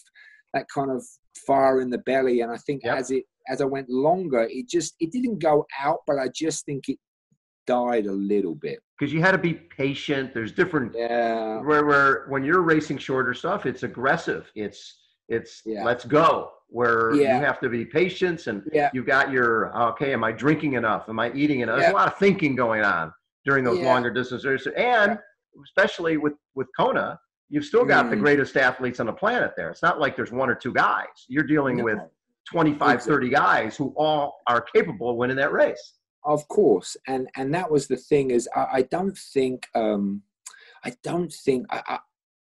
that 0.54 0.68
kind 0.74 0.92
of 0.92 1.04
fire 1.48 1.82
in 1.82 1.90
the 1.90 1.98
belly. 2.00 2.42
And 2.42 2.52
I 2.52 2.58
think 2.58 2.84
Yep. 2.84 2.98
as 2.98 3.12
it 3.12 3.24
as 3.50 3.60
I 3.62 3.66
went 3.66 3.90
longer, 3.90 4.48
it 4.50 4.70
just 4.70 4.96
it 5.00 5.12
didn't 5.12 5.40
go 5.40 5.66
out, 5.80 6.00
but 6.08 6.18
I 6.18 6.30
just 6.34 6.66
think 6.66 6.88
it 6.88 6.98
died 7.68 8.06
a 8.06 8.12
little 8.12 8.56
bit. 8.56 8.80
Because 8.98 9.14
you 9.14 9.20
had 9.22 9.32
to 9.32 9.38
be 9.38 9.54
patient. 9.54 10.34
There's 10.34 10.52
different 10.52 10.94
Yeah. 10.96 11.60
where 11.62 11.86
where 11.86 12.26
when 12.28 12.44
you're 12.44 12.62
racing 12.62 12.98
shorter 12.98 13.34
stuff, 13.34 13.66
it's 13.66 13.84
aggressive. 13.84 14.50
It's 14.56 15.00
it's 15.30 15.62
Yeah. 15.66 15.84
let's 15.86 16.06
go. 16.06 16.52
Where 16.68 17.14
Yeah. 17.16 17.38
you 17.40 17.46
have 17.46 17.60
to 17.62 17.70
be 17.70 17.86
patient 17.86 18.48
and 18.48 18.62
Yeah. 18.74 18.90
you've 18.94 19.06
got 19.06 19.32
your 19.32 19.76
okay. 19.92 20.14
Am 20.14 20.24
I 20.24 20.32
drinking 20.32 20.74
enough? 20.74 21.08
Am 21.10 21.20
I 21.20 21.32
eating 21.34 21.62
enough? 21.62 21.80
There's 21.80 21.92
a 21.92 21.96
lot 21.96 22.08
of 22.08 22.18
thinking 22.18 22.56
going 22.56 22.84
on 22.84 23.14
during 23.46 23.64
those 23.64 23.80
longer 23.80 24.10
distances, 24.10 24.68
and 24.78 25.20
especially 25.64 26.18
with 26.18 26.34
with 26.56 26.68
Kona, 26.78 27.20
you've 27.54 27.66
still 27.66 27.86
got 27.86 28.10
the 28.10 28.16
Mm. 28.16 28.22
greatest 28.22 28.58
athletes 28.58 29.00
on 29.00 29.06
the 29.06 29.14
planet 29.14 29.52
there. 29.56 29.70
It's 29.70 29.84
not 29.84 30.00
like 30.00 30.16
there's 30.16 30.32
one 30.32 30.50
or 30.50 30.56
two 30.56 30.74
guys. 30.74 31.16
You're 31.28 31.44
dealing 31.44 31.84
with 31.84 32.00
25, 32.52 32.96
Exactly. 32.96 33.14
30 33.14 33.30
guys 33.30 33.78
who 33.78 33.94
all 33.96 34.42
are 34.48 34.60
capable 34.60 35.12
of 35.12 35.18
winning 35.18 35.38
that 35.38 35.54
race. 35.54 35.84
of 36.26 36.48
course 36.48 36.96
and 37.08 37.28
and 37.36 37.54
that 37.54 37.70
was 37.70 37.84
the 37.88 37.98
thing 38.10 38.32
is 38.32 38.48
i, 38.56 38.64
I 38.80 38.82
don't 38.96 39.18
think 39.36 39.68
um 39.76 40.22
i 40.88 40.92
don't 41.10 41.34
think 41.46 41.62
i, 41.70 41.80
I 41.94 42.00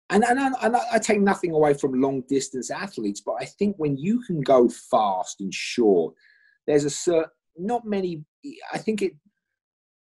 and, 0.09 0.25
and, 0.25 0.39
I, 0.41 0.47
and 0.65 0.75
I- 0.77 0.89
I 0.95 0.99
take 0.99 1.21
nothing 1.21 1.53
away 1.53 1.75
from 1.75 2.01
long 2.01 2.23
distance 2.37 2.71
athletes 2.71 3.21
but 3.29 3.35
i 3.39 3.45
think 3.59 3.73
when 3.77 3.95
you 3.99 4.17
can 4.27 4.41
go 4.41 4.61
fast 4.91 5.35
and 5.43 5.53
short 5.53 6.15
there's 6.67 6.87
a 6.87 6.91
certain 7.07 7.31
not 7.73 7.83
many 7.85 8.13
i 8.73 8.79
think 8.85 9.03
it 9.03 9.13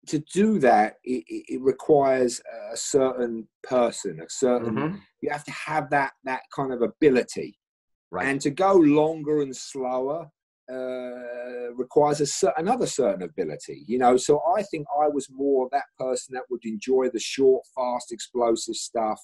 to 0.07 0.19
do 0.19 0.59
that, 0.59 0.97
it, 1.05 1.25
it 1.29 1.61
requires 1.61 2.41
a 2.73 2.77
certain 2.77 3.49
person, 3.63 4.21
a 4.21 4.29
certain. 4.29 4.75
Mhm. 4.75 5.01
You 5.21 5.31
have 5.31 5.45
to 5.45 5.53
have 5.53 5.91
that 5.91 6.13
that 6.25 6.43
kind 6.55 6.73
of 6.73 6.83
ability, 6.83 7.59
Right. 8.11 8.27
and 8.27 8.41
to 8.41 8.51
go 8.51 8.75
longer 8.75 9.43
and 9.43 9.57
slower 9.57 10.29
uh, 10.71 11.73
requires 11.75 12.21
a 12.43 12.53
another 12.57 12.87
certain 12.87 13.23
ability. 13.23 13.85
You 13.87 13.99
know, 13.99 14.17
so 14.17 14.41
I 14.57 14.63
think 14.65 14.87
I 15.01 15.09
was 15.09 15.29
more 15.31 15.69
that 15.71 15.85
person 15.99 16.35
that 16.35 16.45
would 16.51 16.65
enjoy 16.65 17.09
the 17.11 17.21
short, 17.21 17.65
fast, 17.75 18.13
explosive 18.13 18.77
stuff. 18.77 19.21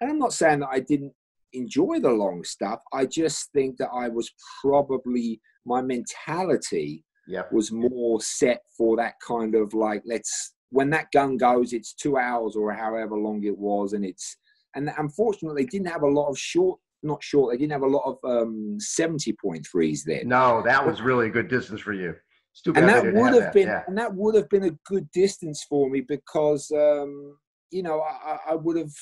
And 0.00 0.10
I'm 0.10 0.18
not 0.18 0.32
saying 0.32 0.60
that 0.60 0.68
I 0.70 0.80
didn't 0.80 1.14
enjoy 1.52 1.98
the 2.00 2.10
long 2.10 2.44
stuff. 2.44 2.80
I 2.92 3.06
just 3.06 3.50
think 3.52 3.78
that 3.78 3.90
I 3.92 4.08
was 4.08 4.30
probably 4.60 5.40
my 5.64 5.80
mentality 5.82 7.04
Yep. 7.28 7.52
was 7.52 7.70
more 7.70 8.20
set 8.20 8.62
for 8.76 8.96
that 8.96 9.14
kind 9.26 9.54
of 9.54 9.74
like 9.74 10.02
let's 10.06 10.54
when 10.70 10.90
that 10.90 11.06
gun 11.12 11.36
goes 11.36 11.72
it's 11.72 11.94
two 11.94 12.16
hours 12.16 12.56
or 12.56 12.72
however 12.72 13.16
long 13.16 13.42
it 13.44 13.56
was 13.56 13.92
and 13.92 14.04
it's 14.04 14.36
and 14.74 14.90
unfortunately 14.98 15.62
they 15.62 15.66
didn't 15.68 15.88
have 15.88 16.02
a 16.02 16.08
lot 16.08 16.28
of 16.28 16.38
short 16.38 16.78
not 17.02 17.22
short 17.22 17.52
they 17.52 17.58
didn't 17.58 17.72
have 17.72 17.82
a 17.82 17.86
lot 17.86 18.04
of 18.04 18.16
um 18.24 18.76
70.3s 18.80 20.00
then 20.04 20.28
No, 20.28 20.62
that 20.64 20.84
was 20.84 21.00
really 21.00 21.26
a 21.26 21.30
good 21.30 21.48
distance 21.48 21.80
for 21.80 21.92
you. 21.92 22.14
And 22.74 22.88
that 22.88 23.04
would 23.14 23.32
have 23.34 23.34
have 23.34 23.42
that. 23.44 23.54
been 23.54 23.68
Yeah. 23.68 23.82
and 23.86 23.96
that 23.98 24.12
would 24.14 24.34
have 24.34 24.48
been 24.48 24.64
a 24.64 24.76
good 24.84 25.08
distance 25.12 25.64
for 25.68 25.88
me 25.88 26.00
because 26.00 26.70
um 26.72 27.36
you 27.70 27.82
know 27.82 28.00
i, 28.00 28.32
I- 28.32 28.52
I 28.52 28.54
would 28.54 28.76
have 28.76 28.92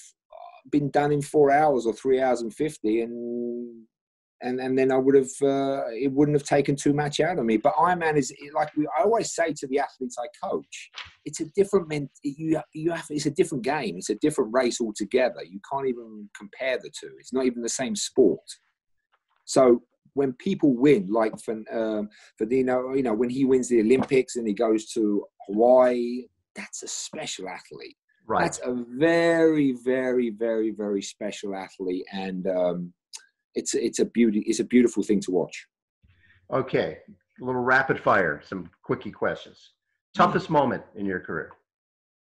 been 0.70 0.90
done 0.90 1.12
in 1.12 1.22
four 1.22 1.50
hours 1.52 1.86
or 1.86 1.92
three 1.94 2.20
hours 2.20 2.42
and 2.42 2.52
50 2.52 3.00
and 3.02 3.84
and 4.42 4.60
and 4.60 4.78
then 4.78 4.92
i 4.92 4.96
would 4.96 5.14
have 5.14 5.30
uh, 5.42 5.82
it 5.92 6.12
wouldn't 6.12 6.36
have 6.36 6.46
taken 6.46 6.76
too 6.76 6.92
much 6.92 7.20
out 7.20 7.38
of 7.38 7.44
me. 7.44 7.56
But 7.56 7.74
ironman 7.74 8.16
is 8.16 8.32
like 8.54 8.74
we, 8.76 8.86
i 8.98 9.02
always 9.02 9.34
say 9.34 9.52
to 9.52 9.66
the 9.66 9.78
athletes 9.78 10.16
i 10.18 10.26
coach 10.46 10.90
it's 11.24 11.40
a 11.40 11.46
different 11.56 11.88
men 11.88 12.08
you 12.22 12.60
you 12.72 12.92
have 12.92 13.06
it's 13.10 13.26
a 13.26 13.30
different 13.30 13.64
game. 13.64 13.96
It's 13.96 14.10
a 14.10 14.14
different 14.16 14.54
race 14.54 14.80
altogether. 14.80 15.42
You 15.44 15.60
can't 15.70 15.88
even 15.88 16.28
compare 16.36 16.78
the 16.78 16.90
two. 16.98 17.12
It's 17.18 17.32
not 17.32 17.44
even 17.44 17.62
the 17.62 17.68
same 17.68 17.96
sport. 17.96 18.48
So 19.44 19.82
when 20.14 20.32
people 20.34 20.74
win, 20.76 21.08
like 21.10 21.38
for 21.40 21.54
um, 21.72 22.08
for 22.38 22.46
you 22.50 22.64
know, 22.64 22.94
you 22.94 23.02
know, 23.02 23.14
when 23.14 23.30
he 23.30 23.44
wins 23.44 23.68
the 23.68 23.80
Olympics 23.80 24.36
and 24.36 24.46
he 24.46 24.54
goes 24.54 24.90
to 24.92 25.24
Hawaii, 25.46 26.26
that's 26.54 26.82
a 26.82 26.88
special 26.88 27.48
athlete. 27.48 27.96
Right. 28.28 28.42
That's 28.42 28.58
a 28.64 28.84
very, 28.88 29.76
very, 29.84 30.30
very, 30.30 30.70
very 30.70 31.02
special 31.02 31.54
athlete, 31.54 32.06
and 32.12 32.46
um, 32.48 32.92
it's 33.56 33.74
it's 33.74 33.98
a 33.98 34.04
beauty. 34.04 34.40
It's 34.46 34.60
a 34.60 34.64
beautiful 34.64 35.02
thing 35.02 35.20
to 35.22 35.30
watch. 35.32 35.66
Okay. 36.52 36.98
A 37.40 37.44
little 37.44 37.60
rapid 37.62 37.98
fire, 38.00 38.40
some 38.44 38.70
quickie 38.82 39.10
questions. 39.10 39.72
Toughest 40.16 40.48
moment 40.48 40.82
in 40.94 41.04
your 41.04 41.20
career? 41.20 41.50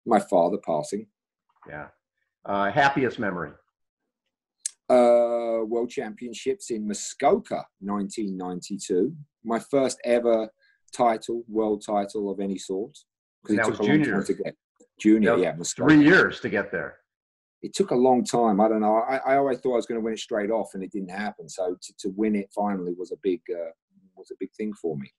My 0.06 0.20
father 0.20 0.58
passing, 0.64 1.06
Yeah. 1.68 1.88
Uh, 2.44 2.70
happiest 2.70 3.18
memory? 3.18 3.52
uh, 4.90 5.64
World 5.64 5.90
Championships 5.90 6.70
in 6.70 6.86
Muskoka, 6.86 7.64
1992. 7.80 9.14
My 9.44 9.58
first 9.58 9.98
ever 10.04 10.48
title, 10.92 11.44
world 11.48 11.82
title 11.86 12.30
of 12.30 12.40
any 12.40 12.58
sort, 12.58 12.96
because 13.42 13.56
That 13.56 13.66
it 13.66 13.70
was 13.70 13.78
took 13.78 13.86
a 13.86 13.90
long 13.90 13.98
junior. 14.02 14.12
time 14.14 14.24
to 14.24 14.34
get. 14.34 14.54
Junior, 14.98 15.36
yeah, 15.38 15.54
Muskoka. 15.56 15.88
Three 15.94 16.04
years 16.04 16.40
to 16.40 16.48
get 16.48 16.70
there. 16.70 16.98
It 17.62 17.74
took 17.74 17.92
a 17.92 17.96
long 17.96 18.24
time. 18.24 18.60
I 18.60 18.68
don't 18.68 18.80
know. 18.80 18.96
I, 18.96 19.18
I 19.18 19.36
always 19.36 19.58
thought 19.58 19.74
I 19.74 19.76
was 19.76 19.86
going 19.86 20.00
to 20.00 20.04
win 20.04 20.14
it 20.14 20.18
straight 20.18 20.50
off, 20.50 20.74
and 20.74 20.82
it 20.82 20.90
didn't 20.90 21.10
happen. 21.10 21.48
So 21.48 21.76
to, 21.80 21.92
to 22.00 22.08
win 22.16 22.34
it 22.34 22.50
finally 22.54 22.94
was 22.96 23.12
a 23.12 23.16
big 23.22 23.40
uh, 23.50 23.70
was 24.16 24.30
a 24.30 24.36
big 24.38 24.52
thing 24.56 24.72
for 24.74 24.96
me. 24.96 25.10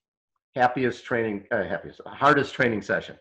Happiest 0.55 1.03
training, 1.05 1.45
uh, 1.51 1.63
happiest, 1.63 2.01
hardest 2.05 2.53
training 2.53 2.81
session? 2.81 3.17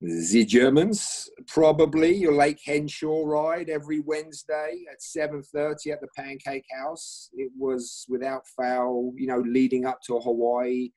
The 0.00 0.44
Germans 0.44 1.28
probably 1.48 2.14
your 2.14 2.32
Lake 2.32 2.60
Henshaw 2.64 3.24
ride 3.24 3.68
every 3.68 4.00
Wednesday 4.00 4.84
at 4.90 5.02
seven 5.02 5.42
thirty 5.42 5.90
at 5.90 6.00
the 6.00 6.08
Pancake 6.16 6.66
House. 6.72 7.30
It 7.32 7.50
was 7.58 8.06
without 8.08 8.44
fail. 8.56 9.12
You 9.16 9.26
know, 9.26 9.40
leading 9.40 9.84
up 9.86 10.00
to 10.06 10.18
Hawaii, 10.20 10.90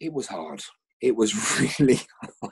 it 0.00 0.12
was 0.12 0.28
hard. 0.28 0.62
It 1.02 1.14
was 1.14 1.34
really 1.80 2.00
hard. 2.40 2.47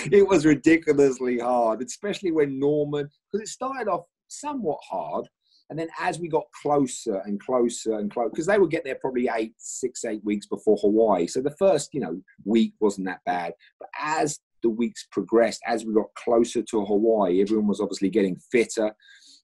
It 0.12 0.26
was 0.26 0.46
ridiculously 0.46 1.38
hard, 1.38 1.82
especially 1.82 2.32
when 2.32 2.58
Norman, 2.58 3.08
because 3.30 3.48
it 3.48 3.50
started 3.50 3.88
off 3.88 4.04
somewhat 4.28 4.78
hard, 4.88 5.28
and 5.68 5.78
then 5.78 5.88
as 6.00 6.18
we 6.18 6.28
got 6.28 6.44
closer 6.62 7.20
and 7.24 7.38
closer 7.40 7.98
and 7.98 8.10
closer, 8.10 8.30
because 8.30 8.46
they 8.46 8.58
would 8.58 8.70
get 8.70 8.84
there 8.84 8.96
probably 9.00 9.28
eight, 9.32 9.54
six, 9.58 10.04
eight 10.04 10.24
weeks 10.24 10.46
before 10.46 10.76
Hawaii. 10.80 11.26
So 11.26 11.40
the 11.40 11.54
first, 11.58 11.90
you 11.92 12.00
know, 12.00 12.20
week 12.44 12.74
wasn't 12.80 13.06
that 13.06 13.20
bad, 13.26 13.52
but 13.78 13.88
as 14.00 14.40
the 14.62 14.70
weeks 14.70 15.06
progressed, 15.12 15.60
as 15.66 15.84
we 15.84 15.94
got 15.94 16.14
closer 16.16 16.62
to 16.62 16.84
Hawaii, 16.84 17.40
everyone 17.40 17.68
was 17.68 17.80
obviously 17.80 18.10
getting 18.10 18.36
fitter 18.50 18.92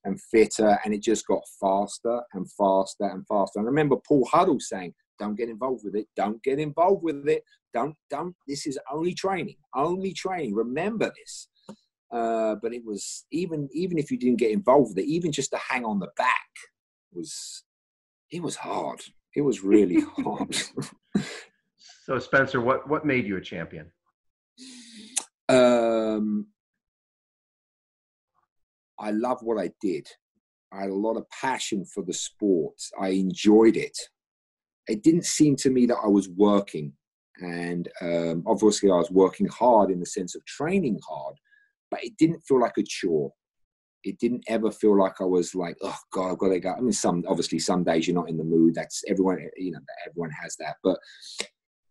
and 0.05 0.21
fitter, 0.21 0.79
and 0.85 0.95
it 0.95 1.03
just 1.03 1.27
got 1.27 1.42
faster 1.61 2.23
and 2.33 2.51
faster 2.53 3.05
and 3.05 3.27
faster. 3.27 3.59
And 3.59 3.66
I 3.66 3.71
remember 3.71 3.97
Paul 4.07 4.27
Huddle 4.31 4.61
saying, 4.61 4.95
"Don't 5.18 5.37
get 5.37 5.48
involved 5.48 5.85
with 5.85 5.96
it. 5.96 6.07
Don't 6.16 6.42
get 6.42 6.59
involved 6.59 7.02
with 7.02 7.29
it. 7.29 7.42
Don't, 7.72 7.94
don't. 8.11 8.35
This 8.46 8.66
is 8.66 8.79
only 8.90 9.14
training. 9.14 9.57
Only 9.74 10.12
training. 10.12 10.55
Remember 10.55 11.12
this." 11.16 11.48
Uh, 12.12 12.55
but 12.62 12.72
it 12.72 12.85
was 12.85 13.26
even 13.33 13.68
even 13.72 13.98
if 13.98 14.11
you 14.11 14.18
didn't 14.18 14.38
get 14.38 14.52
involved 14.52 14.90
with 14.90 15.05
it, 15.05 15.09
even 15.09 15.33
just 15.33 15.50
to 15.50 15.59
hang 15.59 15.85
on 15.85 15.98
the 15.98 16.09
back 16.16 16.50
was 17.12 17.64
it 18.31 18.42
was 18.42 18.57
hard. 18.57 19.00
It 19.35 19.42
was 19.42 19.62
really 19.62 20.00
hard. 20.18 20.57
So 22.05 22.18
Spencer, 22.20 22.61
what, 22.61 22.88
what 22.88 23.05
made 23.05 23.26
you 23.26 23.37
a 23.37 23.40
champion? 23.40 23.90
Um, 25.48 26.46
I 28.98 29.11
love 29.11 29.38
what 29.42 29.59
I 29.59 29.70
did. 29.81 30.07
I 30.72 30.83
had 30.83 30.90
a 30.90 30.94
lot 30.94 31.16
of 31.16 31.29
passion 31.31 31.85
for 31.85 32.05
the 32.05 32.12
sport. 32.12 32.74
I 33.00 33.09
enjoyed 33.09 33.76
it. 33.76 33.96
It 34.88 35.03
didn't 35.03 35.25
seem 35.25 35.57
to 35.57 35.70
me 35.70 35.87
that 35.87 35.99
I 36.03 36.09
was 36.09 36.29
working, 36.29 36.92
and 37.40 37.88
um, 38.01 38.44
obviously 38.46 38.90
I 38.90 38.96
was 38.96 39.11
working 39.11 39.49
hard 39.49 39.90
in 39.90 40.01
the 40.01 40.07
sense 40.07 40.35
of 40.35 40.44
training 40.46 41.01
hard, 41.07 41.37
but 41.90 42.03
it 42.03 42.16
didn't 42.18 42.42
feel 42.46 42.61
like 42.61 42.79
a 42.79 42.83
chore. 42.83 43.33
It 44.05 44.18
didn't 44.20 44.44
ever 44.46 44.70
feel 44.70 44.96
like 44.96 45.20
I 45.20 45.25
was 45.25 45.55
like, 45.55 45.77
oh 45.83 45.99
God, 46.12 46.33
I've 46.33 46.38
got 46.38 46.49
to 46.51 46.61
go. 46.61 46.72
I 46.72 46.81
mean, 46.81 46.92
some 46.92 47.25
obviously 47.29 47.59
some 47.59 47.83
days 47.83 48.07
you're 48.07 48.14
not 48.14 48.29
in 48.29 48.37
the 48.37 48.44
mood. 48.44 48.75
That's 48.75 49.03
everyone, 49.09 49.38
you 49.57 49.72
know, 49.72 49.81
everyone 50.09 50.31
has 50.31 50.55
that. 50.61 50.77
But 50.85 50.99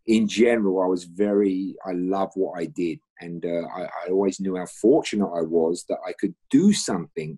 in 0.08 0.28
general, 0.28 0.82
I 0.82 0.86
was 0.86 1.04
very, 1.06 1.76
I 1.86 1.92
love 1.92 2.32
what 2.36 2.60
I 2.60 2.68
did. 2.68 3.00
And 3.20 3.46
uh, 3.46 3.68
I, 3.76 3.84
I 3.84 4.10
always 4.12 4.40
knew 4.40 4.56
how 4.56 4.66
fortunate 4.66 5.28
I 5.28 5.42
was 5.42 5.84
that 5.90 5.98
I 6.08 6.14
could 6.20 6.34
do 6.50 6.72
something 6.72 7.38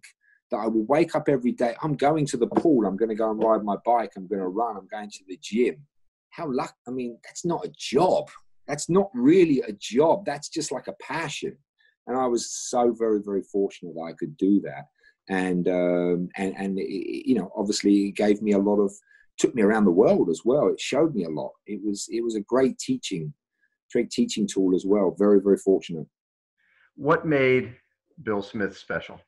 that 0.51 0.57
I 0.57 0.67
would 0.67 0.87
wake 0.87 1.15
up 1.15 1.27
every 1.29 1.51
day. 1.51 1.75
I'm 1.81 1.95
going 1.95 2.25
to 2.27 2.37
the 2.37 2.47
pool. 2.47 2.85
I'm 2.85 2.97
going 2.97 3.09
to 3.09 3.15
go 3.15 3.31
and 3.31 3.43
ride 3.43 3.63
my 3.63 3.75
bike. 3.85 4.13
I'm 4.15 4.27
going 4.27 4.41
to 4.41 4.47
run. 4.47 4.77
I'm 4.77 4.87
going 4.87 5.09
to 5.09 5.23
the 5.27 5.39
gym. 5.41 5.85
How 6.29 6.49
luck? 6.51 6.73
I 6.87 6.91
mean, 6.91 7.17
that's 7.23 7.45
not 7.45 7.65
a 7.65 7.71
job. 7.77 8.29
That's 8.67 8.89
not 8.89 9.09
really 9.13 9.61
a 9.61 9.73
job. 9.73 10.25
That's 10.25 10.49
just 10.49 10.71
like 10.71 10.87
a 10.87 10.95
passion. 11.01 11.57
And 12.07 12.17
I 12.17 12.27
was 12.27 12.49
so 12.51 12.93
very, 12.97 13.21
very 13.23 13.43
fortunate 13.43 13.93
that 13.95 14.01
I 14.01 14.13
could 14.13 14.37
do 14.37 14.61
that. 14.61 14.85
And 15.29 15.67
um, 15.67 16.29
and 16.37 16.55
and 16.57 16.79
it, 16.79 17.27
you 17.27 17.35
know, 17.35 17.51
obviously, 17.55 18.07
it 18.07 18.15
gave 18.15 18.41
me 18.41 18.53
a 18.53 18.59
lot 18.59 18.79
of 18.79 18.93
took 19.37 19.53
me 19.53 19.61
around 19.61 19.85
the 19.85 19.91
world 19.91 20.29
as 20.29 20.41
well. 20.45 20.67
It 20.67 20.79
showed 20.79 21.13
me 21.13 21.25
a 21.25 21.29
lot. 21.29 21.51
It 21.65 21.81
was 21.83 22.07
it 22.09 22.23
was 22.23 22.35
a 22.35 22.41
great 22.41 22.77
teaching, 22.79 23.33
great 23.91 24.09
teaching 24.09 24.47
tool 24.47 24.73
as 24.73 24.85
well. 24.85 25.15
Very 25.17 25.41
very 25.41 25.57
fortunate. 25.57 26.07
What 26.95 27.25
made 27.25 27.75
Bill 28.23 28.41
Smith 28.41 28.77
special? 28.77 29.19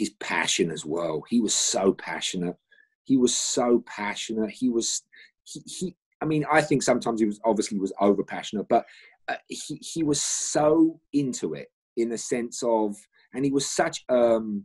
His 0.00 0.10
passion 0.18 0.70
as 0.70 0.86
well. 0.86 1.22
He 1.28 1.40
was 1.40 1.52
so 1.52 1.92
passionate. 1.92 2.56
He 3.04 3.18
was 3.18 3.34
so 3.36 3.84
passionate. 3.86 4.50
He 4.50 4.70
was 4.70 5.02
he. 5.44 5.60
he 5.66 5.96
I 6.22 6.24
mean, 6.24 6.46
I 6.50 6.62
think 6.62 6.82
sometimes 6.82 7.20
he 7.20 7.26
was 7.26 7.38
obviously 7.44 7.78
was 7.78 7.92
over 8.00 8.22
passionate, 8.22 8.66
but 8.70 8.86
uh, 9.28 9.36
he 9.48 9.76
he 9.82 10.02
was 10.02 10.22
so 10.22 10.98
into 11.12 11.52
it 11.52 11.68
in 11.98 12.08
the 12.08 12.16
sense 12.16 12.62
of, 12.62 12.96
and 13.34 13.44
he 13.44 13.50
was 13.50 13.70
such 13.70 14.04
um 14.08 14.64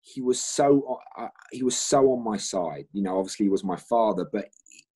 he 0.00 0.22
was 0.22 0.42
so 0.42 0.98
uh, 1.18 1.28
he 1.52 1.62
was 1.62 1.76
so 1.76 2.12
on 2.12 2.24
my 2.24 2.38
side 2.38 2.86
you 2.92 3.02
know 3.02 3.18
obviously 3.18 3.44
he 3.44 3.50
was 3.50 3.62
my 3.62 3.76
father 3.76 4.26
but 4.32 4.46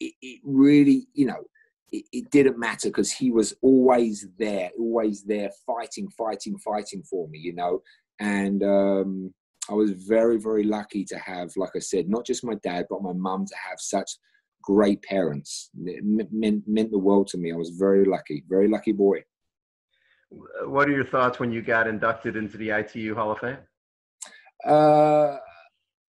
it, 0.01 0.14
it 0.22 0.40
really 0.42 1.07
you 1.12 1.26
know 1.26 1.45
it, 1.92 2.05
it 2.11 2.30
didn't 2.30 2.59
matter 2.59 2.88
because 2.88 3.12
he 3.12 3.30
was 3.30 3.55
always 3.61 4.26
there 4.38 4.70
always 4.78 5.22
there 5.22 5.51
fighting 5.66 6.09
fighting 6.09 6.57
fighting 6.59 7.03
for 7.03 7.28
me 7.28 7.38
you 7.38 7.53
know 7.53 7.82
and 8.20 8.62
um 8.62 9.32
i 9.70 9.72
was 9.74 9.90
very 9.92 10.38
very 10.38 10.64
lucky 10.64 11.04
to 11.04 11.18
have 11.18 11.50
like 11.56 11.70
i 11.74 11.78
said 11.78 12.08
not 12.08 12.24
just 12.24 12.44
my 12.44 12.54
dad 12.62 12.86
but 12.88 13.02
my 13.02 13.12
mum 13.12 13.44
to 13.46 13.54
have 13.68 13.78
such 13.80 14.10
great 14.62 15.02
parents 15.02 15.70
it 15.84 16.02
meant, 16.32 16.62
meant 16.66 16.90
the 16.90 16.98
world 16.98 17.26
to 17.26 17.36
me 17.38 17.52
i 17.52 17.56
was 17.56 17.70
very 17.70 18.04
lucky 18.04 18.44
very 18.48 18.68
lucky 18.68 18.92
boy 18.92 19.18
What 20.66 20.88
are 20.88 20.92
your 20.92 21.04
thoughts 21.04 21.38
when 21.38 21.52
you 21.52 21.62
got 21.62 21.86
inducted 21.86 22.34
into 22.36 22.56
the 22.56 22.70
ITU 22.70 23.14
Hall 23.14 23.30
of 23.32 23.38
Fame? 23.38 23.58
uh, 24.66 25.36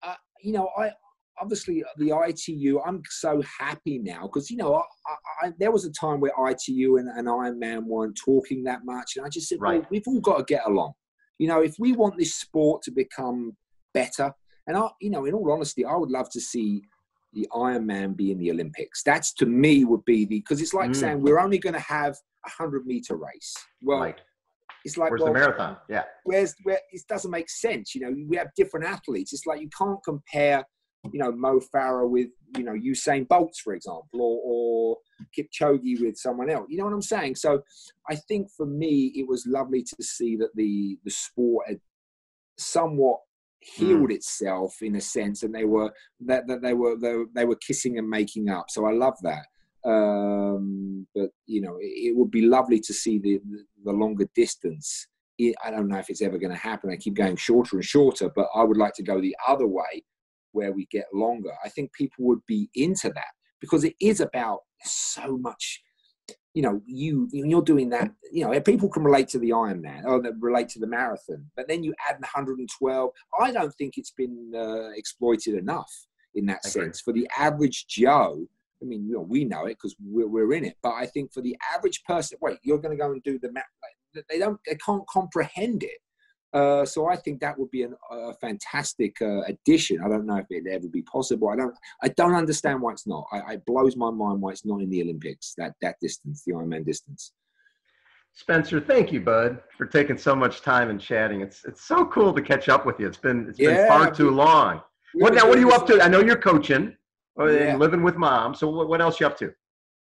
uh, 0.03 0.15
you 0.43 0.53
know, 0.53 0.69
I 0.77 0.93
obviously 1.41 1.83
the 1.97 2.13
ITU. 2.29 2.81
I'm 2.87 3.03
so 3.11 3.43
happy 3.59 3.99
now 3.99 4.23
because 4.23 4.51
you 4.51 4.57
know 4.57 4.75
I, 4.75 4.81
I, 4.81 5.47
I, 5.47 5.53
there 5.59 5.73
was 5.73 5.85
a 5.85 5.93
time 5.93 6.21
where 6.21 6.33
ITU 6.51 6.99
and, 6.99 7.09
and 7.09 7.27
Ironman 7.27 7.85
weren't 7.85 8.17
talking 8.23 8.63
that 8.65 8.85
much, 8.85 9.17
and 9.17 9.27
I 9.27 9.29
just 9.29 9.49
said, 9.49 9.59
Right. 9.61 9.81
well, 9.81 9.89
we've 9.91 10.07
all 10.07 10.21
got 10.21 10.39
to 10.39 10.45
get 10.45 10.67
along. 10.67 10.93
You 11.39 11.49
know, 11.49 11.61
if 11.61 11.75
we 11.79 11.93
want 11.93 12.17
this 12.19 12.35
sport 12.35 12.83
to 12.83 12.91
become 12.91 13.57
better, 13.95 14.33
and 14.67 14.77
I, 14.77 14.89
you 15.01 15.11
know, 15.11 15.25
in 15.25 15.35
all 15.35 15.51
honesty, 15.51 15.85
I 15.85 15.97
would 15.97 16.11
love 16.11 16.31
to 16.31 16.41
see 16.41 16.83
the 17.33 17.49
Ironman 17.53 18.15
be 18.17 18.31
in 18.31 18.39
the 18.39 18.51
Olympics. 18.51 19.03
That's 19.03 19.33
to 19.35 19.47
me 19.47 19.85
would 19.85 20.05
be 20.05 20.25
the 20.27 20.39
because 20.41 20.61
it's 20.61 20.75
like 20.75 20.91
Mm. 20.91 20.97
saying 20.97 21.23
we're 21.23 21.41
only 21.41 21.59
going 21.59 21.73
to 21.75 21.81
have 21.81 22.17
a 22.47 22.51
hundred 22.51 22.87
meter 22.87 23.17
race. 23.17 23.55
Well, 23.83 24.01
right. 24.01 24.21
it's 24.85 24.97
like 24.99 25.11
Where's 25.11 25.23
well, 25.23 25.33
the 25.33 25.39
marathon? 25.39 25.77
Yeah. 25.89 26.05
where's 26.25 26.55
where 26.65 26.81
it 26.93 27.03
doesn't 27.09 27.31
make 27.31 27.49
sense. 27.49 27.95
You 27.95 28.03
know, 28.03 28.15
we 28.29 28.37
have 28.37 28.49
different 28.57 28.87
athletes. 28.87 29.33
It's 29.33 29.47
like 29.47 29.61
you 29.61 29.71
can't 29.77 29.99
compare, 30.05 30.65
you 31.11 31.19
know, 31.19 31.33
Mo 31.33 31.61
Farah 31.75 32.09
with 32.09 32.29
you 32.57 32.65
know 32.65 32.73
Usain 32.73 33.27
Bolts, 33.27 33.61
for 33.61 33.75
example, 33.75 34.21
or, 34.21 34.41
or 34.45 34.97
Kipchoge 35.37 36.01
with 36.01 36.17
someone 36.17 36.51
else. 36.51 36.67
You 36.69 36.79
know 36.79 36.85
what 36.85 36.93
I'm 36.93 37.03
saying? 37.03 37.37
So 37.37 37.63
I 38.09 38.15
think 38.15 38.49
for 38.57 38.67
me, 38.67 39.13
it 39.17 39.27
was 39.27 39.47
lovely 39.47 39.83
to 39.83 40.03
see 40.03 40.37
that 40.37 40.55
the 40.55 40.99
the 41.05 41.11
sport 41.11 41.67
had 41.69 41.81
somewhat 42.59 43.19
healed 43.61 44.11
itself 44.11 44.77
in 44.83 44.97
a 44.97 45.01
sense, 45.01 45.43
and 45.43 45.55
they 45.55 45.65
were 45.65 45.93
that, 46.21 46.47
that 46.47 46.63
they 46.63 46.75
were 46.75 46.97
they, 46.97 47.15
were- 47.15 47.29
they 47.35 47.45
were 47.45 47.57
kissing 47.57 47.99
and 47.99 48.09
making 48.09 48.49
up. 48.49 48.67
So 48.71 48.87
I 48.87 48.93
love 48.93 49.17
that. 49.23 49.47
Um, 49.85 51.09
but 51.15 51.31
you 51.47 51.61
know, 51.61 51.77
it, 51.81 52.11
it 52.11 52.17
would 52.17 52.31
be 52.31 52.43
lovely 52.43 52.79
to 52.81 52.93
see 52.95 53.19
the 53.19 53.41
the, 53.51 53.65
the 53.85 53.93
longer 53.93 54.29
distance 54.37 55.09
it, 55.39 55.57
I 55.65 55.71
don't 55.71 55.89
know 55.89 55.99
if 55.99 56.11
it's 56.11 56.23
ever 56.23 56.39
going 56.39 56.53
to 56.53 56.59
happen. 56.59 56.91
They 56.91 56.97
keep 56.99 57.15
going 57.15 57.37
shorter 57.37 57.77
and 57.77 57.85
shorter, 57.85 58.31
but 58.37 58.49
I 58.55 58.63
would 58.63 58.77
like 58.77 58.93
to 58.95 59.03
go 59.03 59.21
the 59.21 59.35
other 59.49 59.67
way 59.67 60.05
where 60.53 60.73
we 60.73 60.87
get 60.91 61.07
longer. 61.13 61.53
I 61.65 61.69
think 61.69 61.93
people 61.93 62.25
would 62.27 62.45
be 62.47 62.71
into 62.75 63.09
that 63.11 63.33
because 63.61 63.85
it 63.85 63.95
is 64.01 64.21
about 64.21 64.61
so 64.85 65.37
much. 65.39 65.83
You 66.55 66.63
know, 66.63 66.83
you 66.87 67.29
you're 67.33 67.63
doing 67.63 67.89
that. 67.91 68.11
You 68.31 68.45
know, 68.47 68.61
people 68.61 68.89
can 68.91 69.05
relate 69.05 69.29
to 69.29 69.39
the 69.39 69.51
Ironman 69.51 70.05
or 70.05 70.21
relate 70.41 70.69
to 70.71 70.79
the 70.79 70.87
marathon, 70.87 71.51
but 71.57 71.67
then 71.67 71.83
you 71.83 71.95
add 72.09 72.21
112. 72.21 73.11
I 73.41 73.53
don't 73.53 73.75
think 73.75 73.95
it's 73.97 74.11
been 74.11 74.53
uh, 74.55 74.91
exploited 74.91 75.55
enough 75.55 75.91
in 76.35 76.47
that 76.47 76.65
sense 76.65 77.01
for 77.01 77.13
the 77.13 77.29
average 77.39 77.87
Joe. 77.87 78.47
I 78.83 78.85
mean, 78.85 79.07
you 79.07 79.15
know, 79.15 79.21
we 79.21 79.45
know 79.45 79.67
it 79.67 79.77
because 79.81 79.95
we're, 80.03 80.27
we're 80.27 80.53
in 80.55 80.65
it. 80.65 80.77
But 80.83 80.95
I 80.95 81.07
think 81.07 81.33
for 81.33 81.41
the 81.41 81.57
average 81.75 82.03
person, 82.05 82.39
wait, 82.41 82.59
you're 82.63 82.79
going 82.79 82.97
to 82.97 83.01
go 83.01 83.13
and 83.13 83.23
do 83.23 83.39
the 83.39 83.53
map. 83.53 83.67
Like, 84.15 84.25
they 84.29 84.39
don't, 84.39 84.59
they 84.67 84.75
can't 84.75 85.07
comprehend 85.09 85.85
it. 85.85 85.99
Uh, 86.53 86.85
so 86.85 87.09
I 87.09 87.17
think 87.17 87.41
that 87.41 87.59
would 87.59 87.71
be 87.71 87.83
an, 87.83 87.95
a 88.11 88.35
fantastic 88.35 89.17
uh, 89.23 89.41
addition. 89.43 90.01
I 90.05 90.09
don't 90.09 90.27
know 90.27 90.37
if 90.37 90.47
it'd 90.51 90.67
ever 90.67 90.87
be 90.89 91.03
possible. 91.03 91.49
I 91.49 91.57
don't. 91.57 91.75
I 92.03 92.09
don't 92.09 92.35
understand 92.35 92.83
why 92.83 92.93
it's 92.93 93.07
not. 93.07 93.27
I, 93.33 93.55
it 93.55 93.65
blows 93.65 93.97
my 93.97 94.11
mind 94.11 94.41
why 94.43 94.51
it's 94.51 94.67
not 94.67 94.83
in 94.83 94.91
the 94.91 95.03
Olympics. 95.03 95.55
That 95.57 95.73
that 95.81 95.97
distance, 96.01 96.43
the 96.45 96.53
Ironman 96.53 96.85
distance. 96.85 97.33
Spencer, 98.35 98.81
thank 98.81 99.13
you, 99.13 99.21
bud, 99.21 99.61
for 99.77 99.87
taking 99.87 100.17
so 100.17 100.35
much 100.35 100.63
time 100.63 100.91
and 100.91 101.01
chatting. 101.01 101.41
It's 101.41 101.65
it's 101.65 101.83
so 101.85 102.05
cool 102.07 102.33
to 102.33 102.43
catch 102.43 102.69
up 102.69 102.85
with 102.87 102.99
you. 103.01 103.07
It's 103.07 103.19
been 103.19 103.47
it's 103.49 103.59
been 103.59 103.87
far 103.89 104.11
too 104.11 104.31
long. 104.31 104.83
What 105.15 105.35
now? 105.35 105.49
What 105.49 105.59
are 105.59 105.61
you 105.61 105.73
up 105.73 105.87
to? 105.89 106.03
I 106.03 106.09
know 106.09 106.21
you're 106.21 106.37
coaching 106.37 106.97
uh, 107.39 107.47
Yeah. 107.47 107.61
and 107.71 107.79
living 107.79 108.03
with 108.03 108.17
mom. 108.17 108.55
So 108.55 108.69
what, 108.69 108.89
what 108.89 109.01
else 109.01 109.21
you 109.21 109.27
up 109.27 109.39
to? 109.39 109.53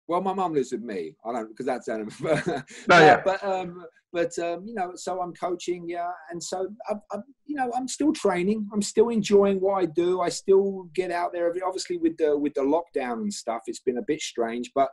Well, 0.08 0.22
my 0.22 0.34
mum 0.34 0.54
lives 0.54 0.72
with 0.72 0.82
me. 0.82 1.16
I 1.26 1.34
don't 1.34 1.50
because 1.50 1.66
that's 1.66 1.90
animal. 1.90 2.14
Oh, 2.22 2.96
Uh, 2.96 3.00
yeah. 3.00 3.22
But 3.24 3.44
um, 3.44 3.86
but 4.14 4.38
um, 4.40 4.66
you 4.66 4.74
know, 4.74 4.94
so 4.96 5.22
I'm 5.22 5.34
coaching, 5.34 5.86
yeah, 5.88 6.12
and 6.32 6.42
so 6.42 6.70
I'm, 6.90 7.02
I'm, 7.12 7.24
you 7.46 7.56
know, 7.56 7.72
I'm 7.76 7.88
still 7.88 8.14
training. 8.14 8.68
I'm 8.74 8.82
still 8.82 9.10
enjoying 9.10 9.60
what 9.60 9.76
I 9.82 9.86
do. 9.86 10.22
I 10.22 10.30
still 10.30 10.90
get 10.96 11.12
out 11.12 11.34
there. 11.34 11.50
Every, 11.50 11.62
obviously, 11.62 11.98
with 11.98 12.18
the 12.18 12.38
with 12.38 12.54
the 12.54 12.62
lockdown 12.62 13.14
and 13.24 13.34
stuff, 13.34 13.64
it's 13.68 13.82
been 13.82 13.98
a 13.98 14.08
bit 14.08 14.22
strange. 14.22 14.72
But 14.74 14.90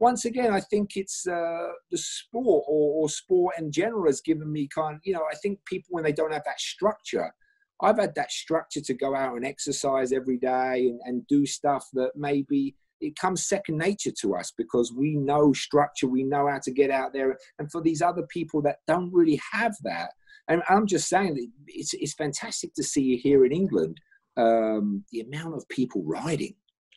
once 0.00 0.26
again, 0.26 0.52
I 0.52 0.60
think 0.60 0.96
it's 0.96 1.26
uh, 1.26 1.68
the 1.90 1.98
sport 1.98 2.64
or, 2.68 3.02
or 3.02 3.08
sport 3.08 3.54
in 3.58 3.72
general 3.72 4.06
has 4.06 4.20
given 4.20 4.52
me 4.52 4.68
kind. 4.72 5.00
You 5.02 5.14
know, 5.14 5.24
I 5.32 5.36
think 5.36 5.60
people 5.64 5.88
when 5.90 6.04
they 6.04 6.12
don't 6.12 6.32
have 6.32 6.44
that 6.44 6.60
structure. 6.60 7.32
I've 7.80 7.98
had 7.98 8.16
that 8.16 8.32
structure 8.32 8.80
to 8.80 8.94
go 8.94 9.14
out 9.14 9.36
and 9.36 9.46
exercise 9.46 10.12
every 10.12 10.36
day 10.36 10.88
and, 10.88 11.00
and 11.04 11.24
do 11.28 11.46
stuff 11.46 11.86
that 11.92 12.10
maybe 12.16 12.74
it 13.00 13.16
comes 13.16 13.46
second 13.46 13.78
nature 13.78 14.12
to 14.20 14.34
us 14.34 14.52
because 14.56 14.92
we 14.92 15.14
know 15.14 15.52
structure, 15.52 16.06
we 16.06 16.24
know 16.24 16.48
how 16.48 16.58
to 16.58 16.70
get 16.70 16.90
out 16.90 17.12
there. 17.12 17.38
And 17.58 17.70
for 17.70 17.80
these 17.80 18.02
other 18.02 18.22
people 18.28 18.62
that 18.62 18.78
don't 18.86 19.12
really 19.12 19.40
have 19.52 19.76
that, 19.84 20.10
and 20.48 20.62
I'm 20.68 20.86
just 20.86 21.08
saying 21.08 21.34
that 21.34 21.46
it's, 21.66 21.94
it's 21.94 22.14
fantastic 22.14 22.74
to 22.74 22.82
see 22.82 23.02
you 23.02 23.18
here 23.18 23.44
in 23.44 23.52
England 23.52 24.00
um, 24.38 25.04
the 25.12 25.20
amount 25.20 25.54
of 25.54 25.68
people 25.68 26.02
riding. 26.04 26.54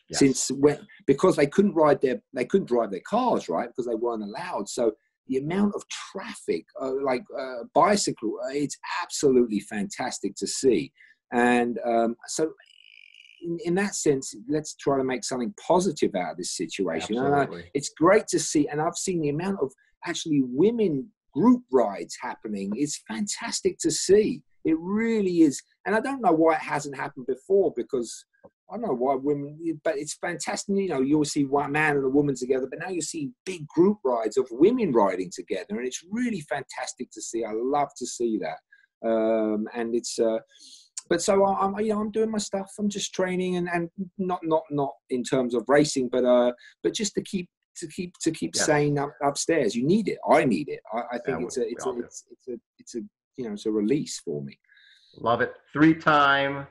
Yes. 0.08 0.18
Since 0.18 0.50
when, 0.52 0.86
because 1.06 1.36
they 1.36 1.46
couldn't 1.46 1.74
ride 1.74 2.00
their, 2.00 2.22
they 2.32 2.44
couldn't 2.44 2.68
drive 2.68 2.90
their 2.90 3.00
cars, 3.00 3.48
right? 3.48 3.68
Because 3.68 3.86
they 3.86 3.94
weren't 3.94 4.22
allowed. 4.22 4.68
So 4.68 4.92
the 5.26 5.38
amount 5.38 5.74
of 5.74 5.84
traffic, 5.88 6.66
uh, 6.80 6.92
like 7.02 7.24
uh, 7.38 7.64
bicycle, 7.74 8.38
uh, 8.44 8.50
it's 8.52 8.78
absolutely 9.02 9.60
fantastic 9.60 10.34
to 10.36 10.46
see. 10.46 10.92
And 11.32 11.78
um, 11.84 12.16
so, 12.26 12.52
in, 13.42 13.58
in 13.64 13.74
that 13.74 13.94
sense, 13.94 14.34
let's 14.48 14.74
try 14.76 14.96
to 14.96 15.04
make 15.04 15.24
something 15.24 15.54
positive 15.66 16.14
out 16.14 16.32
of 16.32 16.36
this 16.36 16.56
situation. 16.56 17.16
And 17.18 17.34
I- 17.34 17.40
Absolutely. 17.42 17.70
it's 17.74 17.90
great 17.90 18.26
to 18.28 18.38
see, 18.38 18.68
and 18.68 18.80
I've 18.80 18.96
seen 18.96 19.20
the 19.20 19.28
amount 19.30 19.58
of 19.60 19.72
actually 20.06 20.42
women 20.44 21.08
group 21.34 21.62
rides 21.72 22.16
happening. 22.20 22.72
It's 22.76 23.00
fantastic 23.08 23.78
to 23.80 23.90
see. 23.90 24.42
It 24.64 24.76
really 24.78 25.40
is, 25.42 25.60
and 25.86 25.94
I 25.94 26.00
don't 26.00 26.22
know 26.22 26.32
why 26.32 26.54
it 26.54 26.60
hasn't 26.60 26.96
happened 26.96 27.26
before 27.26 27.72
because 27.76 28.24
I 28.70 28.76
don't 28.76 28.82
know 28.82 28.94
why 28.94 29.16
women, 29.16 29.80
but 29.84 29.98
it's 29.98 30.14
fantastic. 30.14 30.74
You 30.76 30.88
know, 30.88 31.00
you'll 31.00 31.24
see 31.24 31.44
one 31.44 31.72
man 31.72 31.96
and 31.96 32.04
a 32.04 32.08
woman 32.08 32.36
together, 32.36 32.68
but 32.70 32.78
now 32.78 32.88
you 32.88 33.02
see 33.02 33.32
big 33.44 33.66
group 33.66 33.98
rides 34.04 34.36
of 34.36 34.46
women 34.52 34.92
riding 34.92 35.30
together, 35.34 35.76
and 35.78 35.86
it's 35.86 36.04
really 36.10 36.40
fantastic 36.42 37.10
to 37.12 37.20
see. 37.20 37.44
I 37.44 37.52
love 37.52 37.88
to 37.98 38.06
see 38.06 38.38
that, 38.38 39.08
um, 39.08 39.66
and 39.74 39.94
it's. 39.94 40.18
Uh, 40.18 40.38
but 41.08 41.22
so 41.22 41.44
I- 41.44 41.60
I'm, 41.64 41.78
you 41.80 41.90
know, 41.90 42.00
I'm 42.00 42.10
doing 42.10 42.30
my 42.30 42.38
stuff. 42.38 42.70
I'm 42.78 42.88
just 42.88 43.14
training, 43.14 43.56
and, 43.56 43.68
and 43.72 43.90
not 44.18 44.40
not 44.44 44.62
not 44.70 44.92
in 45.10 45.22
terms 45.22 45.54
of 45.54 45.64
racing, 45.68 46.08
but 46.10 46.24
uh, 46.24 46.52
but 46.82 46.94
just 46.94 47.14
to 47.14 47.22
keep 47.22 47.48
to 47.76 47.86
keep 47.88 48.14
to 48.22 48.30
keep 48.30 48.54
Yes. 48.54 48.66
sane 48.66 48.98
up, 48.98 49.12
upstairs. 49.22 49.74
You 49.74 49.84
need 49.86 50.08
it. 50.08 50.18
I 50.30 50.44
need 50.44 50.68
it. 50.68 50.80
I, 50.92 50.98
I 51.16 51.18
think 51.24 51.40
Yeah, 51.40 51.46
it's 51.46 51.56
we- 51.56 51.64
a 51.64 51.66
it's 51.68 51.86
a, 51.86 51.90
it's 52.00 52.24
it's 52.30 52.48
a 52.48 52.60
it's 52.78 52.94
a 52.96 53.00
you 53.36 53.44
know 53.46 53.52
it's 53.52 53.66
a 53.66 53.70
release 53.70 54.20
for 54.20 54.42
me. 54.42 54.58
Love 55.16 55.40
it. 55.42 55.52
Three 55.72 55.94
time 55.94 56.66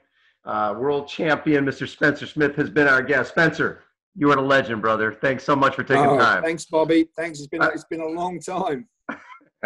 uh, 0.46 0.74
world 0.78 1.08
champion, 1.08 1.66
Mr. 1.66 1.88
Spencer 1.88 2.26
Smith, 2.26 2.56
has 2.56 2.70
been 2.70 2.88
our 2.88 3.04
guest. 3.04 3.30
Spencer, 3.32 3.84
you 4.16 4.32
are 4.32 4.38
a 4.38 4.42
legend, 4.42 4.82
brother. 4.82 5.14
Thanks 5.22 5.44
so 5.44 5.56
much 5.56 5.76
for 5.76 5.84
taking 5.84 6.06
Oh, 6.06 6.18
time. 6.18 6.42
Thanks, 6.44 6.66
Bobby. 6.66 7.08
Thanks. 7.16 7.40
It's 7.40 7.48
been 7.48 7.62
Uh, 7.62 7.70
it's 7.74 7.86
been 7.86 8.02
a 8.02 8.08
long 8.08 8.40
time. 8.40 8.88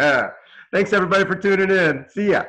Thanks, 0.72 0.92
everybody, 0.92 1.24
for 1.24 1.36
tuning 1.36 1.70
in. 1.70 2.04
See 2.10 2.30
ya. 2.32 2.44